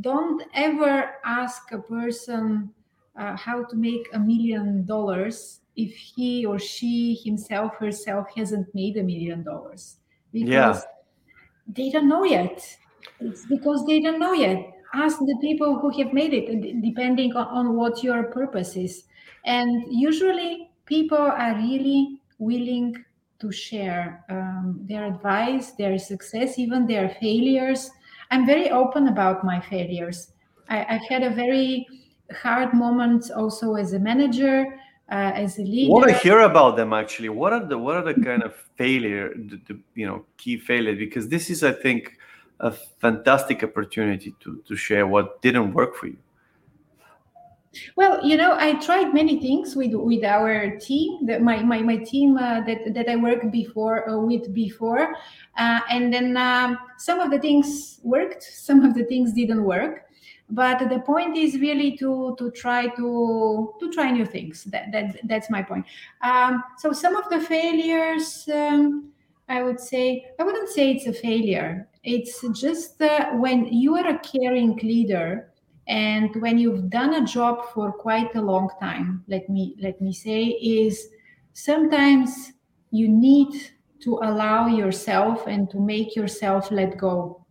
don't 0.00 0.42
ever 0.55 1.12
ask 1.24 1.70
a 1.70 1.78
person 1.78 2.70
uh, 3.16 3.36
how 3.36 3.62
to 3.66 3.76
make 3.76 4.09
a 4.14 4.18
million 4.18 4.84
dollars 4.84 5.61
if 5.76 5.94
he 5.94 6.44
or 6.44 6.59
she 6.59 7.20
himself 7.24 7.76
herself 7.76 8.26
hasn't 8.36 8.74
made 8.74 8.96
a 8.96 9.03
million 9.03 9.44
dollars. 9.44 9.98
Because 10.32 10.48
yeah. 10.48 10.80
they 11.68 11.90
don't 11.90 12.09
know 12.09 12.24
yet. 12.24 12.66
It's 13.20 13.46
because 13.46 13.86
they 13.86 14.00
don't 14.00 14.18
know 14.18 14.32
yet 14.32 14.82
ask 14.95 15.18
the 15.18 15.38
people 15.40 15.78
who 15.78 15.90
have 15.99 16.12
made 16.12 16.32
it 16.34 16.82
depending 16.82 17.34
on, 17.34 17.47
on 17.47 17.76
what 17.76 18.03
your 18.03 18.24
purpose 18.24 18.76
is 18.76 19.05
and 19.45 19.84
usually 19.88 20.70
people 20.86 21.16
are 21.18 21.55
really 21.57 22.20
willing 22.38 22.95
to 23.38 23.51
share 23.51 24.24
um, 24.30 24.78
their 24.88 25.05
advice 25.05 25.72
their 25.72 25.99
success 25.99 26.59
even 26.59 26.86
their 26.86 27.09
failures 27.20 27.90
i'm 28.30 28.47
very 28.47 28.70
open 28.70 29.09
about 29.09 29.45
my 29.45 29.61
failures 29.61 30.32
I, 30.68 30.84
i've 30.88 31.09
had 31.09 31.22
a 31.22 31.30
very 31.30 31.86
hard 32.32 32.72
moment 32.74 33.30
also 33.30 33.74
as 33.74 33.93
a 33.93 33.99
manager, 33.99 34.66
uh, 35.11 35.32
as 35.34 35.59
a 35.59 35.62
leader. 35.62 35.90
Want 35.90 36.09
to 36.09 36.14
hear 36.14 36.40
about 36.40 36.76
them 36.76 36.93
actually? 36.93 37.28
What 37.28 37.53
are 37.53 37.64
the 37.64 37.78
what 37.78 37.97
are 37.97 38.03
the 38.03 38.20
kind 38.22 38.43
of 38.43 38.55
failure, 38.76 39.32
the, 39.34 39.61
the, 39.68 39.80
you 39.95 40.07
know, 40.07 40.24
key 40.36 40.59
failure? 40.59 40.97
Because 40.97 41.28
this 41.28 41.51
is, 41.51 41.62
I 41.62 41.72
think, 41.72 42.18
a 42.61 42.70
fantastic 42.70 43.62
opportunity 43.62 44.34
to 44.40 44.62
to 44.66 44.76
share 44.76 45.07
what 45.07 45.42
didn't 45.42 45.72
work 45.72 45.96
for 45.96 46.07
you. 46.07 46.18
Well, 47.96 48.22
you 48.22 48.36
know, 48.36 48.55
I 48.59 48.74
tried 48.74 49.14
many 49.14 49.40
things 49.40 49.74
with 49.74 49.94
with 49.94 50.24
our 50.24 50.76
team, 50.78 51.26
the, 51.26 51.38
my, 51.40 51.62
my 51.62 51.80
my 51.80 51.96
team 51.96 52.36
uh, 52.36 52.61
that 52.62 52.94
that 52.94 53.09
I 53.09 53.16
worked 53.16 53.50
before 53.50 54.09
uh, 54.09 54.18
with 54.18 54.53
before, 54.53 55.14
uh, 55.57 55.80
and 55.88 56.12
then 56.12 56.36
um, 56.36 56.78
some 56.98 57.20
of 57.20 57.30
the 57.30 57.38
things 57.38 58.00
worked, 58.03 58.42
some 58.42 58.84
of 58.84 58.94
the 58.94 59.05
things 59.05 59.32
didn't 59.32 59.64
work 59.64 60.03
but 60.53 60.90
the 60.90 60.98
point 61.00 61.36
is 61.36 61.59
really 61.61 61.96
to 61.96 62.36
to 62.38 62.50
try 62.50 62.86
to 62.88 63.74
to 63.80 63.90
try 63.90 64.11
new 64.11 64.26
things 64.26 64.64
that, 64.64 64.92
that 64.92 65.16
that's 65.24 65.48
my 65.50 65.62
point 65.62 65.84
um, 66.20 66.62
so 66.78 66.92
some 66.92 67.16
of 67.16 67.28
the 67.30 67.40
failures 67.40 68.48
um, 68.53 69.11
i 69.48 69.62
would 69.62 69.80
say 69.80 70.26
i 70.38 70.42
wouldn't 70.44 70.68
say 70.68 70.92
it's 70.92 71.07
a 71.07 71.12
failure 71.12 71.88
it's 72.05 72.44
just 72.61 73.00
uh, 73.00 73.30
when 73.32 73.66
you 73.66 73.94
are 73.96 74.09
a 74.09 74.18
caring 74.18 74.76
leader 74.82 75.53
and 75.88 76.34
when 76.36 76.59
you've 76.59 76.90
done 76.90 77.14
a 77.14 77.26
job 77.26 77.64
for 77.72 77.92
quite 77.92 78.34
a 78.34 78.40
long 78.40 78.68
time 78.80 79.24
let 79.28 79.48
me 79.48 79.74
let 79.80 80.00
me 80.00 80.12
say 80.12 80.44
is 80.44 81.09
sometimes 81.53 82.53
you 82.90 83.09
need 83.09 83.72
to 84.03 84.18
allow 84.22 84.66
yourself 84.66 85.46
and 85.46 85.70
to 85.70 85.80
make 85.80 86.14
yourself 86.16 86.70
let 86.70 86.98
go. 86.98 87.44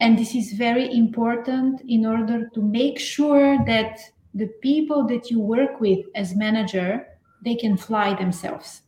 And 0.00 0.16
this 0.16 0.34
is 0.34 0.52
very 0.52 0.94
important 0.94 1.82
in 1.88 2.06
order 2.06 2.48
to 2.54 2.62
make 2.62 2.98
sure 2.98 3.58
that 3.66 3.98
the 4.34 4.46
people 4.62 5.06
that 5.08 5.30
you 5.30 5.40
work 5.40 5.80
with 5.80 6.06
as 6.14 6.36
manager 6.36 7.06
they 7.44 7.54
can 7.54 7.76
fly 7.76 8.14
themselves. 8.14 8.82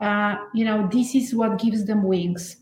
Uh, 0.00 0.36
you 0.52 0.64
know 0.64 0.88
this 0.90 1.14
is 1.14 1.34
what 1.34 1.60
gives 1.60 1.84
them 1.84 2.02
wings 2.02 2.56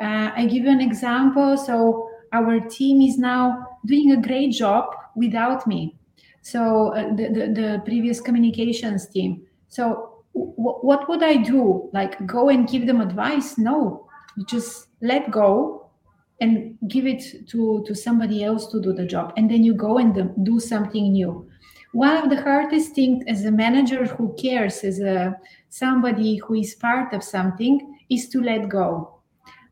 uh, 0.00 0.30
i 0.36 0.46
give 0.46 0.64
you 0.64 0.70
an 0.70 0.80
example. 0.80 1.56
So 1.56 2.08
our 2.32 2.60
team 2.60 3.00
is 3.00 3.18
now 3.18 3.66
doing 3.86 4.12
a 4.12 4.20
great 4.20 4.52
job 4.52 4.94
without 5.16 5.66
me. 5.66 5.96
So 6.42 6.94
uh, 6.94 7.14
the, 7.14 7.28
the, 7.28 7.60
the, 7.60 7.82
previous 7.84 8.20
communications 8.20 9.08
team. 9.08 9.42
So 9.68 10.22
w- 10.34 10.54
what 10.56 11.08
would 11.08 11.22
i 11.22 11.36
do? 11.36 11.90
Like 11.92 12.24
go 12.26 12.48
and 12.48 12.68
give 12.68 12.86
them 12.86 13.00
advice? 13.00 13.58
No. 13.58 14.06
You 14.36 14.44
just 14.46 14.86
let 15.00 15.30
go 15.30 15.90
and 16.40 16.78
give 16.86 17.06
it 17.06 17.48
to 17.48 17.82
to 17.86 17.94
somebody 17.94 18.44
else 18.44 18.68
to 18.68 18.80
do 18.80 18.92
the 18.92 19.04
job. 19.04 19.32
And 19.36 19.50
then 19.50 19.64
you 19.64 19.74
go 19.74 19.98
and 19.98 20.32
do 20.44 20.60
something 20.60 21.12
new. 21.12 21.50
One 21.92 22.16
of 22.16 22.30
the 22.30 22.40
hardest 22.40 22.94
things 22.94 23.24
as 23.26 23.44
a 23.44 23.50
manager 23.50 24.04
who 24.04 24.34
cares 24.38 24.84
as 24.84 25.00
a 25.00 25.36
somebody 25.70 26.36
who 26.36 26.54
is 26.54 26.74
part 26.76 27.12
of 27.12 27.24
something 27.24 27.98
is 28.08 28.28
to 28.28 28.40
let 28.40 28.68
go 28.68 29.17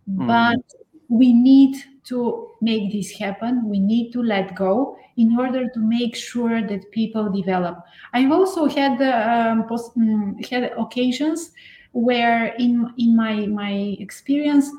mm. 0.08 0.26
but 0.26 0.78
we 1.08 1.32
need 1.32 1.76
to 2.04 2.48
make 2.60 2.92
this 2.92 3.10
happen 3.10 3.68
we 3.68 3.78
need 3.78 4.12
to 4.12 4.22
let 4.22 4.54
go 4.54 4.96
in 5.16 5.38
order 5.38 5.68
to 5.70 5.80
make 5.80 6.14
sure 6.14 6.62
that 6.66 6.90
people 6.90 7.30
develop 7.30 7.78
i've 8.12 8.32
also 8.32 8.66
had 8.66 9.00
um, 9.02 9.66
post, 9.68 9.92
um, 9.96 10.36
had 10.50 10.72
occasions 10.78 11.52
where 11.92 12.54
in 12.58 12.92
in 12.98 13.16
my 13.16 13.46
my 13.46 13.96
experience 13.98 14.70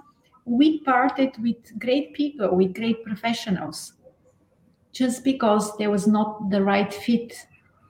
we 0.48 0.80
parted 0.80 1.38
with 1.44 1.78
great 1.78 2.14
people, 2.14 2.56
with 2.56 2.74
great 2.74 3.04
professionals, 3.04 3.94
just 4.94 5.24
because 5.24 5.76
there 5.78 5.92
was 5.92 6.08
not 6.08 6.50
the 6.50 6.64
right 6.64 6.94
fit 6.94 7.34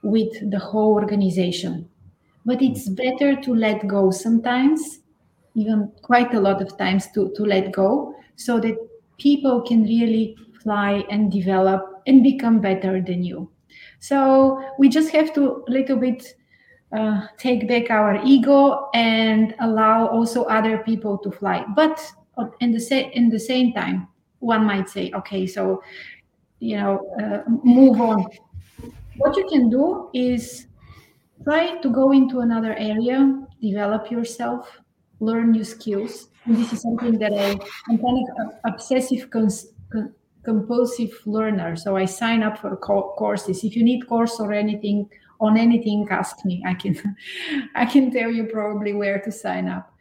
with 0.02 0.50
the 0.50 0.58
whole 0.58 0.92
organization. 0.94 1.88
But 2.44 2.60
it's 2.60 2.88
better 2.88 3.40
to 3.40 3.54
let 3.54 3.86
go 3.86 4.10
sometimes, 4.10 5.00
even 5.58 5.90
quite 6.02 6.34
a 6.34 6.40
lot 6.40 6.62
of 6.62 6.76
times 6.78 7.10
to, 7.12 7.32
to 7.36 7.42
let 7.44 7.72
go, 7.72 8.14
so 8.36 8.60
that 8.60 8.76
people 9.18 9.60
can 9.62 9.82
really 9.82 10.36
fly 10.62 11.04
and 11.10 11.32
develop 11.32 12.02
and 12.06 12.22
become 12.22 12.60
better 12.60 13.02
than 13.02 13.22
you. 13.22 13.50
So 13.98 14.62
we 14.78 14.88
just 14.88 15.10
have 15.10 15.34
to 15.34 15.64
a 15.68 15.70
little 15.70 15.96
bit 15.96 16.36
uh, 16.92 17.26
take 17.36 17.68
back 17.68 17.90
our 17.90 18.20
ego 18.24 18.88
and 18.94 19.54
allow 19.60 20.06
also 20.06 20.44
other 20.44 20.78
people 20.78 21.18
to 21.18 21.30
fly. 21.30 21.64
But 21.74 22.00
in 22.60 22.70
the 22.72 22.80
same 22.80 23.10
in 23.12 23.28
the 23.28 23.40
same 23.40 23.72
time, 23.72 24.06
one 24.38 24.64
might 24.64 24.88
say, 24.88 25.10
okay, 25.12 25.46
so 25.46 25.82
you 26.60 26.76
know, 26.76 26.98
uh, 27.22 27.42
move 27.64 28.00
on. 28.00 28.26
What 29.18 29.36
you 29.36 29.46
can 29.48 29.70
do 29.70 30.10
is 30.14 30.66
try 31.44 31.80
to 31.80 31.90
go 31.90 32.12
into 32.12 32.40
another 32.40 32.74
area, 32.74 33.46
develop 33.60 34.10
yourself, 34.10 34.66
learn 35.20 35.52
new 35.52 35.64
skills. 35.64 36.28
And 36.44 36.56
this 36.56 36.72
is 36.72 36.82
something 36.82 37.18
that 37.18 37.32
I, 37.32 37.50
I'm 37.88 37.98
kind 37.98 38.26
of 38.40 38.54
obsessive 38.64 39.30
cons- 39.30 39.72
compulsive 40.44 41.12
learner. 41.26 41.76
So 41.76 41.96
I 41.96 42.04
sign 42.04 42.42
up 42.42 42.58
for 42.58 42.76
co- 42.76 43.14
courses. 43.18 43.64
If 43.64 43.76
you 43.76 43.84
need 43.84 44.06
course 44.08 44.40
or 44.40 44.52
anything 44.52 45.08
on 45.40 45.56
anything, 45.56 46.06
ask 46.10 46.44
me. 46.44 46.62
I 46.66 46.74
can 46.74 46.94
I 47.74 47.84
can 47.84 48.10
tell 48.10 48.30
you 48.30 48.44
probably 48.44 48.92
where 48.94 49.20
to 49.20 49.30
sign 49.30 49.68
up. 49.68 49.92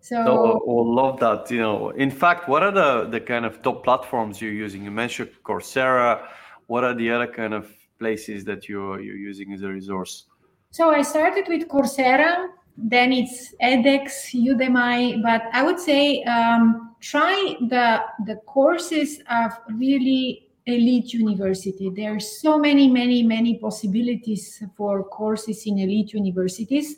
So, 0.00 0.60
love 0.66 1.18
that. 1.20 1.50
You 1.50 1.60
know, 1.60 1.88
in 1.90 2.10
fact, 2.10 2.48
what 2.48 2.62
are 2.62 2.70
the 2.70 3.08
the 3.08 3.20
kind 3.20 3.46
of 3.46 3.62
top 3.62 3.82
platforms 3.84 4.40
you're 4.42 4.52
using? 4.52 4.84
You 4.84 4.90
mentioned 4.90 5.30
Coursera. 5.42 6.26
What 6.66 6.84
are 6.84 6.94
the 6.94 7.10
other 7.10 7.26
kind 7.26 7.54
of 7.54 7.72
places 7.98 8.44
that 8.44 8.68
you're 8.68 9.00
you're 9.00 9.16
using 9.16 9.52
as 9.54 9.62
a 9.62 9.68
resource? 9.68 10.26
So 10.70 10.90
I 10.90 11.02
started 11.02 11.46
with 11.48 11.68
Coursera. 11.68 12.48
Then 12.76 13.12
it's 13.12 13.54
edX, 13.62 14.34
Udemy, 14.34 15.22
but 15.22 15.42
I 15.52 15.62
would 15.62 15.78
say 15.78 16.22
um, 16.24 16.96
try 17.00 17.56
the 17.68 18.00
the 18.26 18.36
courses 18.46 19.20
of 19.30 19.52
really 19.70 20.48
elite 20.66 21.12
university. 21.12 21.90
There 21.94 22.16
are 22.16 22.20
so 22.20 22.58
many, 22.58 22.88
many, 22.88 23.22
many 23.22 23.58
possibilities 23.58 24.62
for 24.76 25.04
courses 25.04 25.66
in 25.66 25.78
elite 25.78 26.14
universities 26.14 26.96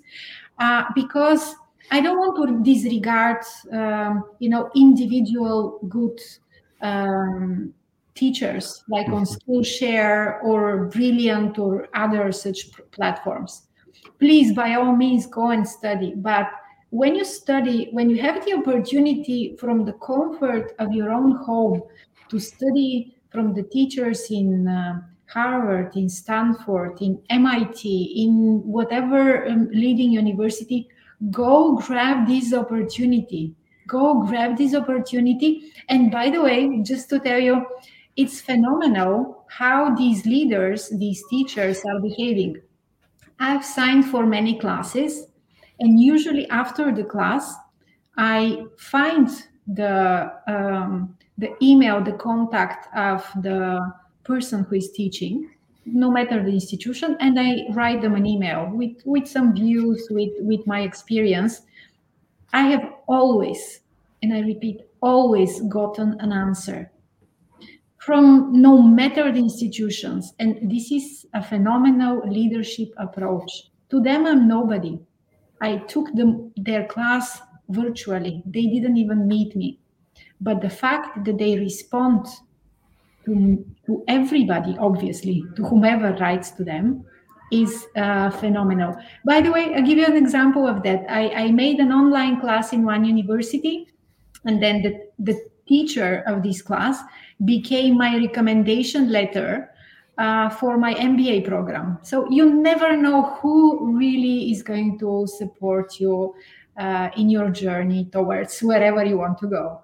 uh, 0.58 0.84
because 0.94 1.54
I 1.90 2.00
don't 2.00 2.18
want 2.18 2.48
to 2.48 2.72
disregard, 2.72 3.42
um, 3.72 4.24
you 4.38 4.48
know, 4.48 4.70
individual 4.74 5.80
good 5.88 6.18
um, 6.80 7.74
teachers 8.14 8.82
like 8.88 9.08
on 9.08 9.24
mm-hmm. 9.24 9.50
Skillshare 9.50 10.42
or 10.42 10.86
Brilliant 10.86 11.58
or 11.58 11.88
other 11.94 12.32
such 12.32 12.70
platforms. 12.90 13.62
Please, 14.18 14.52
by 14.54 14.74
all 14.74 14.96
means, 14.96 15.26
go 15.26 15.50
and 15.50 15.66
study. 15.66 16.14
But 16.16 16.48
when 16.90 17.14
you 17.14 17.24
study, 17.24 17.88
when 17.92 18.08
you 18.08 18.20
have 18.22 18.44
the 18.44 18.54
opportunity 18.54 19.56
from 19.58 19.84
the 19.84 19.92
comfort 19.94 20.72
of 20.78 20.92
your 20.92 21.10
own 21.10 21.32
home 21.32 21.82
to 22.28 22.38
study 22.38 23.16
from 23.30 23.54
the 23.54 23.62
teachers 23.62 24.30
in 24.30 24.66
uh, 24.68 25.00
Harvard, 25.26 25.96
in 25.96 26.08
Stanford, 26.08 27.00
in 27.02 27.20
MIT, 27.30 28.14
in 28.24 28.62
whatever 28.64 29.46
um, 29.46 29.68
leading 29.72 30.12
university, 30.12 30.88
go 31.30 31.76
grab 31.76 32.26
this 32.26 32.54
opportunity. 32.54 33.54
Go 33.88 34.24
grab 34.26 34.56
this 34.56 34.74
opportunity. 34.74 35.72
And 35.88 36.10
by 36.10 36.30
the 36.30 36.40
way, 36.42 36.80
just 36.82 37.08
to 37.10 37.18
tell 37.18 37.38
you, 37.38 37.66
it's 38.16 38.40
phenomenal 38.40 39.44
how 39.48 39.94
these 39.94 40.24
leaders, 40.24 40.88
these 40.90 41.22
teachers 41.28 41.82
are 41.84 42.00
behaving. 42.00 42.62
I've 43.38 43.64
signed 43.64 44.06
for 44.06 44.26
many 44.26 44.58
classes, 44.58 45.26
and 45.80 46.00
usually 46.00 46.48
after 46.50 46.92
the 46.92 47.04
class, 47.04 47.54
I 48.16 48.64
find 48.78 49.28
the 49.66 50.32
um, 50.46 51.16
the 51.38 51.50
email, 51.62 52.02
the 52.02 52.14
contact 52.14 52.88
of 52.96 53.26
the 53.42 53.92
person 54.24 54.64
who 54.64 54.76
is 54.76 54.90
teaching, 54.90 55.50
no 55.84 56.10
matter 56.10 56.42
the 56.42 56.52
institution, 56.52 57.16
and 57.20 57.38
I 57.38 57.66
write 57.72 58.00
them 58.02 58.14
an 58.14 58.26
email 58.26 58.70
with, 58.72 58.96
with 59.04 59.28
some 59.28 59.54
views, 59.54 60.08
with, 60.10 60.32
with 60.40 60.66
my 60.66 60.80
experience. 60.80 61.62
I 62.52 62.62
have 62.62 62.90
always, 63.06 63.80
and 64.22 64.32
I 64.32 64.40
repeat, 64.40 64.80
always 65.02 65.60
gotten 65.62 66.18
an 66.20 66.32
answer 66.32 66.90
from 68.06 68.52
no 68.52 68.80
matter 68.80 69.32
the 69.32 69.40
institutions. 69.40 70.32
And 70.38 70.70
this 70.70 70.92
is 70.92 71.26
a 71.34 71.42
phenomenal 71.42 72.22
leadership 72.24 72.90
approach. 72.98 73.50
To 73.90 74.00
them, 74.00 74.26
I'm 74.26 74.46
nobody. 74.46 74.96
I 75.60 75.78
took 75.88 76.14
them, 76.14 76.52
their 76.56 76.86
class 76.86 77.40
virtually. 77.68 78.44
They 78.46 78.66
didn't 78.66 78.96
even 78.96 79.26
meet 79.26 79.56
me. 79.56 79.80
But 80.40 80.60
the 80.60 80.70
fact 80.70 81.24
that 81.24 81.36
they 81.36 81.58
respond 81.58 82.26
to, 83.24 83.66
to 83.86 84.04
everybody, 84.06 84.76
obviously, 84.78 85.42
to 85.56 85.64
whomever 85.64 86.12
writes 86.20 86.52
to 86.52 86.62
them, 86.62 87.04
is 87.50 87.86
uh, 87.96 88.30
phenomenal. 88.30 88.94
By 89.24 89.40
the 89.40 89.50
way, 89.50 89.74
I'll 89.74 89.82
give 89.82 89.98
you 89.98 90.06
an 90.06 90.16
example 90.16 90.68
of 90.68 90.84
that. 90.84 91.06
I, 91.08 91.30
I 91.30 91.50
made 91.50 91.80
an 91.80 91.90
online 91.90 92.40
class 92.40 92.72
in 92.72 92.84
one 92.84 93.04
university, 93.04 93.88
and 94.44 94.62
then 94.62 94.82
the, 94.82 95.08
the 95.18 95.40
teacher 95.66 96.22
of 96.28 96.44
this 96.44 96.62
class 96.62 97.02
became 97.44 97.96
my 97.96 98.16
recommendation 98.16 99.10
letter 99.10 99.70
uh, 100.18 100.48
for 100.48 100.78
my 100.78 100.94
MBA 100.94 101.44
program. 101.46 101.98
So 102.02 102.26
you 102.30 102.54
never 102.54 102.96
know 102.96 103.36
who 103.36 103.96
really 103.96 104.50
is 104.50 104.62
going 104.62 104.98
to 105.00 105.26
support 105.26 106.00
you 106.00 106.34
uh, 106.78 107.10
in 107.16 107.28
your 107.28 107.50
journey 107.50 108.06
towards 108.06 108.60
wherever 108.60 109.04
you 109.04 109.18
want 109.18 109.38
to 109.38 109.46
go. 109.46 109.82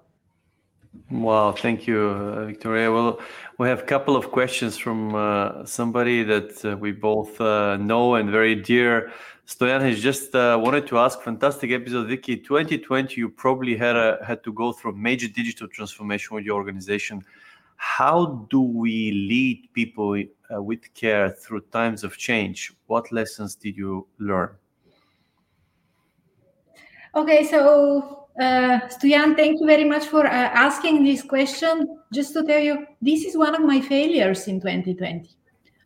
Wow, 1.11 1.51
thank 1.51 1.85
you, 1.85 1.99
uh, 1.99 2.47
Viktoriya. 2.47 2.91
Well, 2.91 3.19
we 3.59 3.67
have 3.67 3.79
a 3.79 3.85
couple 3.85 4.15
of 4.15 4.31
questions 4.31 4.77
from 4.77 5.13
uh, 5.13 5.65
somebody 5.65 6.23
that 6.23 6.65
uh, 6.65 6.77
we 6.77 6.91
both 6.91 7.39
know 7.39 8.15
and 8.15 8.29
very 8.29 8.55
dear. 8.55 9.11
Stoyan 9.45 9.81
has 9.81 10.01
just 10.01 10.33
wanted 10.33 10.87
to 10.87 10.97
ask, 10.97 11.21
fantastic 11.21 11.71
episode, 11.71 12.07
Vicky. 12.07 12.37
2020, 12.37 13.19
you 13.19 13.29
probably 13.29 13.75
had 13.75 13.95
a, 13.95 14.17
had 14.25 14.43
to 14.45 14.53
go 14.53 14.71
through 14.71 14.95
major 14.95 15.27
digital 15.27 15.67
transformation 15.67 16.35
with 16.35 16.45
your 16.45 16.55
organization. 16.55 17.23
How 17.77 18.47
do 18.49 18.61
we 18.61 19.11
lead 19.11 19.69
people 19.73 20.21
uh, 20.53 20.61
with 20.61 20.93
care 20.93 21.29
through 21.29 21.61
times 21.71 22.03
of 22.03 22.17
change? 22.17 22.73
What 22.87 23.11
lessons 23.11 23.55
did 23.55 23.77
you 23.77 24.07
learn? 24.19 24.49
Okay, 27.15 27.45
so 27.45 28.27
uh, 28.39 28.79
Stoyan, 28.89 29.35
thank 29.35 29.59
you 29.59 29.67
very 29.67 29.83
much 29.83 30.07
for 30.07 30.25
uh, 30.25 30.29
asking 30.29 31.03
this 31.03 31.21
question. 31.21 31.99
Just 32.11 32.33
to 32.33 32.43
tell 32.43 32.59
you, 32.59 32.87
this 33.01 33.25
is 33.25 33.37
one 33.37 33.53
of 33.53 33.61
my 33.61 33.79
failures 33.81 34.47
in 34.47 34.59
2020. 34.59 35.29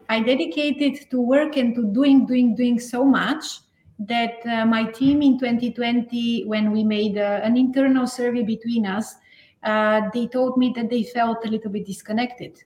I 0.10 0.22
dedicated 0.22 1.10
to 1.12 1.20
work 1.20 1.58
and 1.58 1.76
to 1.76 1.84
doing, 1.84 2.26
doing, 2.26 2.56
doing 2.56 2.80
so 2.80 3.04
much 3.04 3.60
that 4.00 4.36
uh, 4.46 4.66
my 4.66 4.86
team 4.86 5.22
in 5.22 5.38
2020, 5.38 6.46
when 6.46 6.72
we 6.72 6.84
made 6.84 7.18
uh, 7.18 7.42
an 7.44 7.58
internal 7.58 8.08
survey 8.08 8.44
between 8.44 8.86
us, 8.86 9.16
they 10.14 10.28
told 10.28 10.58
me 10.58 10.72
that 10.76 10.90
they 10.90 11.04
felt 11.04 11.46
a 11.46 11.50
little 11.50 11.72
bit 11.72 11.86
disconnected. 11.86 12.64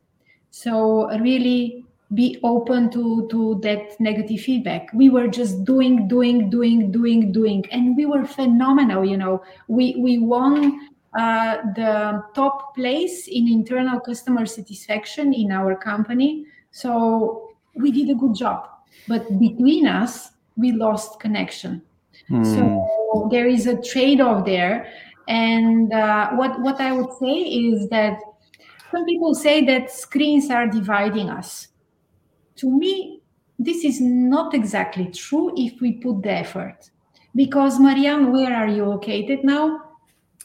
So 0.52 1.10
really 1.20 1.86
be 2.14 2.40
open 2.44 2.90
to 2.92 3.28
to 3.30 3.60
that 3.64 4.00
negative 4.00 4.42
feedback. 4.42 4.90
We 4.94 5.10
were 5.10 5.28
just 5.28 5.64
doing 5.64 6.08
doing 6.08 6.50
doing 6.50 6.92
doing 6.92 7.32
doing. 7.32 7.66
And 7.72 7.96
we 7.96 8.06
were 8.06 8.26
phenomenal 8.26 9.06
you 9.06 9.18
know. 9.18 9.44
We 9.68 9.96
we 9.98 10.18
won 10.18 10.90
uh, 11.18 11.58
the 11.76 12.24
top 12.36 12.76
place 12.76 13.28
in 13.28 13.48
internal 13.48 14.00
customer 14.00 14.46
satisfaction 14.46 15.34
in 15.34 15.52
our 15.52 15.76
company. 15.76 16.46
So 16.72 17.52
we 17.76 17.92
did 17.92 18.10
a 18.10 18.16
good 18.16 18.36
job. 18.36 18.68
But 19.08 19.40
between 19.40 19.88
us 19.88 20.32
we 20.58 20.74
lost 20.74 21.20
connection. 21.20 21.82
Mm. 22.30 22.46
so 22.46 23.28
there 23.32 23.48
is 23.48 23.68
a 23.68 23.82
trade-off 23.82 24.46
there 24.46 24.88
and 25.28 25.94
uh, 25.94 26.30
what 26.32 26.60
what 26.62 26.80
i 26.82 26.92
would 26.92 27.12
say 27.20 27.34
is 27.34 27.90
that 27.90 28.20
some 28.92 29.06
people 29.06 29.34
say 29.34 29.64
that 29.66 29.92
screens 29.92 30.50
are 30.50 30.68
dividing 30.68 31.30
us 31.30 31.70
to 32.62 32.70
me, 32.70 33.22
this 33.58 33.84
is 33.84 34.00
not 34.00 34.54
exactly 34.54 35.08
true 35.08 35.52
if 35.58 35.82
we 35.82 35.94
put 35.94 36.22
the 36.22 36.32
effort. 36.32 36.92
Because, 37.36 37.80
Marian, 37.80 38.32
where 38.32 38.54
are 38.54 38.68
you 38.68 38.86
located 38.86 39.44
now? 39.44 39.82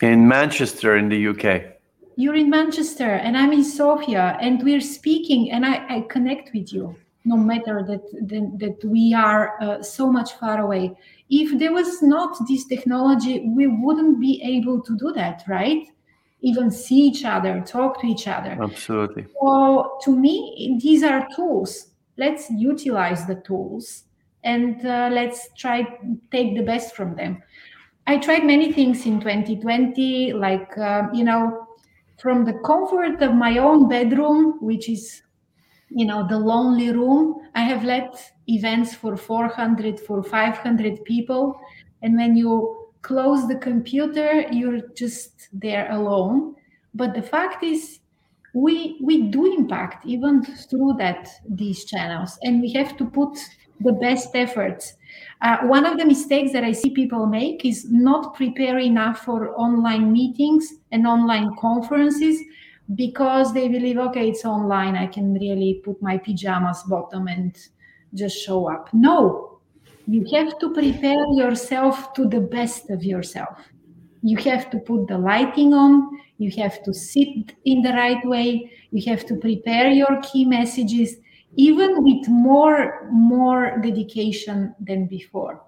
In 0.00 0.26
Manchester, 0.26 0.96
in 0.96 1.10
the 1.10 1.28
UK. 1.28 1.76
You're 2.16 2.36
in 2.36 2.48
Manchester, 2.48 3.10
and 3.24 3.36
I'm 3.36 3.52
in 3.52 3.64
Sofia, 3.64 4.38
and 4.40 4.62
we're 4.62 4.80
speaking, 4.80 5.50
and 5.50 5.66
I, 5.66 5.96
I 5.96 6.00
connect 6.08 6.54
with 6.54 6.72
you, 6.72 6.96
no 7.26 7.36
matter 7.36 7.84
that, 7.86 8.02
that, 8.28 8.58
that 8.58 8.88
we 8.88 9.12
are 9.12 9.60
uh, 9.60 9.82
so 9.82 10.10
much 10.10 10.32
far 10.34 10.60
away. 10.60 10.96
If 11.28 11.58
there 11.58 11.72
was 11.72 12.02
not 12.02 12.36
this 12.48 12.64
technology, 12.64 13.48
we 13.54 13.66
wouldn't 13.66 14.20
be 14.20 14.40
able 14.42 14.80
to 14.82 14.96
do 14.96 15.12
that, 15.12 15.42
right? 15.48 15.86
even 16.40 16.70
see 16.70 17.06
each 17.06 17.24
other, 17.24 17.62
talk 17.66 18.00
to 18.00 18.06
each 18.06 18.28
other. 18.28 18.56
Absolutely. 18.62 19.26
So 19.40 19.98
to 20.02 20.16
me, 20.16 20.78
these 20.80 21.02
are 21.02 21.26
tools. 21.34 21.88
Let's 22.16 22.50
utilize 22.50 23.26
the 23.26 23.36
tools 23.36 24.04
and 24.44 24.84
uh, 24.86 25.10
let's 25.12 25.48
try 25.56 25.86
take 26.30 26.56
the 26.56 26.62
best 26.62 26.94
from 26.94 27.16
them. 27.16 27.42
I 28.06 28.18
tried 28.18 28.44
many 28.44 28.72
things 28.72 29.04
in 29.06 29.18
2020, 29.20 30.34
like 30.34 30.78
uh, 30.78 31.08
you 31.12 31.24
know, 31.24 31.66
from 32.18 32.44
the 32.44 32.54
comfort 32.64 33.20
of 33.20 33.34
my 33.34 33.58
own 33.58 33.88
bedroom, 33.88 34.58
which 34.60 34.88
is 34.88 35.22
you 35.90 36.04
know 36.04 36.26
the 36.26 36.38
lonely 36.38 36.92
room. 36.92 37.36
I 37.54 37.62
have 37.62 37.84
led 37.84 38.10
events 38.48 38.94
for 38.94 39.16
400, 39.16 40.00
for 40.00 40.22
500 40.22 41.04
people, 41.04 41.60
and 42.02 42.16
when 42.16 42.36
you 42.36 42.86
close 43.02 43.46
the 43.46 43.56
computer 43.56 44.46
you're 44.50 44.80
just 44.96 45.48
there 45.52 45.90
alone. 45.92 46.56
But 46.94 47.14
the 47.14 47.22
fact 47.22 47.62
is 47.62 48.00
we 48.52 48.98
we 49.00 49.22
do 49.22 49.46
impact 49.54 50.06
even 50.06 50.42
through 50.42 50.94
that 50.98 51.28
these 51.48 51.84
channels. 51.84 52.38
And 52.42 52.60
we 52.60 52.72
have 52.72 52.96
to 52.96 53.04
put 53.04 53.38
the 53.80 53.92
best 53.92 54.34
efforts. 54.34 54.94
Uh, 55.42 55.58
one 55.66 55.84
of 55.84 55.98
the 55.98 56.04
mistakes 56.04 56.52
that 56.52 56.64
i 56.64 56.72
see 56.72 56.90
people 56.90 57.26
make 57.26 57.64
is 57.64 57.90
not 57.90 58.34
prepare 58.34 58.78
enough 58.78 59.18
for 59.18 59.54
online 59.54 60.10
meetings 60.10 60.74
and 60.92 61.06
online 61.06 61.54
conferences 61.60 62.40
because 62.94 63.52
they 63.52 63.68
believe 63.68 63.98
okay 63.98 64.28
it's 64.28 64.44
online 64.44 64.94
i 64.96 65.06
can 65.06 65.34
really 65.34 65.80
put 65.84 66.00
my 66.00 66.16
pajamas 66.16 66.82
bottom 66.84 67.26
and 67.26 67.56
just 68.14 68.36
show 68.38 68.70
up. 68.70 68.88
No 68.92 69.60
you 70.06 70.24
have 70.34 70.58
to 70.60 70.72
prepare 70.72 71.24
yourself 71.32 72.12
to 72.14 72.28
the 72.28 72.40
best 72.40 72.90
of 72.90 73.02
yourself. 73.02 73.58
You 74.22 74.36
have 74.38 74.70
to 74.70 74.78
put 74.78 75.08
the 75.08 75.18
lighting 75.18 75.74
on 75.74 76.08
you 76.38 76.50
have 76.62 76.82
to 76.84 76.92
sit 76.94 77.54
in 77.64 77.82
the 77.82 77.92
right 77.92 78.24
way 78.24 78.70
you 78.90 79.10
have 79.10 79.26
to 79.26 79.36
prepare 79.36 79.90
your 79.90 80.20
key 80.22 80.44
messages 80.44 81.16
even 81.56 82.04
with 82.04 82.28
more 82.28 83.08
more 83.12 83.78
dedication 83.82 84.74
than 84.80 85.06
before. 85.06 85.62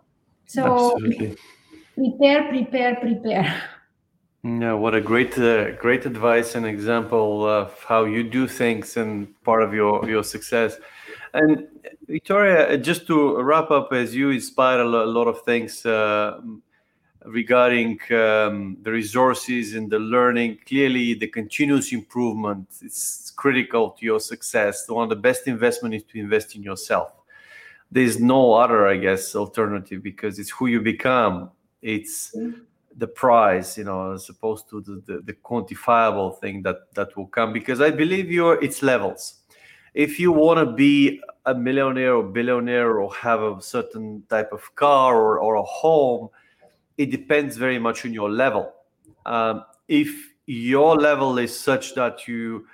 So 0.47 0.63
Absolutely. 0.67 1.37
prepare 1.97 2.49
prepare 2.49 2.97
prepare 2.97 3.63
what 4.79 4.95
a 4.95 5.01
great 5.01 5.39
uh, 5.39 5.73
great 5.73 6.07
advice 6.07 6.55
and 6.55 6.65
example 6.67 7.47
of 7.47 7.73
how 7.85 8.05
you 8.05 8.23
do 8.23 8.47
things 8.47 8.97
and 8.97 9.29
part 9.45 9.63
of 9.63 9.75
your 9.75 10.09
your 10.09 10.25
success 10.25 10.79
and 11.35 11.67
Viktoriya, 12.09 12.83
just 12.83 13.07
to 13.09 13.41
wrap 13.43 13.71
up, 13.71 13.93
as 13.93 14.15
you 14.15 14.31
inspire 14.31 14.81
a 14.81 14.85
lot 14.85 15.27
of 15.27 15.43
things 15.43 15.85
uh, 15.85 16.41
regarding 17.25 17.99
um, 18.11 18.79
the 18.83 18.91
resources 18.91 19.75
and 19.75 19.91
the 19.91 19.99
learning, 19.99 20.59
clearly 20.67 21.15
the 21.15 21.27
continuous 21.27 21.93
improvement 21.93 22.67
is 22.83 23.33
critical 23.37 23.91
to 23.91 24.05
your 24.05 24.21
success. 24.21 24.89
One 24.89 25.05
of 25.05 25.11
the 25.11 25.17
best 25.17 25.47
investment 25.47 25.95
is 25.95 26.05
to 26.05 26.19
invest 26.19 26.57
in 26.57 26.63
yourself. 26.63 27.13
There's 27.91 28.19
no 28.19 28.55
other, 28.55 28.87
I 28.87 28.97
guess, 28.97 29.35
alternative 29.35 30.03
because 30.03 30.39
it's 30.39 30.51
who 30.51 30.67
you 30.67 30.81
become. 30.81 31.51
It's 31.81 32.35
the 32.99 33.07
prize, 33.07 33.79
you 33.79 33.85
know, 33.85 34.13
as 34.13 34.29
opposed 34.29 34.69
to 34.69 34.81
the, 34.83 35.03
the, 35.07 35.23
the 35.23 35.33
quantifiable 35.33 36.39
thing 36.41 36.63
that 36.63 36.93
that 36.95 37.17
will 37.17 37.29
come. 37.29 37.53
Because 37.53 37.81
I 37.81 37.91
believe 37.91 38.31
you're 38.31 38.63
it's 38.63 38.83
levels 38.83 39.39
if 39.95 40.21
you 40.21 40.31
want 40.31 40.59
to 40.61 40.73
be 40.75 41.21
a 41.47 41.55
millionaire 41.55 42.15
or 42.15 42.23
billionaire 42.23 43.01
or 43.01 43.13
have 43.15 43.43
a 43.43 43.61
certain 43.61 44.23
type 44.29 44.53
of 44.53 44.75
car 44.77 45.17
or, 45.17 45.41
or 45.41 45.57
a 45.57 45.63
home, 45.63 46.29
it 46.97 47.11
depends 47.11 47.57
very 47.57 47.81
much 47.81 48.05
on 48.05 48.13
your 48.13 48.31
level. 48.31 48.73
Um, 49.27 49.65
if 49.89 50.35
your 50.47 50.95
level 50.95 51.39
is 51.39 51.59
such 51.59 51.97
that 51.97 52.29
you 52.29 52.67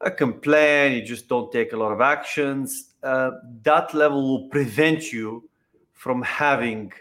uh, 0.00 0.10
complain, 0.10 0.92
you 0.92 1.02
just 1.02 1.28
don't 1.28 1.50
take 1.50 1.72
a 1.72 1.76
lot 1.76 1.90
of 1.90 2.00
actions, 2.00 2.94
uh, 3.02 3.32
that 3.62 3.92
level 3.92 4.22
will 4.28 4.48
prevent 4.48 5.12
you 5.12 5.48
from 5.92 6.22
having 6.22 6.92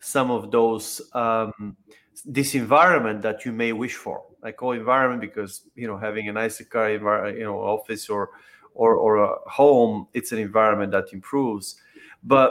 some 0.00 0.30
of 0.30 0.50
those 0.50 1.00
um, 1.14 1.76
this 2.24 2.54
environment 2.54 3.22
that 3.22 3.44
you 3.44 3.52
may 3.52 3.72
wish 3.72 3.94
for. 3.94 4.24
I 4.42 4.52
call 4.52 4.72
environment 4.72 5.20
because 5.20 5.62
you 5.74 5.86
know 5.86 5.96
having 5.96 6.28
a 6.28 6.32
nicer 6.32 6.64
car, 6.64 6.90
you 6.90 7.44
know, 7.44 7.58
office 7.58 8.08
or 8.08 8.30
or, 8.74 8.96
or 8.96 9.16
a 9.18 9.36
home, 9.48 10.08
it's 10.14 10.32
an 10.32 10.38
environment 10.38 10.90
that 10.92 11.12
improves. 11.12 11.76
But 12.24 12.50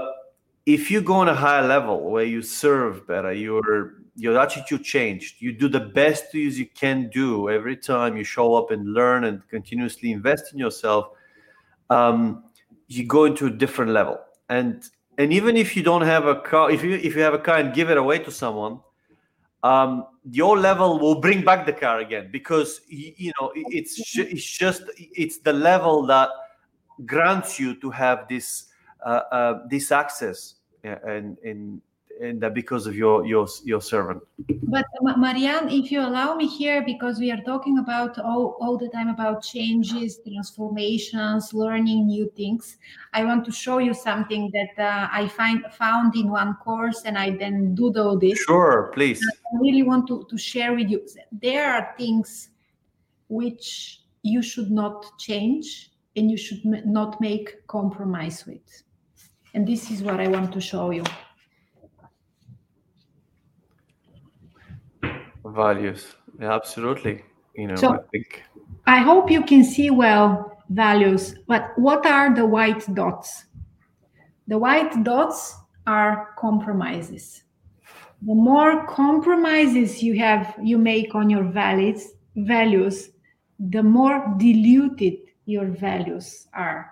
if 0.65 0.89
you 0.89 1.01
go 1.01 1.15
on 1.15 1.27
a 1.27 1.35
higher 1.35 1.67
level 1.67 2.09
where 2.09 2.23
you 2.23 2.41
serve 2.41 3.05
better, 3.05 3.33
your 3.33 3.95
your 4.15 4.39
attitude 4.39 4.83
changed. 4.83 5.41
You 5.41 5.51
do 5.51 5.67
the 5.67 5.79
best 5.79 6.33
you 6.33 6.67
can 6.67 7.09
do 7.09 7.49
every 7.49 7.75
time 7.75 8.15
you 8.15 8.23
show 8.23 8.53
up 8.53 8.71
and 8.71 8.93
learn 8.93 9.23
and 9.23 9.47
continuously 9.49 10.11
invest 10.11 10.53
in 10.53 10.59
yourself. 10.59 11.07
Um, 11.89 12.43
you 12.87 13.05
go 13.05 13.25
into 13.25 13.47
a 13.47 13.49
different 13.49 13.91
level, 13.91 14.19
and 14.49 14.83
and 15.17 15.33
even 15.33 15.57
if 15.57 15.75
you 15.75 15.83
don't 15.83 16.03
have 16.03 16.25
a 16.25 16.35
car, 16.35 16.71
if 16.71 16.83
you 16.83 16.93
if 16.93 17.15
you 17.15 17.21
have 17.21 17.33
a 17.33 17.39
car 17.39 17.57
and 17.57 17.73
give 17.73 17.89
it 17.89 17.97
away 17.97 18.19
to 18.19 18.31
someone, 18.31 18.79
um, 19.63 20.05
your 20.29 20.57
level 20.57 20.99
will 20.99 21.19
bring 21.19 21.43
back 21.43 21.65
the 21.65 21.73
car 21.73 21.99
again 21.99 22.29
because 22.31 22.81
you 22.87 23.31
know 23.39 23.51
it's 23.55 24.17
it's 24.17 24.45
just 24.45 24.83
it's 24.97 25.37
the 25.39 25.53
level 25.53 26.05
that 26.05 26.29
grants 27.05 27.59
you 27.59 27.75
to 27.79 27.89
have 27.89 28.27
this 28.27 28.65
uh, 29.05 29.21
uh, 29.31 29.59
this 29.69 29.91
access 29.91 30.55
and 30.83 31.37
in 31.39 31.81
and 32.21 32.39
that 32.41 32.53
because 32.53 32.87
of 32.87 32.95
your 32.95 33.25
your 33.25 33.47
your 33.63 33.81
servant. 33.81 34.21
But 34.63 34.85
Marian 35.17 35.69
if 35.69 35.91
you 35.91 36.01
allow 36.01 36.35
me 36.35 36.47
here 36.47 36.83
because 36.83 37.19
we 37.19 37.31
are 37.31 37.41
talking 37.41 37.79
about 37.79 38.19
all, 38.19 38.57
all 38.61 38.77
the 38.77 38.89
time 38.89 39.09
about 39.09 39.43
changes 39.43 40.19
transformations 40.25 41.53
learning 41.53 42.07
new 42.07 42.31
things 42.35 42.77
i 43.13 43.23
want 43.23 43.45
to 43.45 43.51
show 43.51 43.77
you 43.77 43.93
something 43.93 44.51
that 44.53 44.83
uh, 44.83 45.07
i 45.11 45.27
find 45.27 45.63
found 45.71 46.15
in 46.15 46.29
one 46.29 46.55
course 46.55 47.03
and 47.05 47.17
i 47.17 47.29
then 47.29 47.75
doodle 47.75 48.17
this. 48.17 48.39
Sure 48.39 48.91
please. 48.93 49.19
I 49.53 49.57
really 49.59 49.83
want 49.83 50.07
to, 50.07 50.25
to 50.29 50.37
share 50.37 50.73
with 50.73 50.89
you. 50.89 51.05
There 51.31 51.71
are 51.73 51.93
things 51.97 52.49
which 53.27 54.01
you 54.21 54.41
should 54.41 54.71
not 54.71 55.17
change 55.19 55.91
and 56.15 56.29
you 56.29 56.37
should 56.37 56.63
not 56.65 57.19
make 57.19 57.65
compromise 57.67 58.45
with. 58.45 58.83
And 59.53 59.67
this 59.67 59.91
is 59.91 60.01
what 60.01 60.19
i 60.19 60.27
want 60.27 60.51
to 60.53 60.61
show 60.61 60.91
you 60.91 61.03
values. 65.45 66.15
Yeah, 66.39 66.53
absolutely. 66.53 67.23
You 67.55 67.67
know 67.67 67.75
so, 67.75 67.93
i 67.93 67.97
think 68.11 68.43
i 68.87 68.97
hope 68.97 69.29
you 69.29 69.43
can 69.43 69.63
see 69.63 69.91
well 69.91 70.57
values 70.69 71.35
but 71.47 71.71
what 71.75 72.05
are 72.05 72.33
the 72.33 72.45
white 72.45 72.83
dots? 72.95 73.45
The 74.47 74.57
white 74.57 75.03
dots 75.03 75.55
are 75.87 76.29
compromises. 76.37 77.43
The 78.25 78.33
more 78.33 78.87
compromises 78.87 80.01
you 80.01 80.17
have 80.17 80.55
you 80.61 80.77
make 80.77 81.13
on 81.13 81.29
your 81.29 81.43
values 81.43 82.07
values 82.35 83.11
the 83.59 83.83
more 83.83 84.35
diluted 84.37 85.19
your 85.45 85.67
values 85.67 86.47
are. 86.53 86.89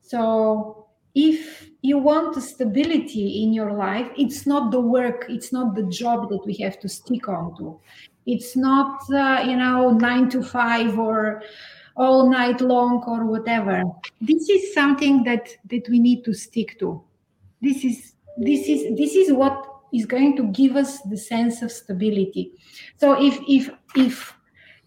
So 0.00 0.83
if 1.14 1.70
you 1.82 1.98
want 1.98 2.34
stability 2.42 3.42
in 3.42 3.52
your 3.52 3.72
life 3.72 4.10
it's 4.16 4.46
not 4.46 4.70
the 4.70 4.80
work 4.80 5.26
it's 5.28 5.52
not 5.52 5.74
the 5.74 5.84
job 5.84 6.28
that 6.28 6.44
we 6.46 6.54
have 6.54 6.80
to 6.80 6.88
stick 6.88 7.28
on 7.28 7.56
to 7.56 7.78
it's 8.26 8.56
not 8.56 9.00
uh, 9.10 9.42
you 9.46 9.56
know 9.56 9.90
nine 9.90 10.28
to 10.30 10.42
five 10.42 10.98
or 10.98 11.42
all 11.96 12.28
night 12.28 12.60
long 12.60 13.02
or 13.06 13.24
whatever. 13.24 13.82
This 14.20 14.48
is 14.48 14.74
something 14.74 15.22
that 15.24 15.48
that 15.70 15.88
we 15.88 15.98
need 15.98 16.24
to 16.24 16.34
stick 16.34 16.78
to. 16.80 17.02
This 17.62 17.84
is 17.84 18.14
this 18.38 18.68
is 18.68 18.96
this 18.96 19.14
is 19.14 19.32
what 19.32 19.64
is 19.92 20.06
going 20.06 20.36
to 20.36 20.44
give 20.44 20.76
us 20.76 21.00
the 21.02 21.16
sense 21.16 21.62
of 21.62 21.70
stability. 21.70 22.52
So 22.96 23.12
if 23.12 23.38
if 23.48 23.70
if 23.96 24.34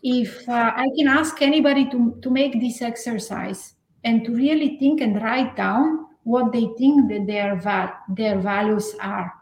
if 0.03 0.47
uh, 0.47 0.71
i 0.75 0.85
can 0.95 1.07
ask 1.07 1.41
anybody 1.41 1.89
to 1.89 2.15
to 2.21 2.29
make 2.29 2.61
this 2.61 2.83
exercise 2.83 3.73
and 4.03 4.23
to 4.23 4.31
really 4.31 4.77
think 4.77 5.01
and 5.01 5.19
write 5.23 5.55
down 5.55 6.05
what 6.27 6.51
they 6.51 6.67
think 6.77 7.09
that 7.09 7.25
their 7.25 7.55
va- 7.55 7.97
their 8.09 8.37
values 8.37 8.93
are. 8.99 9.33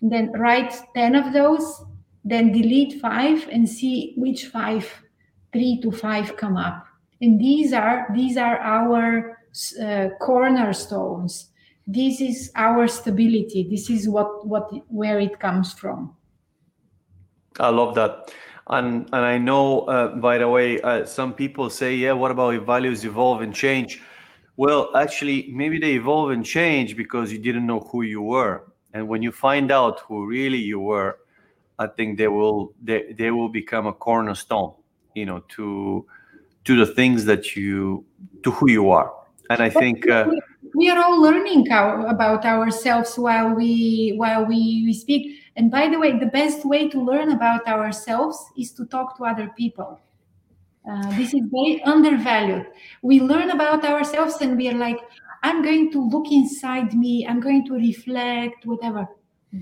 Then 0.00 0.30
write 0.32 0.72
10 0.94 1.16
of 1.16 1.32
those, 1.32 1.84
then 2.24 2.52
delete 2.52 3.00
five 3.00 3.48
and 3.50 3.68
see 3.68 4.14
which 4.16 4.46
five, 4.46 4.86
three 5.52 5.80
to 5.82 5.90
five 5.90 6.36
come 6.36 6.56
up. 6.56 6.86
And 7.20 7.40
these 7.40 7.72
are 7.72 8.06
these 8.14 8.36
are 8.36 8.58
our 8.58 9.38
uh, 9.82 10.08
cornerstones. 10.20 11.50
This 11.84 12.20
is 12.20 12.52
our 12.54 12.86
stability. 12.86 13.66
This 13.68 13.90
is 13.90 14.08
what 14.08 14.46
what 14.46 14.70
where 14.88 15.18
it 15.18 15.40
comes 15.40 15.72
from. 15.72 16.14
I 17.58 17.70
love 17.70 17.96
that. 17.96 18.32
And, 18.68 19.08
and 19.12 19.24
I 19.24 19.36
know, 19.36 19.80
uh, 19.80 20.14
by 20.14 20.38
the 20.38 20.48
way, 20.48 20.80
uh, 20.80 21.04
some 21.04 21.34
people 21.34 21.68
say, 21.70 21.96
yeah, 21.96 22.12
what 22.12 22.30
about 22.30 22.54
if 22.54 22.62
values 22.62 23.04
evolve 23.04 23.42
and 23.42 23.52
change? 23.52 24.00
Well, 24.60 24.94
actually, 24.94 25.48
maybe 25.50 25.78
they 25.78 25.92
evolve 25.92 26.32
and 26.32 26.44
change 26.44 26.94
because 26.94 27.32
you 27.32 27.38
didn't 27.38 27.66
know 27.66 27.80
who 27.80 28.02
you 28.02 28.20
were. 28.20 28.70
And 28.92 29.08
when 29.08 29.22
you 29.22 29.32
find 29.32 29.72
out 29.72 30.00
who 30.00 30.26
really 30.26 30.58
you 30.58 30.78
were, 30.80 31.16
I 31.78 31.86
think 31.86 32.18
they 32.18 32.28
will 32.28 32.74
they, 32.82 33.14
they 33.16 33.30
will 33.30 33.48
become 33.48 33.86
a 33.86 33.94
cornerstone 33.94 34.74
you 35.14 35.24
know 35.24 35.40
to 35.56 36.04
to 36.66 36.76
the 36.76 36.92
things 36.92 37.24
that 37.24 37.56
you 37.56 38.04
to 38.42 38.50
who 38.50 38.68
you 38.68 38.90
are. 38.90 39.10
And 39.48 39.62
i 39.62 39.70
think 39.70 40.06
uh, 40.10 40.28
we 40.74 40.90
are 40.90 41.02
all 41.02 41.18
learning 41.22 41.72
our, 41.72 42.06
about 42.06 42.44
ourselves 42.44 43.16
while 43.16 43.54
we 43.54 44.12
while 44.18 44.44
we, 44.44 44.82
we 44.84 44.92
speak. 44.92 45.40
And 45.56 45.70
by 45.70 45.88
the 45.88 45.98
way 45.98 46.18
the 46.18 46.32
best 46.40 46.66
way 46.66 46.86
to 46.90 47.00
learn 47.00 47.32
about 47.32 47.66
ourselves 47.66 48.36
is 48.58 48.72
to 48.72 48.84
talk 48.84 49.16
to 49.16 49.24
other 49.24 49.48
people 49.56 49.98
uh, 50.88 51.16
this 51.16 51.34
is 51.34 51.42
very 51.50 51.82
undervalued. 51.84 52.66
We 53.02 53.20
learn 53.20 53.50
about 53.50 53.84
ourselves 53.84 54.36
and 54.40 54.56
we 54.56 54.68
are 54.68 54.78
like 54.78 54.98
i'm 55.42 55.62
going 55.62 55.90
to 55.90 56.06
look 56.08 56.30
inside 56.30 56.92
me 56.92 57.26
i'm 57.26 57.40
going 57.40 57.66
to 57.66 57.74
reflect 57.74 58.66
whatever. 58.66 59.06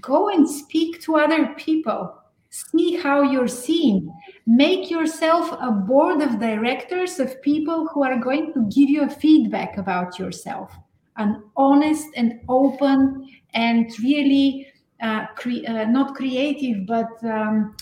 Go 0.00 0.28
and 0.28 0.48
speak 0.48 1.00
to 1.02 1.16
other 1.16 1.54
people. 1.54 2.14
See 2.50 2.96
how 2.96 3.22
you're 3.22 3.48
seen. 3.48 4.12
Make 4.46 4.90
yourself 4.90 5.50
a 5.60 5.70
board 5.70 6.20
of 6.20 6.38
directors 6.38 7.18
of 7.18 7.40
people 7.42 7.88
who 7.88 8.02
are 8.04 8.18
going 8.18 8.52
to 8.54 8.62
give 8.64 8.90
you 8.90 9.02
a 9.02 9.08
feedback 9.08 9.78
about 9.78 10.18
yourself. 10.18 10.76
An 11.16 11.42
honest 11.56 12.06
and 12.16 12.40
open 12.48 13.28
and 13.54 13.90
really 14.02 14.66
uh, 15.02 15.26
cre- 15.36 15.66
uh, 15.66 15.84
not 15.84 16.14
creative 16.14 16.86
but 16.86 17.08
um, 17.24 17.74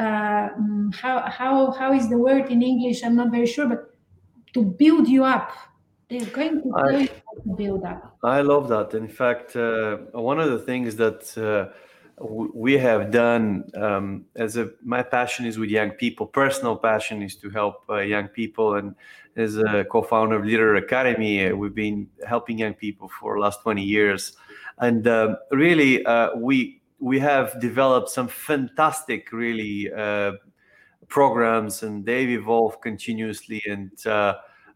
how, 0.00 1.24
how, 1.30 1.70
how 1.72 1.92
is 1.92 2.08
the 2.08 2.18
word 2.18 2.50
in 2.50 2.62
english? 2.62 3.02
I'm 3.02 3.16
not 3.16 3.30
very 3.30 3.46
sure 3.46 3.66
but 3.66 3.94
to 4.54 4.62
build 4.62 5.08
you 5.08 5.24
up. 5.24 5.52
They're 6.08 6.24
going 6.26 6.62
to, 6.62 6.72
I, 6.76 7.08
build 7.56 7.84
up. 7.84 8.16
I 8.24 8.40
love 8.40 8.68
that. 8.68 8.94
In 8.94 9.08
fact 9.08 9.54
uh, 9.54 9.98
one 10.12 10.40
of 10.40 10.50
the 10.50 10.58
things 10.58 10.96
that 10.96 11.36
uh, 11.38 11.72
we 12.22 12.76
have 12.76 13.10
done 13.10 13.70
um, 13.76 14.24
as 14.36 14.56
a 14.56 14.70
my 14.84 15.02
passion 15.02 15.46
is 15.46 15.58
with 15.58 15.70
young 15.70 15.90
people. 15.92 16.26
Personal 16.26 16.76
passion 16.76 17.22
is 17.22 17.36
to 17.36 17.50
help 17.50 17.84
uh, 17.88 17.98
young 17.98 18.28
people. 18.28 18.74
And 18.74 18.94
as 19.36 19.56
a 19.56 19.84
co-founder 19.84 20.36
of 20.36 20.44
leader 20.44 20.74
academy 20.74 21.46
uh, 21.46 21.54
we've 21.54 21.74
been 21.74 22.08
helping 22.26 22.58
young 22.58 22.74
people 22.74 23.08
for 23.20 23.34
the 23.34 23.40
last 23.40 23.62
20 23.62 23.82
years. 23.82 24.32
And 24.78 25.06
um, 25.06 25.36
really 25.52 26.04
uh, 26.04 26.30
we 26.36 26.79
we 27.00 27.18
have 27.18 27.58
developed 27.60 28.10
some 28.10 28.28
fantastic 28.28 29.32
really 29.32 29.90
uh, 29.92 30.32
programs 31.08 31.82
and 31.82 32.04
they've 32.04 32.30
evolved 32.30 32.80
continuously 32.82 33.62
and 33.66 34.06
uh, 34.06 34.34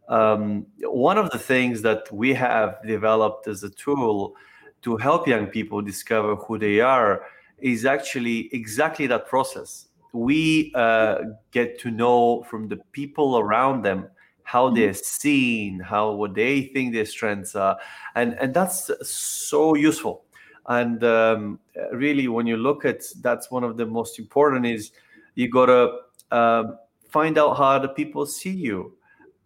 um, 0.08 0.66
one 0.80 1.18
of 1.18 1.30
the 1.30 1.38
things 1.38 1.82
that 1.82 2.10
we 2.12 2.34
have 2.34 2.78
developed 2.86 3.46
as 3.46 3.62
a 3.62 3.70
tool 3.70 4.34
to 4.82 4.96
help 4.96 5.26
young 5.26 5.46
people 5.46 5.80
discover 5.80 6.34
who 6.36 6.58
they 6.58 6.80
are 6.80 7.22
is 7.58 7.86
actually 7.86 8.50
exactly 8.52 9.06
that 9.06 9.26
process. 9.26 9.88
We 10.12 10.72
uh, 10.74 11.18
get 11.50 11.78
to 11.80 11.90
know 11.90 12.42
from 12.44 12.68
the 12.68 12.76
people 12.92 13.38
around 13.38 13.82
them 13.82 14.08
how 14.42 14.68
they're 14.70 14.90
mm-hmm. 14.90 15.02
seen, 15.02 15.80
how 15.80 16.12
what 16.12 16.34
they 16.34 16.62
think 16.62 16.92
their 16.92 17.06
strengths 17.06 17.56
are, 17.56 17.78
and 18.14 18.34
and 18.34 18.52
that's 18.52 18.90
so 19.02 19.74
useful. 19.74 20.23
And 20.66 21.02
um, 21.04 21.58
really, 21.92 22.28
when 22.28 22.46
you 22.46 22.56
look 22.56 22.84
at 22.84 23.02
that's 23.20 23.50
one 23.50 23.64
of 23.64 23.76
the 23.76 23.86
most 23.86 24.18
important 24.18 24.66
is 24.66 24.92
you 25.34 25.50
gotta 25.50 25.98
uh, 26.30 26.64
find 27.08 27.38
out 27.38 27.56
how 27.56 27.78
the 27.78 27.88
people 27.88 28.26
see 28.26 28.50
you, 28.50 28.96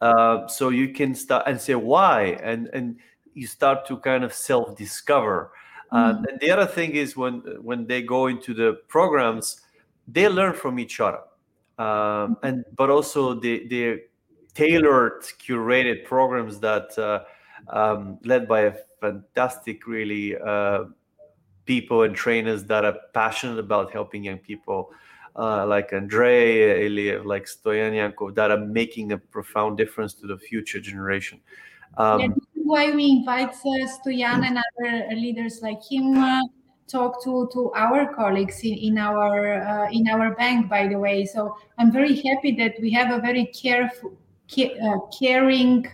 uh, 0.01 0.47
so 0.47 0.69
you 0.69 0.93
can 0.93 1.14
start 1.14 1.45
and 1.47 1.61
say 1.61 1.75
why, 1.75 2.39
and 2.43 2.69
and 2.73 2.99
you 3.35 3.47
start 3.47 3.87
to 3.87 3.97
kind 3.99 4.25
of 4.25 4.33
self 4.33 4.77
discover 4.77 5.51
uh, 5.91 6.12
mm-hmm. 6.12 6.25
and 6.25 6.41
the 6.41 6.51
other 6.51 6.66
thing 6.66 6.93
is 6.93 7.16
when 7.16 7.41
when 7.62 7.87
they 7.87 8.03
go 8.03 8.27
into 8.27 8.53
the 8.53 8.81
programs, 8.89 9.62
they 10.07 10.29
learn 10.29 10.53
from 10.53 10.79
each 10.79 11.01
other, 11.01 11.23
um, 11.79 12.37
and 12.43 12.64
but 12.77 12.91
also 12.91 13.35
the 13.35 13.66
they 13.69 14.03
tailored, 14.55 15.23
curated 15.41 16.05
programs 16.05 16.61
that 16.61 16.99
uh, 16.99 17.21
um, 17.71 18.19
led 18.25 18.47
by 18.47 18.62
a 18.62 18.75
fantastic, 19.01 19.87
really 19.87 20.37
uh, 20.37 20.85
people 21.69 22.03
and 22.03 22.16
trainers 22.16 22.64
that 22.64 22.85
are 22.85 22.97
passionate 23.12 23.59
about 23.59 23.93
helping 23.93 24.25
young 24.25 24.39
people. 24.39 24.91
Uh, 25.37 25.64
like 25.64 25.93
Andrei, 25.93 26.89
Iliev, 26.89 27.25
like 27.25 27.45
Stoyan 27.45 27.93
Yankov, 27.93 28.35
that 28.35 28.51
are 28.51 28.59
making 28.59 29.12
a 29.12 29.19
profound 29.19 29.79
difference 29.79 30.12
to 30.14 30.27
the 30.27 30.37
future 30.37 30.81
generation. 30.81 31.39
Um, 31.97 32.21
yeah, 32.21 32.29
why 32.55 32.91
we 32.91 33.05
invite 33.19 33.55
uh, 33.55 33.87
Stoyan 33.95 34.41
and 34.49 34.59
other 34.59 35.14
leaders 35.14 35.62
like 35.62 35.81
him 35.89 36.19
uh, 36.19 36.41
talk 36.89 37.23
to 37.23 37.49
to 37.53 37.71
our 37.77 38.12
colleagues 38.14 38.61
in, 38.64 38.75
in 38.89 38.99
our 38.99 39.62
uh, 39.62 39.91
in 39.93 40.09
our 40.09 40.35
bank 40.35 40.69
by 40.71 40.89
the 40.89 40.99
way 40.99 41.25
so 41.25 41.55
i'm 41.79 41.93
very 41.93 42.14
happy 42.29 42.53
that 42.61 42.75
we 42.81 42.91
have 42.91 43.11
a 43.12 43.21
very 43.21 43.45
careful 43.62 44.11
uh, 44.59 44.99
caring 45.19 45.87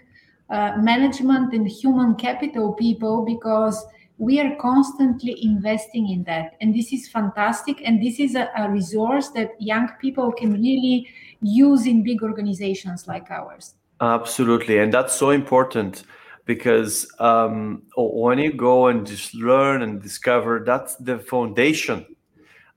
uh, 0.50 0.72
management 0.78 1.52
and 1.52 1.66
human 1.66 2.14
capital 2.14 2.72
people 2.72 3.24
because 3.24 3.84
we 4.18 4.40
are 4.40 4.54
constantly 4.56 5.44
investing 5.44 6.08
in 6.08 6.22
that. 6.24 6.54
And 6.60 6.74
this 6.74 6.92
is 6.92 7.08
fantastic. 7.08 7.82
And 7.84 8.02
this 8.02 8.20
is 8.20 8.34
a, 8.36 8.50
a 8.56 8.70
resource 8.70 9.28
that 9.30 9.50
young 9.60 9.88
people 10.00 10.32
can 10.32 10.52
really 10.52 11.08
use 11.42 11.86
in 11.86 12.02
big 12.04 12.22
organizations 12.22 13.08
like 13.08 13.30
ours. 13.30 13.74
Absolutely. 14.00 14.78
And 14.78 14.92
that's 14.92 15.14
so 15.14 15.30
important 15.30 16.04
because 16.44 17.10
um, 17.18 17.82
when 17.96 18.38
you 18.38 18.52
go 18.52 18.88
and 18.88 19.06
just 19.06 19.34
learn 19.34 19.82
and 19.82 20.02
discover 20.02 20.62
that's 20.64 20.96
the 20.96 21.18
foundation 21.18 22.04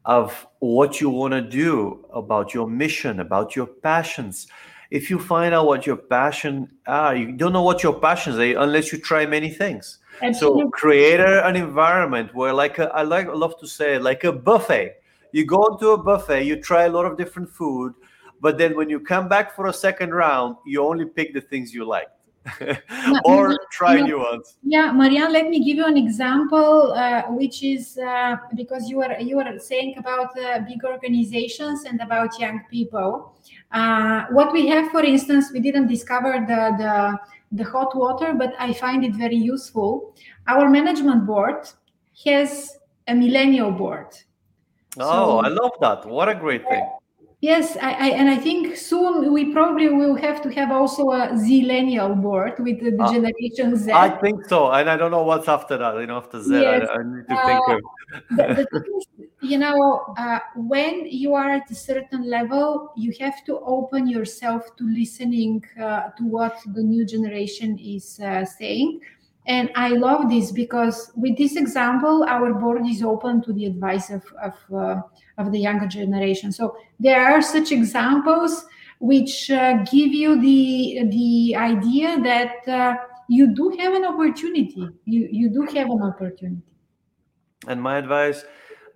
of 0.05 0.47
what 0.59 1.01
you 1.01 1.09
want 1.09 1.33
to 1.33 1.41
do 1.41 2.05
about 2.13 2.53
your 2.53 2.67
mission 2.67 3.19
about 3.19 3.55
your 3.55 3.65
passions. 3.67 4.47
If 4.89 5.09
you 5.09 5.19
find 5.19 5.53
out 5.53 5.65
what 5.65 5.85
your 5.85 5.97
passion 5.97 6.71
are 6.87 7.13
you 7.13 7.33
don't 7.33 7.51
know 7.51 7.63
what 7.63 7.83
your 7.83 7.99
passions 7.99 8.37
are 8.37 8.63
unless 8.63 8.93
you 8.93 8.99
try 8.99 9.25
many 9.25 9.49
things 9.49 9.99
Absolutely. 10.21 10.63
so 10.63 10.69
create 10.69 11.19
an 11.19 11.55
environment 11.55 12.33
where 12.33 12.53
like 12.53 12.79
a, 12.79 12.87
i 12.93 13.03
like 13.03 13.27
love 13.27 13.59
to 13.59 13.67
say 13.67 13.99
like 13.99 14.23
a 14.23 14.31
buffet. 14.31 14.95
You 15.31 15.45
go 15.45 15.77
to 15.77 15.89
a 15.89 15.97
buffet 15.97 16.43
you 16.43 16.61
try 16.61 16.83
a 16.85 16.89
lot 16.89 17.05
of 17.05 17.17
different 17.17 17.49
food 17.49 17.93
but 18.41 18.57
then 18.57 18.75
when 18.75 18.89
you 18.89 18.99
come 18.99 19.27
back 19.27 19.55
for 19.55 19.67
a 19.67 19.73
second 19.73 20.13
round 20.13 20.55
you 20.65 20.83
only 20.83 21.05
pick 21.05 21.33
the 21.33 21.41
things 21.41 21.73
you 21.73 21.85
like. 21.85 22.07
Or 23.25 23.59
try 23.71 23.99
new 23.99 24.19
ones. 24.19 24.57
yeah 24.63 24.91
Marian 24.93 25.33
let 25.33 25.49
me 25.49 25.59
give 25.59 25.77
you 25.77 25.85
an 25.85 25.97
example 25.97 26.93
uh, 26.93 27.23
which 27.29 27.61
is 27.61 27.97
uh, 27.97 28.37
because 28.55 28.89
you 28.89 29.01
are 29.01 29.19
you 29.19 29.39
are 29.39 29.59
saying 29.59 29.97
about 29.97 30.37
uh, 30.39 30.59
big 30.59 30.83
organizations 30.85 31.83
and 31.83 31.99
about 31.99 32.39
young 32.39 32.61
people. 32.71 33.35
Uh, 33.71 34.27
what 34.31 34.53
we 34.53 34.65
have 34.67 34.89
for 34.91 35.03
instance 35.03 35.51
we 35.51 35.59
didn't 35.59 35.87
discover 35.87 36.39
the, 36.47 36.61
the 36.81 37.19
the 37.51 37.63
hot 37.63 37.95
water 37.95 38.33
but 38.33 38.53
i 38.59 38.73
find 38.73 39.03
it 39.03 39.15
very 39.15 39.35
useful 39.35 40.15
our 40.47 40.69
management 40.69 41.25
board 41.25 41.67
has 42.25 42.77
a 43.07 43.15
millennial 43.15 43.71
board 43.71 44.07
oh 44.99 45.11
so, 45.11 45.37
i 45.39 45.47
love 45.47 45.71
that 45.79 46.05
what 46.05 46.29
a 46.29 46.35
great 46.35 46.67
thing 46.67 46.85
Yes, 47.39 47.77
I, 47.77 47.91
I, 47.91 48.07
and 48.15 48.29
I 48.29 48.35
think 48.35 48.75
soon 48.75 49.31
we 49.31 49.53
probably 49.53 49.89
will 49.89 50.15
have 50.15 50.41
to 50.41 50.49
have 50.53 50.71
also 50.71 51.11
a 51.11 51.29
Zillennial 51.33 52.19
board 52.19 52.53
with 52.57 52.79
the, 52.79 52.89
the 52.89 53.03
uh, 53.03 53.11
generation 53.13 53.75
Z. 53.75 53.91
I 53.91 54.09
think 54.09 54.45
so, 54.45 54.71
and 54.71 54.89
I 54.89 54.97
don't 54.97 55.11
know 55.11 55.21
what's 55.21 55.47
after 55.47 55.77
that. 55.77 55.99
You 55.99 56.07
know, 56.07 56.17
after 56.17 56.41
Z, 56.41 56.59
yes. 56.59 56.89
I, 56.89 56.95
I 56.95 57.03
need 57.03 57.27
to 57.27 57.35
uh, 57.35 57.45
think 57.45 57.67
of. 57.69 57.81
the, 58.31 58.67
the 58.71 59.26
you 59.41 59.57
know, 59.57 60.15
uh, 60.17 60.39
when 60.55 61.05
you 61.05 61.35
are 61.35 61.49
at 61.49 61.69
a 61.69 61.75
certain 61.75 62.27
level, 62.29 62.91
you 62.95 63.13
have 63.19 63.45
to 63.45 63.59
open 63.59 64.07
yourself 64.07 64.75
to 64.77 64.83
listening 64.83 65.63
uh, 65.79 66.09
to 66.17 66.23
what 66.23 66.57
the 66.73 66.81
new 66.81 67.05
generation 67.05 67.77
is 67.77 68.19
uh, 68.19 68.45
saying. 68.45 68.99
And 69.45 69.71
I 69.75 69.89
love 69.89 70.29
this 70.29 70.51
because 70.51 71.11
with 71.15 71.37
this 71.37 71.55
example, 71.55 72.25
our 72.27 72.53
board 72.53 72.85
is 72.85 73.01
open 73.01 73.41
to 73.43 73.53
the 73.53 73.65
advice 73.65 74.09
of, 74.09 74.23
of, 74.41 74.53
uh, 74.75 75.01
of 75.37 75.51
the 75.51 75.59
younger 75.59 75.87
generation. 75.87 76.51
So 76.51 76.75
there 76.99 77.21
are 77.21 77.41
such 77.41 77.71
examples 77.71 78.65
which 78.99 79.49
uh, 79.51 79.83
give 79.83 80.11
you 80.11 80.41
the, 80.41 81.07
the 81.09 81.55
idea 81.55 82.19
that 82.23 82.67
uh, 82.67 82.95
you 83.29 83.53
do 83.55 83.69
have 83.79 83.93
an 83.93 84.03
opportunity. 84.03 84.89
You, 85.05 85.29
you 85.31 85.49
do 85.49 85.61
have 85.77 85.89
an 85.89 86.01
opportunity. 86.01 86.63
And 87.67 87.81
my 87.81 87.97
advice, 87.97 88.43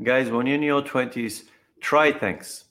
guys, 0.03 0.29
when 0.29 0.47
you're 0.47 0.55
in 0.55 0.63
your 0.63 0.81
20s, 0.81 1.43
try 1.79 2.11
things. 2.11 2.65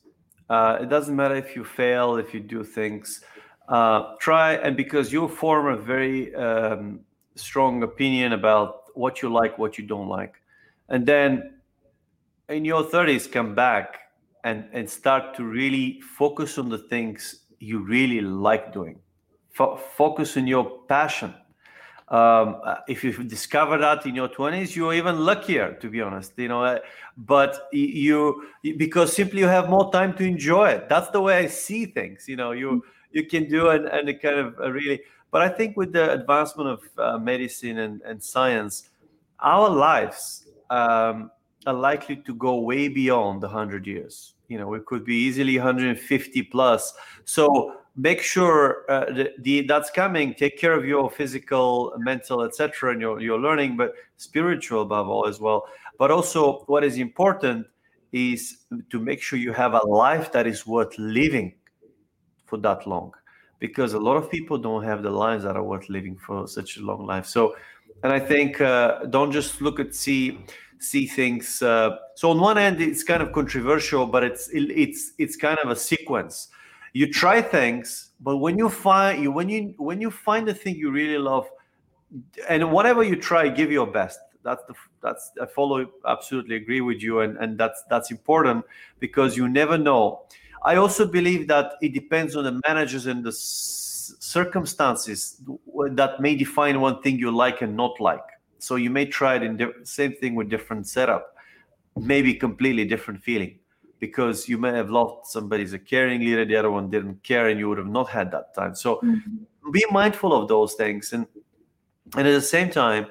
Uh, 0.48 0.78
it 0.80 0.88
doesn't 0.88 1.14
matter 1.14 1.36
if 1.36 1.54
you 1.54 1.64
fail, 1.64 2.16
if 2.16 2.34
you 2.34 2.40
do 2.40 2.64
things. 2.64 3.22
Uh, 3.68 4.14
try, 4.18 4.54
and 4.54 4.76
because 4.76 5.12
you 5.12 5.28
form 5.28 5.66
a 5.66 5.76
very 5.76 6.34
um, 6.34 7.00
strong 7.36 7.82
opinion 7.82 8.32
about 8.32 8.82
what 8.94 9.22
you 9.22 9.28
like, 9.32 9.56
what 9.58 9.78
you 9.78 9.86
don't 9.86 10.08
like. 10.08 10.34
And 10.88 11.06
then 11.06 11.54
in 12.48 12.64
your 12.64 12.82
30s, 12.82 13.30
come 13.30 13.54
back 13.54 13.98
and, 14.42 14.64
and 14.72 14.90
start 14.90 15.36
to 15.36 15.44
really 15.44 16.00
focus 16.00 16.58
on 16.58 16.68
the 16.68 16.78
things 16.78 17.44
you 17.60 17.78
really 17.78 18.20
like 18.20 18.72
doing. 18.72 18.98
F- 19.58 19.80
focus 19.96 20.36
on 20.36 20.46
your 20.46 20.80
passion. 20.88 21.34
Um, 22.10 22.60
uh, 22.64 22.78
if 22.88 23.04
you 23.04 23.12
discover 23.22 23.78
that 23.78 24.04
in 24.04 24.16
your 24.16 24.28
20s, 24.28 24.74
you're 24.74 24.94
even 24.94 25.20
luckier, 25.24 25.74
to 25.74 25.88
be 25.88 26.00
honest. 26.00 26.32
You 26.36 26.48
know, 26.48 26.64
uh, 26.64 26.80
but 27.16 27.68
you 27.72 28.48
because 28.62 29.12
simply 29.12 29.40
you 29.40 29.46
have 29.46 29.68
more 29.68 29.92
time 29.92 30.14
to 30.16 30.24
enjoy 30.24 30.70
it. 30.70 30.88
That's 30.88 31.10
the 31.10 31.20
way 31.20 31.38
I 31.38 31.46
see 31.46 31.86
things. 31.86 32.26
You 32.28 32.36
know, 32.36 32.50
you 32.50 32.84
you 33.12 33.26
can 33.26 33.48
do 33.48 33.68
and 33.68 33.86
and 33.86 34.08
it 34.08 34.20
kind 34.20 34.38
of 34.38 34.58
really. 34.58 35.00
But 35.30 35.42
I 35.42 35.48
think 35.48 35.76
with 35.76 35.92
the 35.92 36.12
advancement 36.12 36.68
of 36.68 36.82
uh, 36.98 37.18
medicine 37.18 37.78
and, 37.78 38.02
and 38.02 38.20
science, 38.20 38.90
our 39.38 39.70
lives 39.70 40.46
um, 40.70 41.30
are 41.66 41.74
likely 41.74 42.16
to 42.16 42.34
go 42.34 42.58
way 42.60 42.88
beyond 42.88 43.40
the 43.40 43.46
100 43.46 43.86
years. 43.86 44.34
You 44.48 44.58
know, 44.58 44.74
it 44.74 44.86
could 44.86 45.04
be 45.04 45.14
easily 45.14 45.56
150 45.56 46.42
plus. 46.44 46.92
So 47.24 47.76
make 47.96 48.22
sure 48.22 48.84
uh, 48.88 49.06
the, 49.06 49.32
the, 49.38 49.62
that's 49.62 49.90
coming. 49.90 50.34
Take 50.34 50.58
care 50.58 50.72
of 50.72 50.84
your 50.84 51.10
physical, 51.10 51.92
mental, 51.98 52.42
etc., 52.42 52.92
and 52.92 53.00
your, 53.00 53.20
your 53.20 53.38
learning, 53.38 53.76
but 53.76 53.94
spiritual 54.16 54.82
above 54.82 55.08
all 55.08 55.26
as 55.26 55.40
well. 55.40 55.66
But 55.98 56.10
also, 56.10 56.64
what 56.66 56.84
is 56.84 56.98
important 56.98 57.66
is 58.12 58.64
to 58.90 58.98
make 58.98 59.22
sure 59.22 59.38
you 59.38 59.52
have 59.52 59.74
a 59.74 59.86
life 59.86 60.32
that 60.32 60.46
is 60.46 60.66
worth 60.66 60.98
living 60.98 61.54
for 62.46 62.58
that 62.58 62.86
long 62.86 63.12
because 63.60 63.92
a 63.92 63.98
lot 63.98 64.16
of 64.16 64.30
people 64.30 64.58
don't 64.58 64.82
have 64.82 65.02
the 65.02 65.10
lives 65.10 65.44
that 65.44 65.56
are 65.56 65.62
worth 65.62 65.88
living 65.88 66.16
for 66.16 66.48
such 66.48 66.78
a 66.78 66.80
long 66.80 67.06
life 67.06 67.24
so 67.24 67.54
and 68.02 68.12
i 68.12 68.18
think 68.18 68.60
uh, 68.60 69.04
don't 69.06 69.30
just 69.30 69.60
look 69.60 69.78
at 69.78 69.94
see 69.94 70.40
see 70.80 71.06
things 71.06 71.62
uh, 71.62 71.96
so 72.16 72.30
on 72.30 72.40
one 72.40 72.58
end 72.58 72.80
it's 72.80 73.04
kind 73.04 73.22
of 73.22 73.32
controversial 73.32 74.06
but 74.06 74.24
it's 74.24 74.48
it's 74.52 75.12
it's 75.18 75.36
kind 75.36 75.58
of 75.62 75.70
a 75.70 75.76
sequence 75.76 76.48
you 76.92 77.12
try 77.12 77.40
things 77.40 78.10
but 78.20 78.38
when 78.38 78.58
you 78.58 78.68
find 78.68 79.22
you 79.22 79.30
when 79.30 79.48
you 79.48 79.74
when 79.78 80.00
you 80.00 80.10
find 80.10 80.46
the 80.46 80.54
thing 80.54 80.74
you 80.74 80.90
really 80.90 81.18
love 81.18 81.48
and 82.48 82.72
whatever 82.72 83.02
you 83.02 83.16
try 83.16 83.48
give 83.48 83.70
your 83.70 83.86
best. 83.86 84.18
That's 84.42 84.62
the 84.66 84.74
that's 85.02 85.30
i 85.40 85.46
follow 85.46 85.86
absolutely 86.06 86.56
agree 86.56 86.80
with 86.80 87.02
you 87.02 87.20
and 87.20 87.36
and 87.36 87.58
that's 87.58 87.82
that's 87.90 88.10
important 88.10 88.64
because 88.98 89.36
you 89.36 89.48
never 89.48 89.76
know. 89.76 90.22
I 90.62 90.76
also 90.76 91.06
believe 91.06 91.46
that 91.48 91.72
it 91.82 91.92
depends 91.92 92.36
on 92.36 92.44
the 92.44 92.60
managers 92.66 93.06
and 93.06 93.24
the 93.24 93.32
circumstances 93.32 95.42
that 95.92 96.20
may 96.20 96.36
define 96.36 96.80
one 96.80 97.02
thing 97.02 97.18
you 97.18 97.30
like 97.30 97.62
and 97.62 97.76
not 97.76 98.00
like. 98.00 98.24
So 98.58 98.76
you 98.76 98.90
may 98.90 99.06
try 99.06 99.36
it 99.36 99.42
in 99.42 99.56
the 99.56 99.72
same 99.84 100.12
thing 100.12 100.34
with 100.34 100.50
different 100.50 100.86
setup, 100.86 101.34
maybe 101.96 102.34
completely 102.34 102.84
different 102.84 103.22
feeling 103.22 103.59
because 104.00 104.48
you 104.48 104.58
may 104.58 104.72
have 104.72 104.90
lost 104.90 105.30
somebody 105.30 105.62
as 105.62 105.72
a 105.74 105.78
caring 105.78 106.20
leader, 106.20 106.44
the 106.44 106.56
other 106.56 106.70
one 106.70 106.90
didn't 106.90 107.22
care, 107.22 107.48
and 107.48 107.60
you 107.60 107.68
would 107.68 107.78
have 107.78 107.86
not 107.86 108.08
had 108.08 108.32
that 108.32 108.54
time. 108.54 108.74
So 108.74 108.96
mm-hmm. 108.96 109.70
be 109.70 109.84
mindful 109.90 110.32
of 110.32 110.48
those 110.48 110.74
things, 110.74 111.12
and 111.12 111.26
and 112.16 112.26
at 112.26 112.32
the 112.32 112.40
same 112.40 112.70
time, 112.70 113.06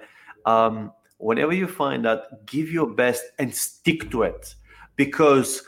um, 0.46 0.92
whenever 1.18 1.54
you 1.54 1.68
find 1.68 2.04
that, 2.04 2.46
give 2.46 2.70
your 2.70 2.88
best 2.88 3.24
and 3.38 3.54
stick 3.54 4.12
to 4.12 4.24
it, 4.24 4.56
because 4.96 5.64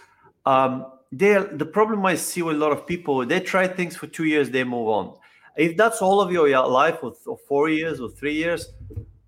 um, 0.45 0.91
they 1.11 1.33
the 1.53 1.65
problem 1.65 2.05
I 2.05 2.15
see 2.15 2.41
with 2.41 2.55
a 2.55 2.59
lot 2.59 2.71
of 2.71 2.85
people, 2.85 3.25
they 3.25 3.39
try 3.39 3.67
things 3.67 3.95
for 3.95 4.07
two 4.07 4.25
years, 4.25 4.49
they 4.49 4.63
move 4.63 4.89
on. 4.89 5.15
If 5.55 5.77
that's 5.77 6.01
all 6.01 6.19
of 6.19 6.31
your 6.31 6.49
life, 6.67 6.99
or, 7.03 7.13
or 7.27 7.37
four 7.47 7.69
years 7.69 7.99
or 7.99 8.09
three 8.09 8.33
years, 8.33 8.73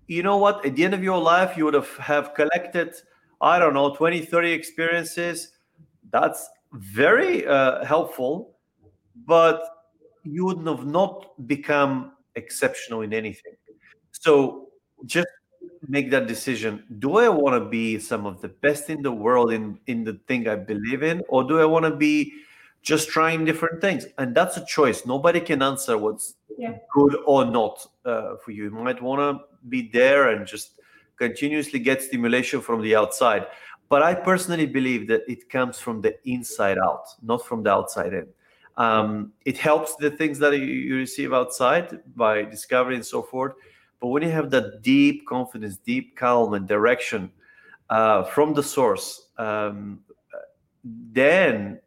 you 0.06 0.22
know 0.22 0.38
what? 0.38 0.64
At 0.66 0.74
the 0.76 0.84
end 0.84 0.94
of 0.94 1.02
your 1.02 1.20
life, 1.20 1.56
you 1.56 1.64
would 1.64 1.74
have, 1.74 1.96
have 1.98 2.34
collected, 2.34 2.94
I 3.40 3.58
don't 3.58 3.74
know, 3.74 3.94
20, 3.94 4.24
30 4.24 4.50
experiences. 4.50 5.53
That's 6.14 6.48
very 6.72 7.44
uh, 7.44 7.84
helpful, 7.84 8.56
but 9.26 9.60
you 10.22 10.44
would 10.44 10.64
have 10.66 10.86
not 10.86 11.46
become 11.48 12.12
exceptional 12.36 13.02
in 13.02 13.12
anything. 13.12 13.56
So 14.12 14.68
just 15.06 15.26
make 15.88 16.12
that 16.12 16.26
decision. 16.26 16.84
Do 17.00 17.18
i 17.18 17.28
want 17.28 17.62
to 17.62 17.68
be 17.68 17.98
some 17.98 18.26
of 18.26 18.40
the 18.40 18.48
best 18.48 18.88
in 18.88 19.02
the 19.02 19.12
world 19.12 19.52
in 19.52 19.78
in 19.86 20.04
the 20.04 20.14
thing 20.28 20.48
i 20.48 20.56
believe 20.56 21.02
in 21.02 21.20
or 21.28 21.44
do 21.44 21.60
i 21.60 21.64
want 21.64 21.84
to 21.84 21.94
be 21.94 22.32
just 22.84 23.08
trying 23.08 23.44
different 23.44 23.80
things? 23.80 24.06
And 24.18 24.34
that's 24.34 24.56
a 24.58 24.64
choice. 24.66 25.06
Nobody 25.06 25.40
can 25.40 25.62
answer 25.62 25.96
what's 25.98 26.34
yeah. 26.58 26.76
good 26.92 27.16
or 27.26 27.44
not 27.46 27.84
uh, 28.04 28.36
for 28.44 28.52
you. 28.52 28.64
You 28.64 28.70
might 28.70 29.02
want 29.02 29.20
to 29.20 29.44
be 29.68 29.90
there 29.92 30.28
and 30.28 30.46
just 30.46 30.80
continuously 31.18 31.78
get 31.78 32.02
stimulation 32.02 32.60
from 32.60 32.82
the 32.82 32.94
outside 32.94 33.46
but 33.94 34.02
i 34.02 34.12
personally 34.30 34.66
believe 34.78 35.06
that 35.12 35.22
it 35.34 35.48
comes 35.56 35.78
from 35.84 36.00
the 36.06 36.12
inside 36.36 36.78
out 36.88 37.06
not 37.22 37.44
from 37.48 37.62
the 37.62 37.70
outside 37.70 38.12
in 38.20 38.26
um, 38.76 39.32
it 39.44 39.56
helps 39.56 39.94
the 39.96 40.10
things 40.10 40.38
that 40.40 40.52
you, 40.58 40.64
you 40.88 40.96
receive 40.96 41.32
outside 41.32 42.00
by 42.16 42.42
discovery 42.42 42.96
and 42.96 43.06
so 43.06 43.22
forth 43.22 43.54
but 44.04 44.08
when 44.08 44.22
you 44.22 44.30
have 44.32 44.50
that 44.50 44.82
deep 44.82 45.26
confidence, 45.26 45.78
deep 45.78 46.14
calm 46.14 46.52
and 46.52 46.68
direction 46.68 47.30
uh, 47.88 48.24
from 48.24 48.52
the 48.52 48.62
source, 48.62 49.30
um, 49.38 50.00
then 50.84 51.80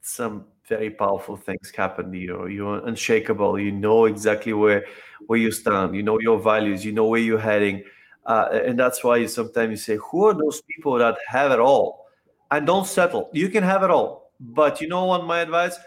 some 0.00 0.44
very 0.68 0.90
powerful 0.90 1.36
things 1.36 1.72
happen. 1.76 2.12
to 2.12 2.18
you. 2.18 2.46
You're 2.46 2.86
unshakable. 2.86 3.58
You 3.58 3.72
know 3.72 4.04
exactly 4.04 4.52
where 4.52 4.86
where 5.26 5.40
you 5.40 5.50
stand. 5.50 5.96
You 5.96 6.04
know 6.04 6.20
your 6.20 6.38
values. 6.38 6.84
You 6.84 6.92
know 6.92 7.06
where 7.06 7.20
you're 7.20 7.40
heading, 7.40 7.82
uh, 8.26 8.48
and 8.52 8.78
that's 8.78 9.04
why 9.04 9.16
you 9.18 9.28
sometimes 9.28 9.70
you 9.70 9.76
say, 9.76 9.98
"Who 10.10 10.24
are 10.24 10.34
those 10.34 10.62
people 10.62 10.98
that 10.98 11.16
have 11.28 11.52
it 11.52 11.60
all?" 11.60 12.06
And 12.50 12.66
don't 12.66 12.86
settle. 12.86 13.30
You 13.32 13.48
can 13.48 13.62
have 13.62 13.82
it 13.82 13.90
all, 13.90 14.30
but 14.40 14.80
you 14.80 14.88
know 14.88 15.04
what? 15.06 15.24
My 15.24 15.40
advice: 15.40 15.78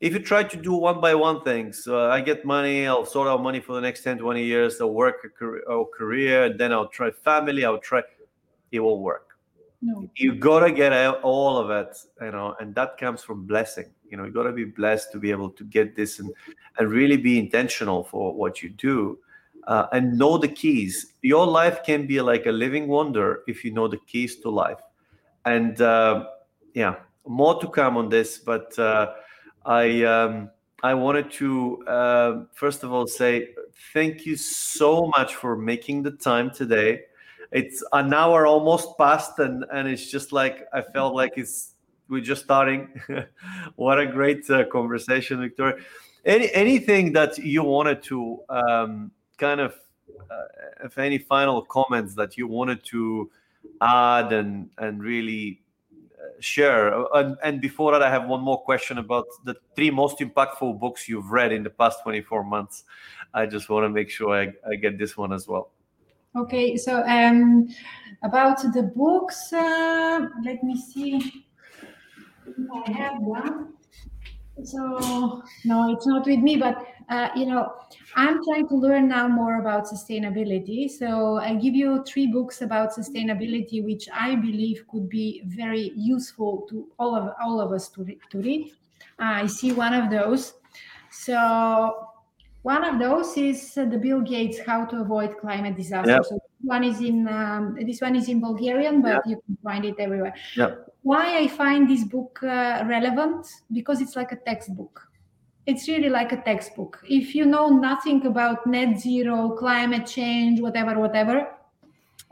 if 0.00 0.12
you 0.12 0.18
try 0.18 0.42
to 0.42 0.56
do 0.56 0.74
one 0.74 1.00
by 1.00 1.14
one 1.14 1.42
things, 1.42 1.86
uh, 1.88 2.08
I 2.08 2.20
get 2.20 2.44
money, 2.44 2.86
I'll 2.86 3.06
sort 3.06 3.28
out 3.28 3.42
money 3.42 3.60
for 3.60 3.72
the 3.72 3.80
next 3.80 4.02
10, 4.02 4.18
20 4.18 4.44
years, 4.44 4.80
I'll 4.80 4.92
work 4.92 5.24
a 5.24 5.28
career, 5.28 5.62
or 5.66 5.88
career 5.88 6.52
then 6.52 6.72
I'll 6.72 6.88
try 6.88 7.10
family, 7.10 7.64
I'll 7.64 7.78
try, 7.78 8.02
it 8.72 8.80
won't 8.80 9.00
work. 9.00 9.38
No. 9.80 10.08
You 10.16 10.34
gotta 10.34 10.70
get 10.70 10.92
all 11.22 11.58
of 11.58 11.70
it, 11.70 11.96
you 12.20 12.30
know, 12.30 12.54
and 12.60 12.74
that 12.74 12.98
comes 12.98 13.22
from 13.22 13.46
blessing. 13.46 13.86
You 14.08 14.16
know, 14.16 14.24
you 14.24 14.32
gotta 14.32 14.52
be 14.52 14.64
blessed 14.64 15.12
to 15.12 15.18
be 15.18 15.30
able 15.30 15.50
to 15.50 15.64
get 15.64 15.96
this 15.96 16.18
and, 16.18 16.32
and 16.78 16.90
really 16.90 17.16
be 17.16 17.38
intentional 17.38 18.04
for 18.04 18.34
what 18.34 18.62
you 18.62 18.70
do. 18.70 19.18
Uh, 19.66 19.86
and 19.92 20.16
know 20.16 20.38
the 20.38 20.48
keys. 20.48 21.14
Your 21.22 21.44
life 21.44 21.82
can 21.82 22.06
be 22.06 22.20
like 22.20 22.46
a 22.46 22.52
living 22.52 22.86
wonder 22.86 23.42
if 23.48 23.64
you 23.64 23.72
know 23.72 23.88
the 23.88 23.98
keys 24.06 24.36
to 24.36 24.50
life. 24.50 24.78
And 25.44 25.80
uh, 25.80 26.26
yeah, 26.74 26.96
more 27.26 27.60
to 27.60 27.68
come 27.68 27.96
on 27.96 28.08
this, 28.08 28.38
but 28.38 28.78
uh, 28.78 29.14
I 29.64 30.04
um, 30.04 30.50
I 30.82 30.94
wanted 30.94 31.30
to 31.32 31.82
uh, 31.86 32.44
first 32.54 32.84
of 32.84 32.92
all 32.92 33.06
say 33.06 33.50
thank 33.92 34.26
you 34.26 34.36
so 34.36 35.10
much 35.16 35.34
for 35.34 35.56
making 35.56 36.02
the 36.02 36.12
time 36.12 36.50
today. 36.50 37.02
It's 37.52 37.82
an 37.92 38.12
hour 38.12 38.46
almost 38.46 38.98
past, 38.98 39.38
and 39.38 39.64
and 39.72 39.88
it's 39.88 40.10
just 40.10 40.32
like 40.32 40.66
I 40.72 40.82
felt 40.82 41.14
like 41.14 41.32
it's 41.36 41.74
we're 42.08 42.20
just 42.20 42.44
starting. 42.44 42.88
what 43.76 43.98
a 43.98 44.06
great 44.06 44.48
uh, 44.50 44.64
conversation, 44.66 45.38
Viktoriya. 45.38 45.80
Any 46.24 46.52
anything 46.52 47.12
that 47.14 47.38
you 47.38 47.62
wanted 47.62 48.02
to 48.04 48.40
um, 48.48 49.10
kind 49.38 49.60
of, 49.60 49.74
uh, 50.30 50.84
if 50.84 50.98
any 50.98 51.18
final 51.18 51.62
comments 51.62 52.14
that 52.14 52.36
you 52.36 52.46
wanted 52.46 52.84
to 52.84 53.30
add 53.80 54.32
and 54.32 54.70
and 54.78 55.02
really 55.02 55.60
share. 56.40 57.04
And, 57.14 57.36
and, 57.42 57.60
before 57.60 57.92
that, 57.92 58.02
I 58.02 58.10
have 58.10 58.26
one 58.26 58.40
more 58.40 58.60
question 58.62 58.98
about 58.98 59.26
the 59.44 59.54
three 59.74 59.90
most 59.90 60.18
impactful 60.18 60.78
books 60.78 61.08
you've 61.08 61.30
read 61.30 61.52
in 61.52 61.62
the 61.62 61.70
past 61.70 62.02
24 62.02 62.44
months. 62.44 62.84
I 63.34 63.46
just 63.46 63.68
want 63.68 63.84
to 63.84 63.88
make 63.88 64.10
sure 64.10 64.34
I, 64.34 64.52
I 64.68 64.76
get 64.76 64.98
this 64.98 65.16
one 65.16 65.32
as 65.32 65.46
well. 65.48 65.70
Okay, 66.34 66.76
so 66.76 67.02
um, 67.06 67.68
about 68.22 68.60
the 68.74 68.82
books, 68.82 69.52
uh, 69.52 70.28
let 70.44 70.62
me 70.62 70.76
see. 70.76 71.46
I 72.86 72.90
have 72.90 73.20
one. 73.20 73.72
So 74.64 75.42
no, 75.64 75.92
it's 75.92 76.06
not 76.06 76.26
with 76.26 76.40
me, 76.40 76.56
but 76.56 76.86
uh, 77.08 77.28
you 77.36 77.46
know, 77.46 77.74
I'm 78.14 78.42
trying 78.42 78.66
to 78.68 78.74
learn 78.74 79.08
now 79.08 79.28
more 79.28 79.60
about 79.60 79.84
sustainability. 79.84 80.88
So 80.88 81.36
I 81.36 81.54
give 81.54 81.74
you 81.74 82.02
three 82.04 82.26
books 82.26 82.62
about 82.62 82.92
sustainability, 82.92 83.84
which 83.84 84.08
I 84.12 84.34
believe 84.34 84.86
could 84.88 85.08
be 85.08 85.42
very 85.46 85.92
useful 85.94 86.66
to 86.70 86.88
all 86.98 87.14
of 87.14 87.34
all 87.40 87.60
of 87.60 87.72
us 87.72 87.88
to, 87.90 88.04
re- 88.04 88.18
to 88.30 88.38
read. 88.40 88.72
Uh, 89.20 89.44
I 89.44 89.46
see 89.46 89.72
one 89.72 89.92
of 89.92 90.10
those. 90.10 90.54
So 91.10 92.08
one 92.62 92.82
of 92.82 92.98
those 92.98 93.36
is 93.36 93.76
uh, 93.76 93.84
the 93.84 93.98
Bill 93.98 94.20
Gates 94.20 94.58
How 94.58 94.86
to 94.86 95.00
Avoid 95.02 95.38
Climate 95.38 95.76
Disaster. 95.76 96.12
Yep. 96.12 96.24
So 96.24 96.38
one 96.62 96.84
is 96.84 97.00
in 97.00 97.28
um, 97.28 97.76
this 97.80 98.00
one 98.00 98.16
is 98.16 98.28
in 98.28 98.40
Bulgarian, 98.40 99.02
but 99.02 99.08
yep. 99.08 99.22
you 99.26 99.42
can 99.46 99.56
find 99.62 99.84
it 99.84 99.96
everywhere. 99.98 100.34
Yep. 100.56 100.92
Why 101.02 101.38
I 101.38 101.48
find 101.48 101.88
this 101.88 102.04
book 102.04 102.40
uh, 102.42 102.84
relevant? 102.86 103.46
Because 103.72 104.00
it's 104.00 104.16
like 104.16 104.32
a 104.32 104.36
textbook 104.36 105.06
it's 105.66 105.88
really 105.88 106.08
like 106.08 106.32
a 106.32 106.40
textbook. 106.42 107.02
If 107.08 107.34
you 107.34 107.44
know 107.44 107.68
nothing 107.68 108.24
about 108.26 108.66
net 108.66 109.00
zero, 109.00 109.50
climate 109.50 110.06
change, 110.06 110.60
whatever, 110.60 110.98
whatever, 110.98 111.48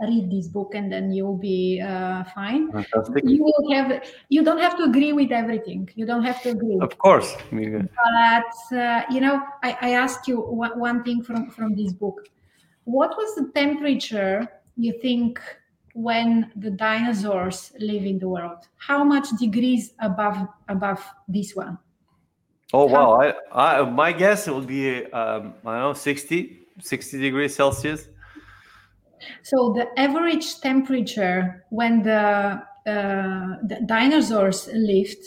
read 0.01 0.31
this 0.31 0.49
book 0.49 0.75
and 0.75 0.91
then 0.91 1.13
you'll 1.13 1.37
be 1.37 1.81
uh, 1.81 2.25
fine. 2.35 2.71
Fantastic. 2.73 3.25
You 3.27 3.43
will 3.43 3.73
have. 3.75 4.05
You 4.29 4.45
don't 4.45 4.59
have 4.59 4.77
to 4.79 4.85
agree 4.85 5.13
with 5.13 5.33
everything. 5.33 5.89
You 5.95 6.07
don't 6.07 6.25
have 6.25 6.43
to 6.43 6.51
agree. 6.51 6.79
Of 6.81 6.97
course. 6.99 7.37
But 7.51 8.79
uh, 8.79 9.03
you 9.11 9.21
know, 9.21 9.43
I, 9.63 9.77
I 9.81 9.91
ask 9.93 10.29
you 10.29 10.41
one, 10.41 10.79
one 10.79 11.03
thing 11.03 11.23
from 11.23 11.51
from 11.51 11.75
this 11.75 11.93
book. 11.93 12.29
What 12.85 13.11
was 13.17 13.35
the 13.35 13.51
temperature 13.55 14.49
you 14.77 14.93
think 15.01 15.41
when 15.95 16.51
the 16.57 16.71
dinosaurs 16.71 17.73
live 17.79 18.05
in 18.05 18.19
the 18.19 18.29
world? 18.29 18.59
How 18.77 19.05
much 19.05 19.29
degrees 19.39 19.95
above 20.01 20.49
above 20.69 21.05
this 21.29 21.55
one? 21.55 21.79
Oh 22.73 22.87
wow! 22.87 23.21
I, 23.21 23.81
I 23.81 23.91
my 23.91 24.13
guess 24.13 24.49
it 24.49 24.55
would 24.55 24.67
be 24.67 25.05
um, 25.13 25.55
I 25.65 25.79
don't 25.79 25.81
know 25.81 25.93
60, 25.93 26.67
60 26.81 27.21
degrees 27.21 27.55
Celsius. 27.55 28.09
So 29.43 29.73
the 29.73 29.89
average 29.99 30.61
temperature 30.61 31.65
when 31.71 32.03
the, 32.03 32.63
uh, 32.87 33.57
the 33.63 33.81
dinosaurs 33.87 34.69
lived 34.73 35.25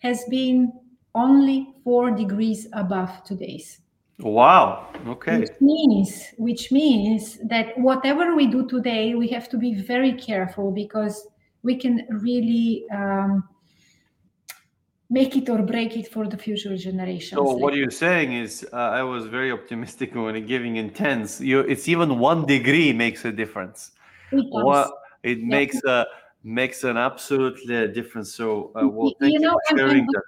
has 0.00 0.24
been 0.24 0.72
only 1.14 1.74
four 1.84 2.10
degrees 2.10 2.66
above 2.72 3.22
today's. 3.24 3.80
Wow. 4.18 4.88
Okay. 5.06 5.40
Which 5.40 5.60
means, 5.60 6.24
which 6.38 6.70
means 6.70 7.38
that 7.48 7.76
whatever 7.78 8.34
we 8.34 8.46
do 8.46 8.66
today, 8.68 9.14
we 9.14 9.28
have 9.28 9.48
to 9.50 9.58
be 9.58 9.74
very 9.74 10.12
careful 10.12 10.70
because 10.70 11.26
we 11.62 11.76
can 11.76 12.06
really 12.10 12.84
um, 12.90 13.48
make 15.10 15.36
it 15.36 15.48
or 15.48 15.62
break 15.62 15.96
it 15.96 16.08
for 16.12 16.28
the 16.28 16.36
future 16.36 16.76
generations. 16.76 17.38
So 17.38 17.56
what 17.56 17.74
you're 17.74 17.90
saying 17.90 18.32
is, 18.32 18.66
uh, 18.72 18.76
I 18.76 19.02
was 19.02 19.26
very 19.26 19.50
optimistic 19.50 20.14
when 20.24 20.46
giving 20.46 20.76
intense. 20.76 21.40
You, 21.40 21.60
it's 21.60 21.88
even 21.88 22.18
one 22.18 22.46
degree 22.46 22.92
makes 22.92 23.24
a 23.24 23.32
difference. 23.32 23.92
It, 24.30 24.46
what, 24.50 24.92
it 25.22 25.38
yeah. 25.38 25.46
makes 25.46 25.82
a 25.84 26.06
makes 26.44 26.84
an 26.84 26.98
absolutely 26.98 27.88
difference. 27.88 28.34
So, 28.34 28.70
uh, 28.76 28.86
well, 28.86 29.14
thank 29.18 29.32
you, 29.32 29.40
you 29.40 29.46
know, 29.46 29.58
for 29.68 29.78
sharing 29.78 30.06
that 30.06 30.22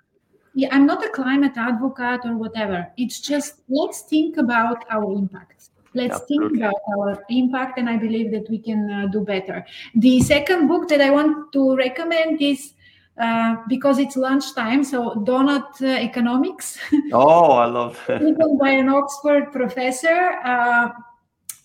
yeah, 0.57 0.75
I'm 0.75 0.87
not 0.87 1.05
a 1.05 1.11
climate 1.11 1.53
advocate 1.57 2.21
or 2.25 2.35
whatever. 2.39 2.91
It's 2.97 3.21
just 3.21 3.61
let's 3.69 4.01
think 4.01 4.39
about 4.39 4.87
our 4.91 5.13
impact. 5.13 5.69
Let's 5.93 6.23
Absolutely. 6.23 6.61
think 6.61 6.63
about 6.63 6.81
our 6.97 7.25
impact, 7.29 7.79
and 7.79 7.91
I 7.91 7.99
believe 7.99 8.31
that 8.31 8.49
we 8.49 8.59
can 8.59 8.91
uh, 8.91 9.07
do 9.09 9.21
better. 9.21 9.67
The 9.95 10.21
second 10.23 10.67
book 10.67 10.89
that 10.89 11.03
I 11.03 11.11
want 11.11 11.53
to 11.53 11.77
recommend 11.77 12.41
is 12.41 12.73
uh, 13.19 13.57
because 13.69 13.99
it's 13.99 14.17
lunchtime, 14.17 14.83
so 14.83 15.15
Doughnut 15.25 15.77
uh, 15.83 15.87
Economics. 15.87 16.79
Oh, 17.13 17.53
I 17.53 17.67
love 17.67 18.03
it. 18.09 18.23
Written 18.23 18.57
by 18.57 18.71
an 18.71 18.89
Oxford 18.89 19.53
professor. 19.53 20.41
Uh, 20.43 20.89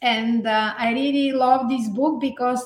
and 0.02 0.48
uh, 0.48 0.74
I 0.78 0.92
really 0.92 1.32
love 1.32 1.70
this 1.70 1.88
book 1.88 2.20
because 2.20 2.66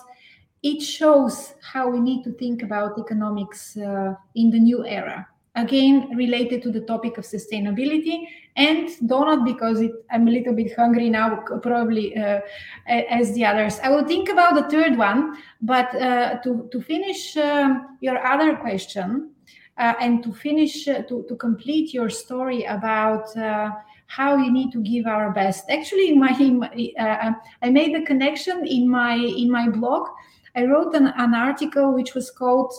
it 0.63 0.81
shows 0.81 1.53
how 1.61 1.87
we 1.89 1.99
need 1.99 2.23
to 2.23 2.31
think 2.33 2.63
about 2.63 2.97
economics 2.97 3.77
uh, 3.77 4.15
in 4.33 4.49
the 4.49 4.59
new 4.59 4.85
era 4.85 5.27
again 5.55 6.09
related 6.15 6.61
to 6.63 6.71
the 6.71 6.81
topic 6.81 7.17
of 7.17 7.25
sustainability. 7.25 8.27
And 8.57 8.87
donut 9.09 9.43
because 9.43 9.81
it, 9.81 9.91
i'm 10.11 10.27
a 10.29 10.31
little 10.31 10.53
bit 10.53 10.73
hungry 10.75 11.09
now 11.09 11.43
probably 11.61 12.15
uh, 12.15 12.39
as 12.87 13.33
the 13.33 13.43
others. 13.45 13.79
I 13.83 13.89
will 13.89 14.05
think 14.05 14.29
about 14.29 14.55
the 14.55 14.69
third 14.69 14.97
one 14.97 15.37
but 15.61 15.93
uh, 15.95 16.37
to, 16.43 16.69
to 16.71 16.81
finish 16.81 17.35
um, 17.35 17.97
your 17.99 18.25
other 18.25 18.55
question 18.55 19.31
uh, 19.77 19.93
and 19.99 20.23
to 20.23 20.33
finish 20.33 20.87
uh, 20.87 21.01
to, 21.03 21.25
to 21.27 21.35
complete 21.35 21.93
your 21.93 22.09
story 22.09 22.63
about 22.63 23.35
uh, 23.35 23.71
how 24.07 24.37
you 24.37 24.51
need 24.51 24.71
to 24.71 24.81
give 24.81 25.05
our 25.05 25.31
best. 25.31 25.69
Actually 25.69 26.09
in 26.09 26.19
my, 26.19 26.37
in 26.39 26.59
my 26.59 26.93
uh, 26.99 27.31
i 27.61 27.69
made 27.69 27.93
the 27.93 28.05
connection 28.05 28.65
in 28.65 28.89
my 28.89 29.15
in 29.15 29.51
my 29.51 29.67
blog. 29.67 30.07
I 30.55 30.63
wrote 30.63 30.95
an, 30.95 31.07
an 31.17 31.33
article 31.33 31.93
which 31.93 32.13
was 32.15 32.31
called 32.31 32.73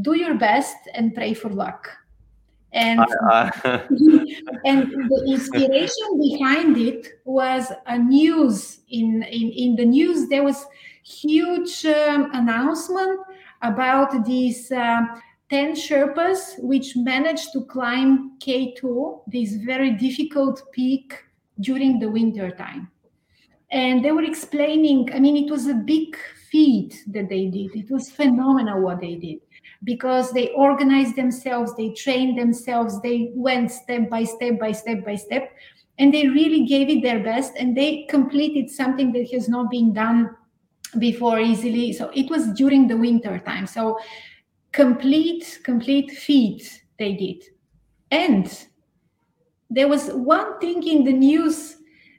do 0.00 0.16
your 0.16 0.34
best 0.34 0.76
and 0.94 1.14
pray 1.14 1.34
for 1.34 1.50
luck. 1.50 1.88
And 2.72 3.00
uh, 3.30 3.50
and 4.64 4.90
the 4.90 5.24
inspiration 5.28 6.18
behind 6.18 6.78
it 6.78 7.06
was 7.24 7.70
a 7.86 7.98
news 7.98 8.80
in 8.88 9.22
in, 9.24 9.50
in 9.50 9.76
the 9.76 9.84
news 9.84 10.28
there 10.28 10.42
was 10.42 10.64
huge 11.04 11.84
um, 11.84 12.30
announcement 12.32 13.20
about 13.60 14.24
these 14.24 14.72
uh, 14.72 15.02
10 15.50 15.74
sherpas 15.74 16.58
which 16.62 16.96
managed 16.96 17.52
to 17.52 17.62
climb 17.66 18.38
k2 18.38 19.20
this 19.26 19.52
very 19.56 19.90
difficult 19.90 20.62
peak 20.72 21.12
during 21.60 21.98
the 21.98 22.10
winter 22.10 22.50
time. 22.52 22.90
And 23.70 24.02
they 24.02 24.12
were 24.12 24.24
explaining 24.24 25.12
i 25.12 25.20
mean 25.20 25.36
it 25.36 25.50
was 25.50 25.66
a 25.66 25.74
big 25.74 26.16
feat 26.50 27.02
that 27.08 27.28
they 27.28 27.48
did. 27.48 27.76
It 27.76 27.90
was 27.90 28.10
phenomenal 28.10 28.80
what 28.80 29.00
they 29.00 29.16
did 29.16 29.40
because 29.84 30.32
they 30.32 30.50
organized 30.50 31.16
themselves, 31.16 31.74
they 31.76 31.90
trained 31.90 32.38
themselves, 32.38 33.00
they 33.02 33.32
went 33.34 33.70
step 33.70 34.08
by 34.08 34.24
step 34.24 34.58
by 34.58 34.72
step 34.72 35.04
by 35.04 35.16
step, 35.16 35.52
and 35.98 36.12
they 36.12 36.28
really 36.28 36.66
gave 36.66 36.88
it 36.88 37.02
their 37.02 37.22
best 37.22 37.52
and 37.58 37.76
they 37.76 38.06
completed 38.08 38.70
something 38.70 39.12
that 39.12 39.30
has 39.32 39.48
not 39.48 39.70
been 39.70 39.92
done 39.92 40.30
before 40.98 41.40
easily. 41.40 41.92
So 41.92 42.10
it 42.14 42.30
was 42.30 42.52
during 42.54 42.86
the 42.86 42.96
winter 42.96 43.38
time. 43.38 43.66
So 43.66 43.98
complete, 44.72 45.60
complete 45.64 46.10
feat 46.10 46.82
they 46.98 47.14
did. 47.14 47.44
And 48.10 48.66
there 49.70 49.88
was 49.88 50.08
one 50.08 50.58
thing 50.60 50.86
in 50.86 51.04
the 51.04 51.12
news 51.12 51.78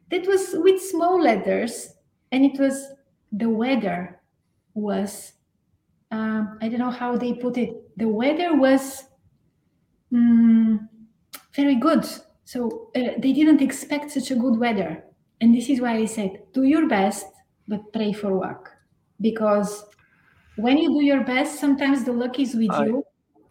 that 0.09 0.25
was 0.27 0.49
with 0.53 0.81
small 0.81 1.21
letters, 1.21 1.93
and 2.31 2.43
it 2.45 2.59
was 2.59 2.87
the 3.31 3.49
weather 3.49 4.21
was 4.73 5.33
um, 6.13 6.59
I 6.61 6.69
don't 6.69 6.79
know 6.79 6.91
how 6.91 7.17
they 7.17 7.33
put 7.33 7.57
it. 7.57 7.71
The 7.97 8.07
weather 8.07 8.55
was 8.55 9.05
um, 10.13 10.87
very 11.55 11.75
good. 11.75 12.05
So 12.45 12.91
uh, 12.95 13.17
they 13.17 13.33
didn't 13.33 13.61
expect 13.61 14.11
such 14.11 14.29
a 14.29 14.35
good 14.35 14.59
weather. 14.59 15.03
And 15.41 15.55
this 15.55 15.69
is 15.69 15.81
why 15.81 15.95
I 15.97 16.05
said, 16.05 16.43
do 16.53 16.63
your 16.63 16.87
best, 16.87 17.25
but 17.67 17.91
pray 17.91 18.13
for 18.13 18.31
luck. 18.31 18.69
Because 19.19 19.85
when 20.55 20.77
you 20.77 20.89
do 20.89 21.03
your 21.03 21.23
best, 21.23 21.59
sometimes 21.59 22.03
the 22.03 22.13
luck 22.13 22.39
is 22.39 22.53
with 22.53 22.71
I... 22.71 22.85
you, 22.85 23.03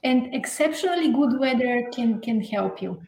and 0.04 0.32
exceptionally 0.32 1.12
good 1.12 1.38
weather 1.38 1.88
can 1.92 2.20
can 2.20 2.40
help 2.40 2.80
you. 2.80 3.02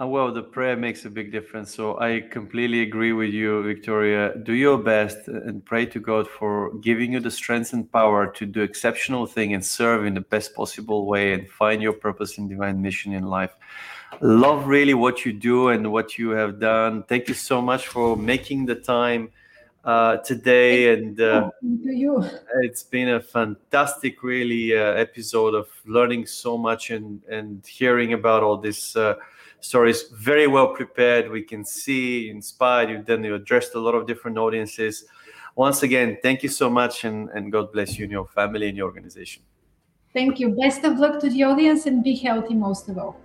Uh, 0.00 0.06
well, 0.06 0.32
the 0.32 0.42
prayer 0.42 0.76
makes 0.76 1.04
a 1.04 1.10
big 1.10 1.32
difference. 1.32 1.74
So 1.74 1.98
I 1.98 2.20
completely 2.20 2.82
agree 2.82 3.12
with 3.12 3.30
you, 3.30 3.64
Viktoriya. 3.64 4.44
Do 4.44 4.52
your 4.52 4.78
best 4.78 5.26
and 5.26 5.64
pray 5.64 5.86
to 5.86 5.98
God 5.98 6.28
for 6.28 6.72
giving 6.74 7.14
you 7.14 7.20
the 7.20 7.32
strength 7.32 7.72
and 7.72 7.90
power 7.90 8.30
to 8.30 8.46
do 8.46 8.62
exceptional 8.62 9.26
thing 9.26 9.54
and 9.54 9.64
serve 9.64 10.06
in 10.06 10.14
the 10.14 10.20
best 10.20 10.54
possible 10.54 11.06
way 11.06 11.32
and 11.32 11.48
find 11.48 11.82
your 11.82 11.94
purpose 11.94 12.38
and 12.38 12.48
divine 12.48 12.80
mission 12.80 13.12
in 13.12 13.24
life. 13.24 13.50
Love 14.20 14.68
really 14.68 14.94
what 14.94 15.24
you 15.26 15.32
do 15.32 15.68
and 15.68 15.90
what 15.90 16.16
you 16.16 16.30
have 16.30 16.60
done. 16.60 17.02
Thank 17.02 17.26
you 17.26 17.34
so 17.34 17.60
much 17.60 17.88
for 17.88 18.16
making 18.16 18.66
the 18.66 18.76
time 18.76 19.30
uh, 19.84 20.18
today. 20.18 20.94
And 20.94 21.20
uh, 21.20 21.50
you. 21.60 22.24
it's 22.62 22.84
been 22.84 23.08
a 23.08 23.20
fantastic, 23.20 24.22
really, 24.22 24.78
uh, 24.78 24.92
episode 24.92 25.54
of 25.54 25.68
learning 25.86 26.26
so 26.26 26.56
much 26.56 26.90
and 26.90 27.22
and 27.28 27.66
hearing 27.66 28.12
about 28.12 28.42
all 28.42 28.56
this 28.56 28.94
uh, 28.96 29.16
stories 29.60 30.04
very 30.12 30.46
well 30.46 30.68
prepared. 30.68 31.30
We 31.30 31.42
can 31.42 31.64
see, 31.64 32.30
inspired. 32.30 32.90
You've 32.90 33.04
done, 33.04 33.24
you 33.24 33.34
addressed 33.34 33.74
a 33.74 33.80
lot 33.80 33.94
of 33.94 34.06
different 34.06 34.38
audiences. 34.38 35.04
Once 35.56 35.82
again, 35.82 36.16
thank 36.22 36.42
you 36.42 36.48
so 36.48 36.70
much, 36.70 37.04
and, 37.04 37.28
and 37.30 37.50
God 37.50 37.72
bless 37.72 37.98
you 37.98 38.04
and 38.04 38.12
your 38.12 38.26
family 38.26 38.68
and 38.68 38.76
your 38.76 38.86
organization. 38.86 39.42
Thank 40.14 40.38
you. 40.40 40.50
Best 40.50 40.84
of 40.84 40.98
luck 40.98 41.20
to 41.20 41.30
the 41.30 41.42
audience 41.42 41.86
and 41.86 42.02
be 42.02 42.14
healthy 42.14 42.54
most 42.54 42.88
of 42.88 42.98
all. 42.98 43.20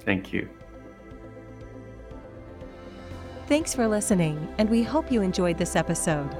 Thank 0.00 0.32
you. 0.32 0.48
Thanks 3.46 3.74
for 3.74 3.88
listening, 3.88 4.52
and 4.58 4.70
we 4.70 4.82
hope 4.82 5.10
you 5.10 5.22
enjoyed 5.22 5.58
this 5.58 5.74
episode. 5.74 6.30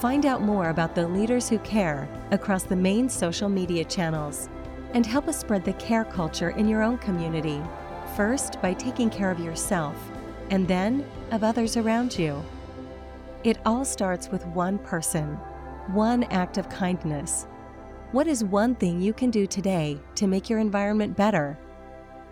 Find 0.00 0.26
out 0.26 0.42
more 0.42 0.68
about 0.68 0.94
the 0.94 1.08
leaders 1.08 1.48
who 1.48 1.58
care 1.60 2.08
across 2.30 2.62
the 2.64 2.76
main 2.76 3.08
social 3.08 3.48
media 3.48 3.84
channels 3.84 4.48
and 4.92 5.04
help 5.04 5.28
us 5.28 5.40
spread 5.40 5.64
the 5.64 5.72
care 5.74 6.04
culture 6.04 6.50
in 6.50 6.68
your 6.68 6.82
own 6.82 6.98
community 6.98 7.60
first 8.16 8.60
by 8.62 8.72
taking 8.72 9.10
care 9.10 9.30
of 9.30 9.40
yourself, 9.40 9.96
and 10.50 10.66
then 10.66 11.04
of 11.30 11.44
others 11.44 11.76
around 11.76 12.18
you. 12.18 12.42
It 13.44 13.58
all 13.66 13.84
starts 13.84 14.28
with 14.28 14.46
one 14.46 14.78
person, 14.78 15.34
one 15.88 16.24
act 16.24 16.56
of 16.56 16.68
kindness. 16.68 17.46
What 18.12 18.26
is 18.26 18.44
one 18.44 18.74
thing 18.74 19.02
you 19.02 19.12
can 19.12 19.30
do 19.30 19.46
today 19.46 19.98
to 20.14 20.26
make 20.26 20.48
your 20.48 20.60
environment 20.60 21.16
better? 21.16 21.58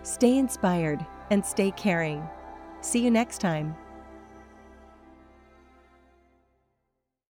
Stay 0.04 0.38
inspired 0.38 1.04
and 1.30 1.44
stay 1.44 1.70
caring. 1.72 2.26
See 2.80 3.00
you 3.04 3.10
next 3.10 3.38
time. 3.38 3.76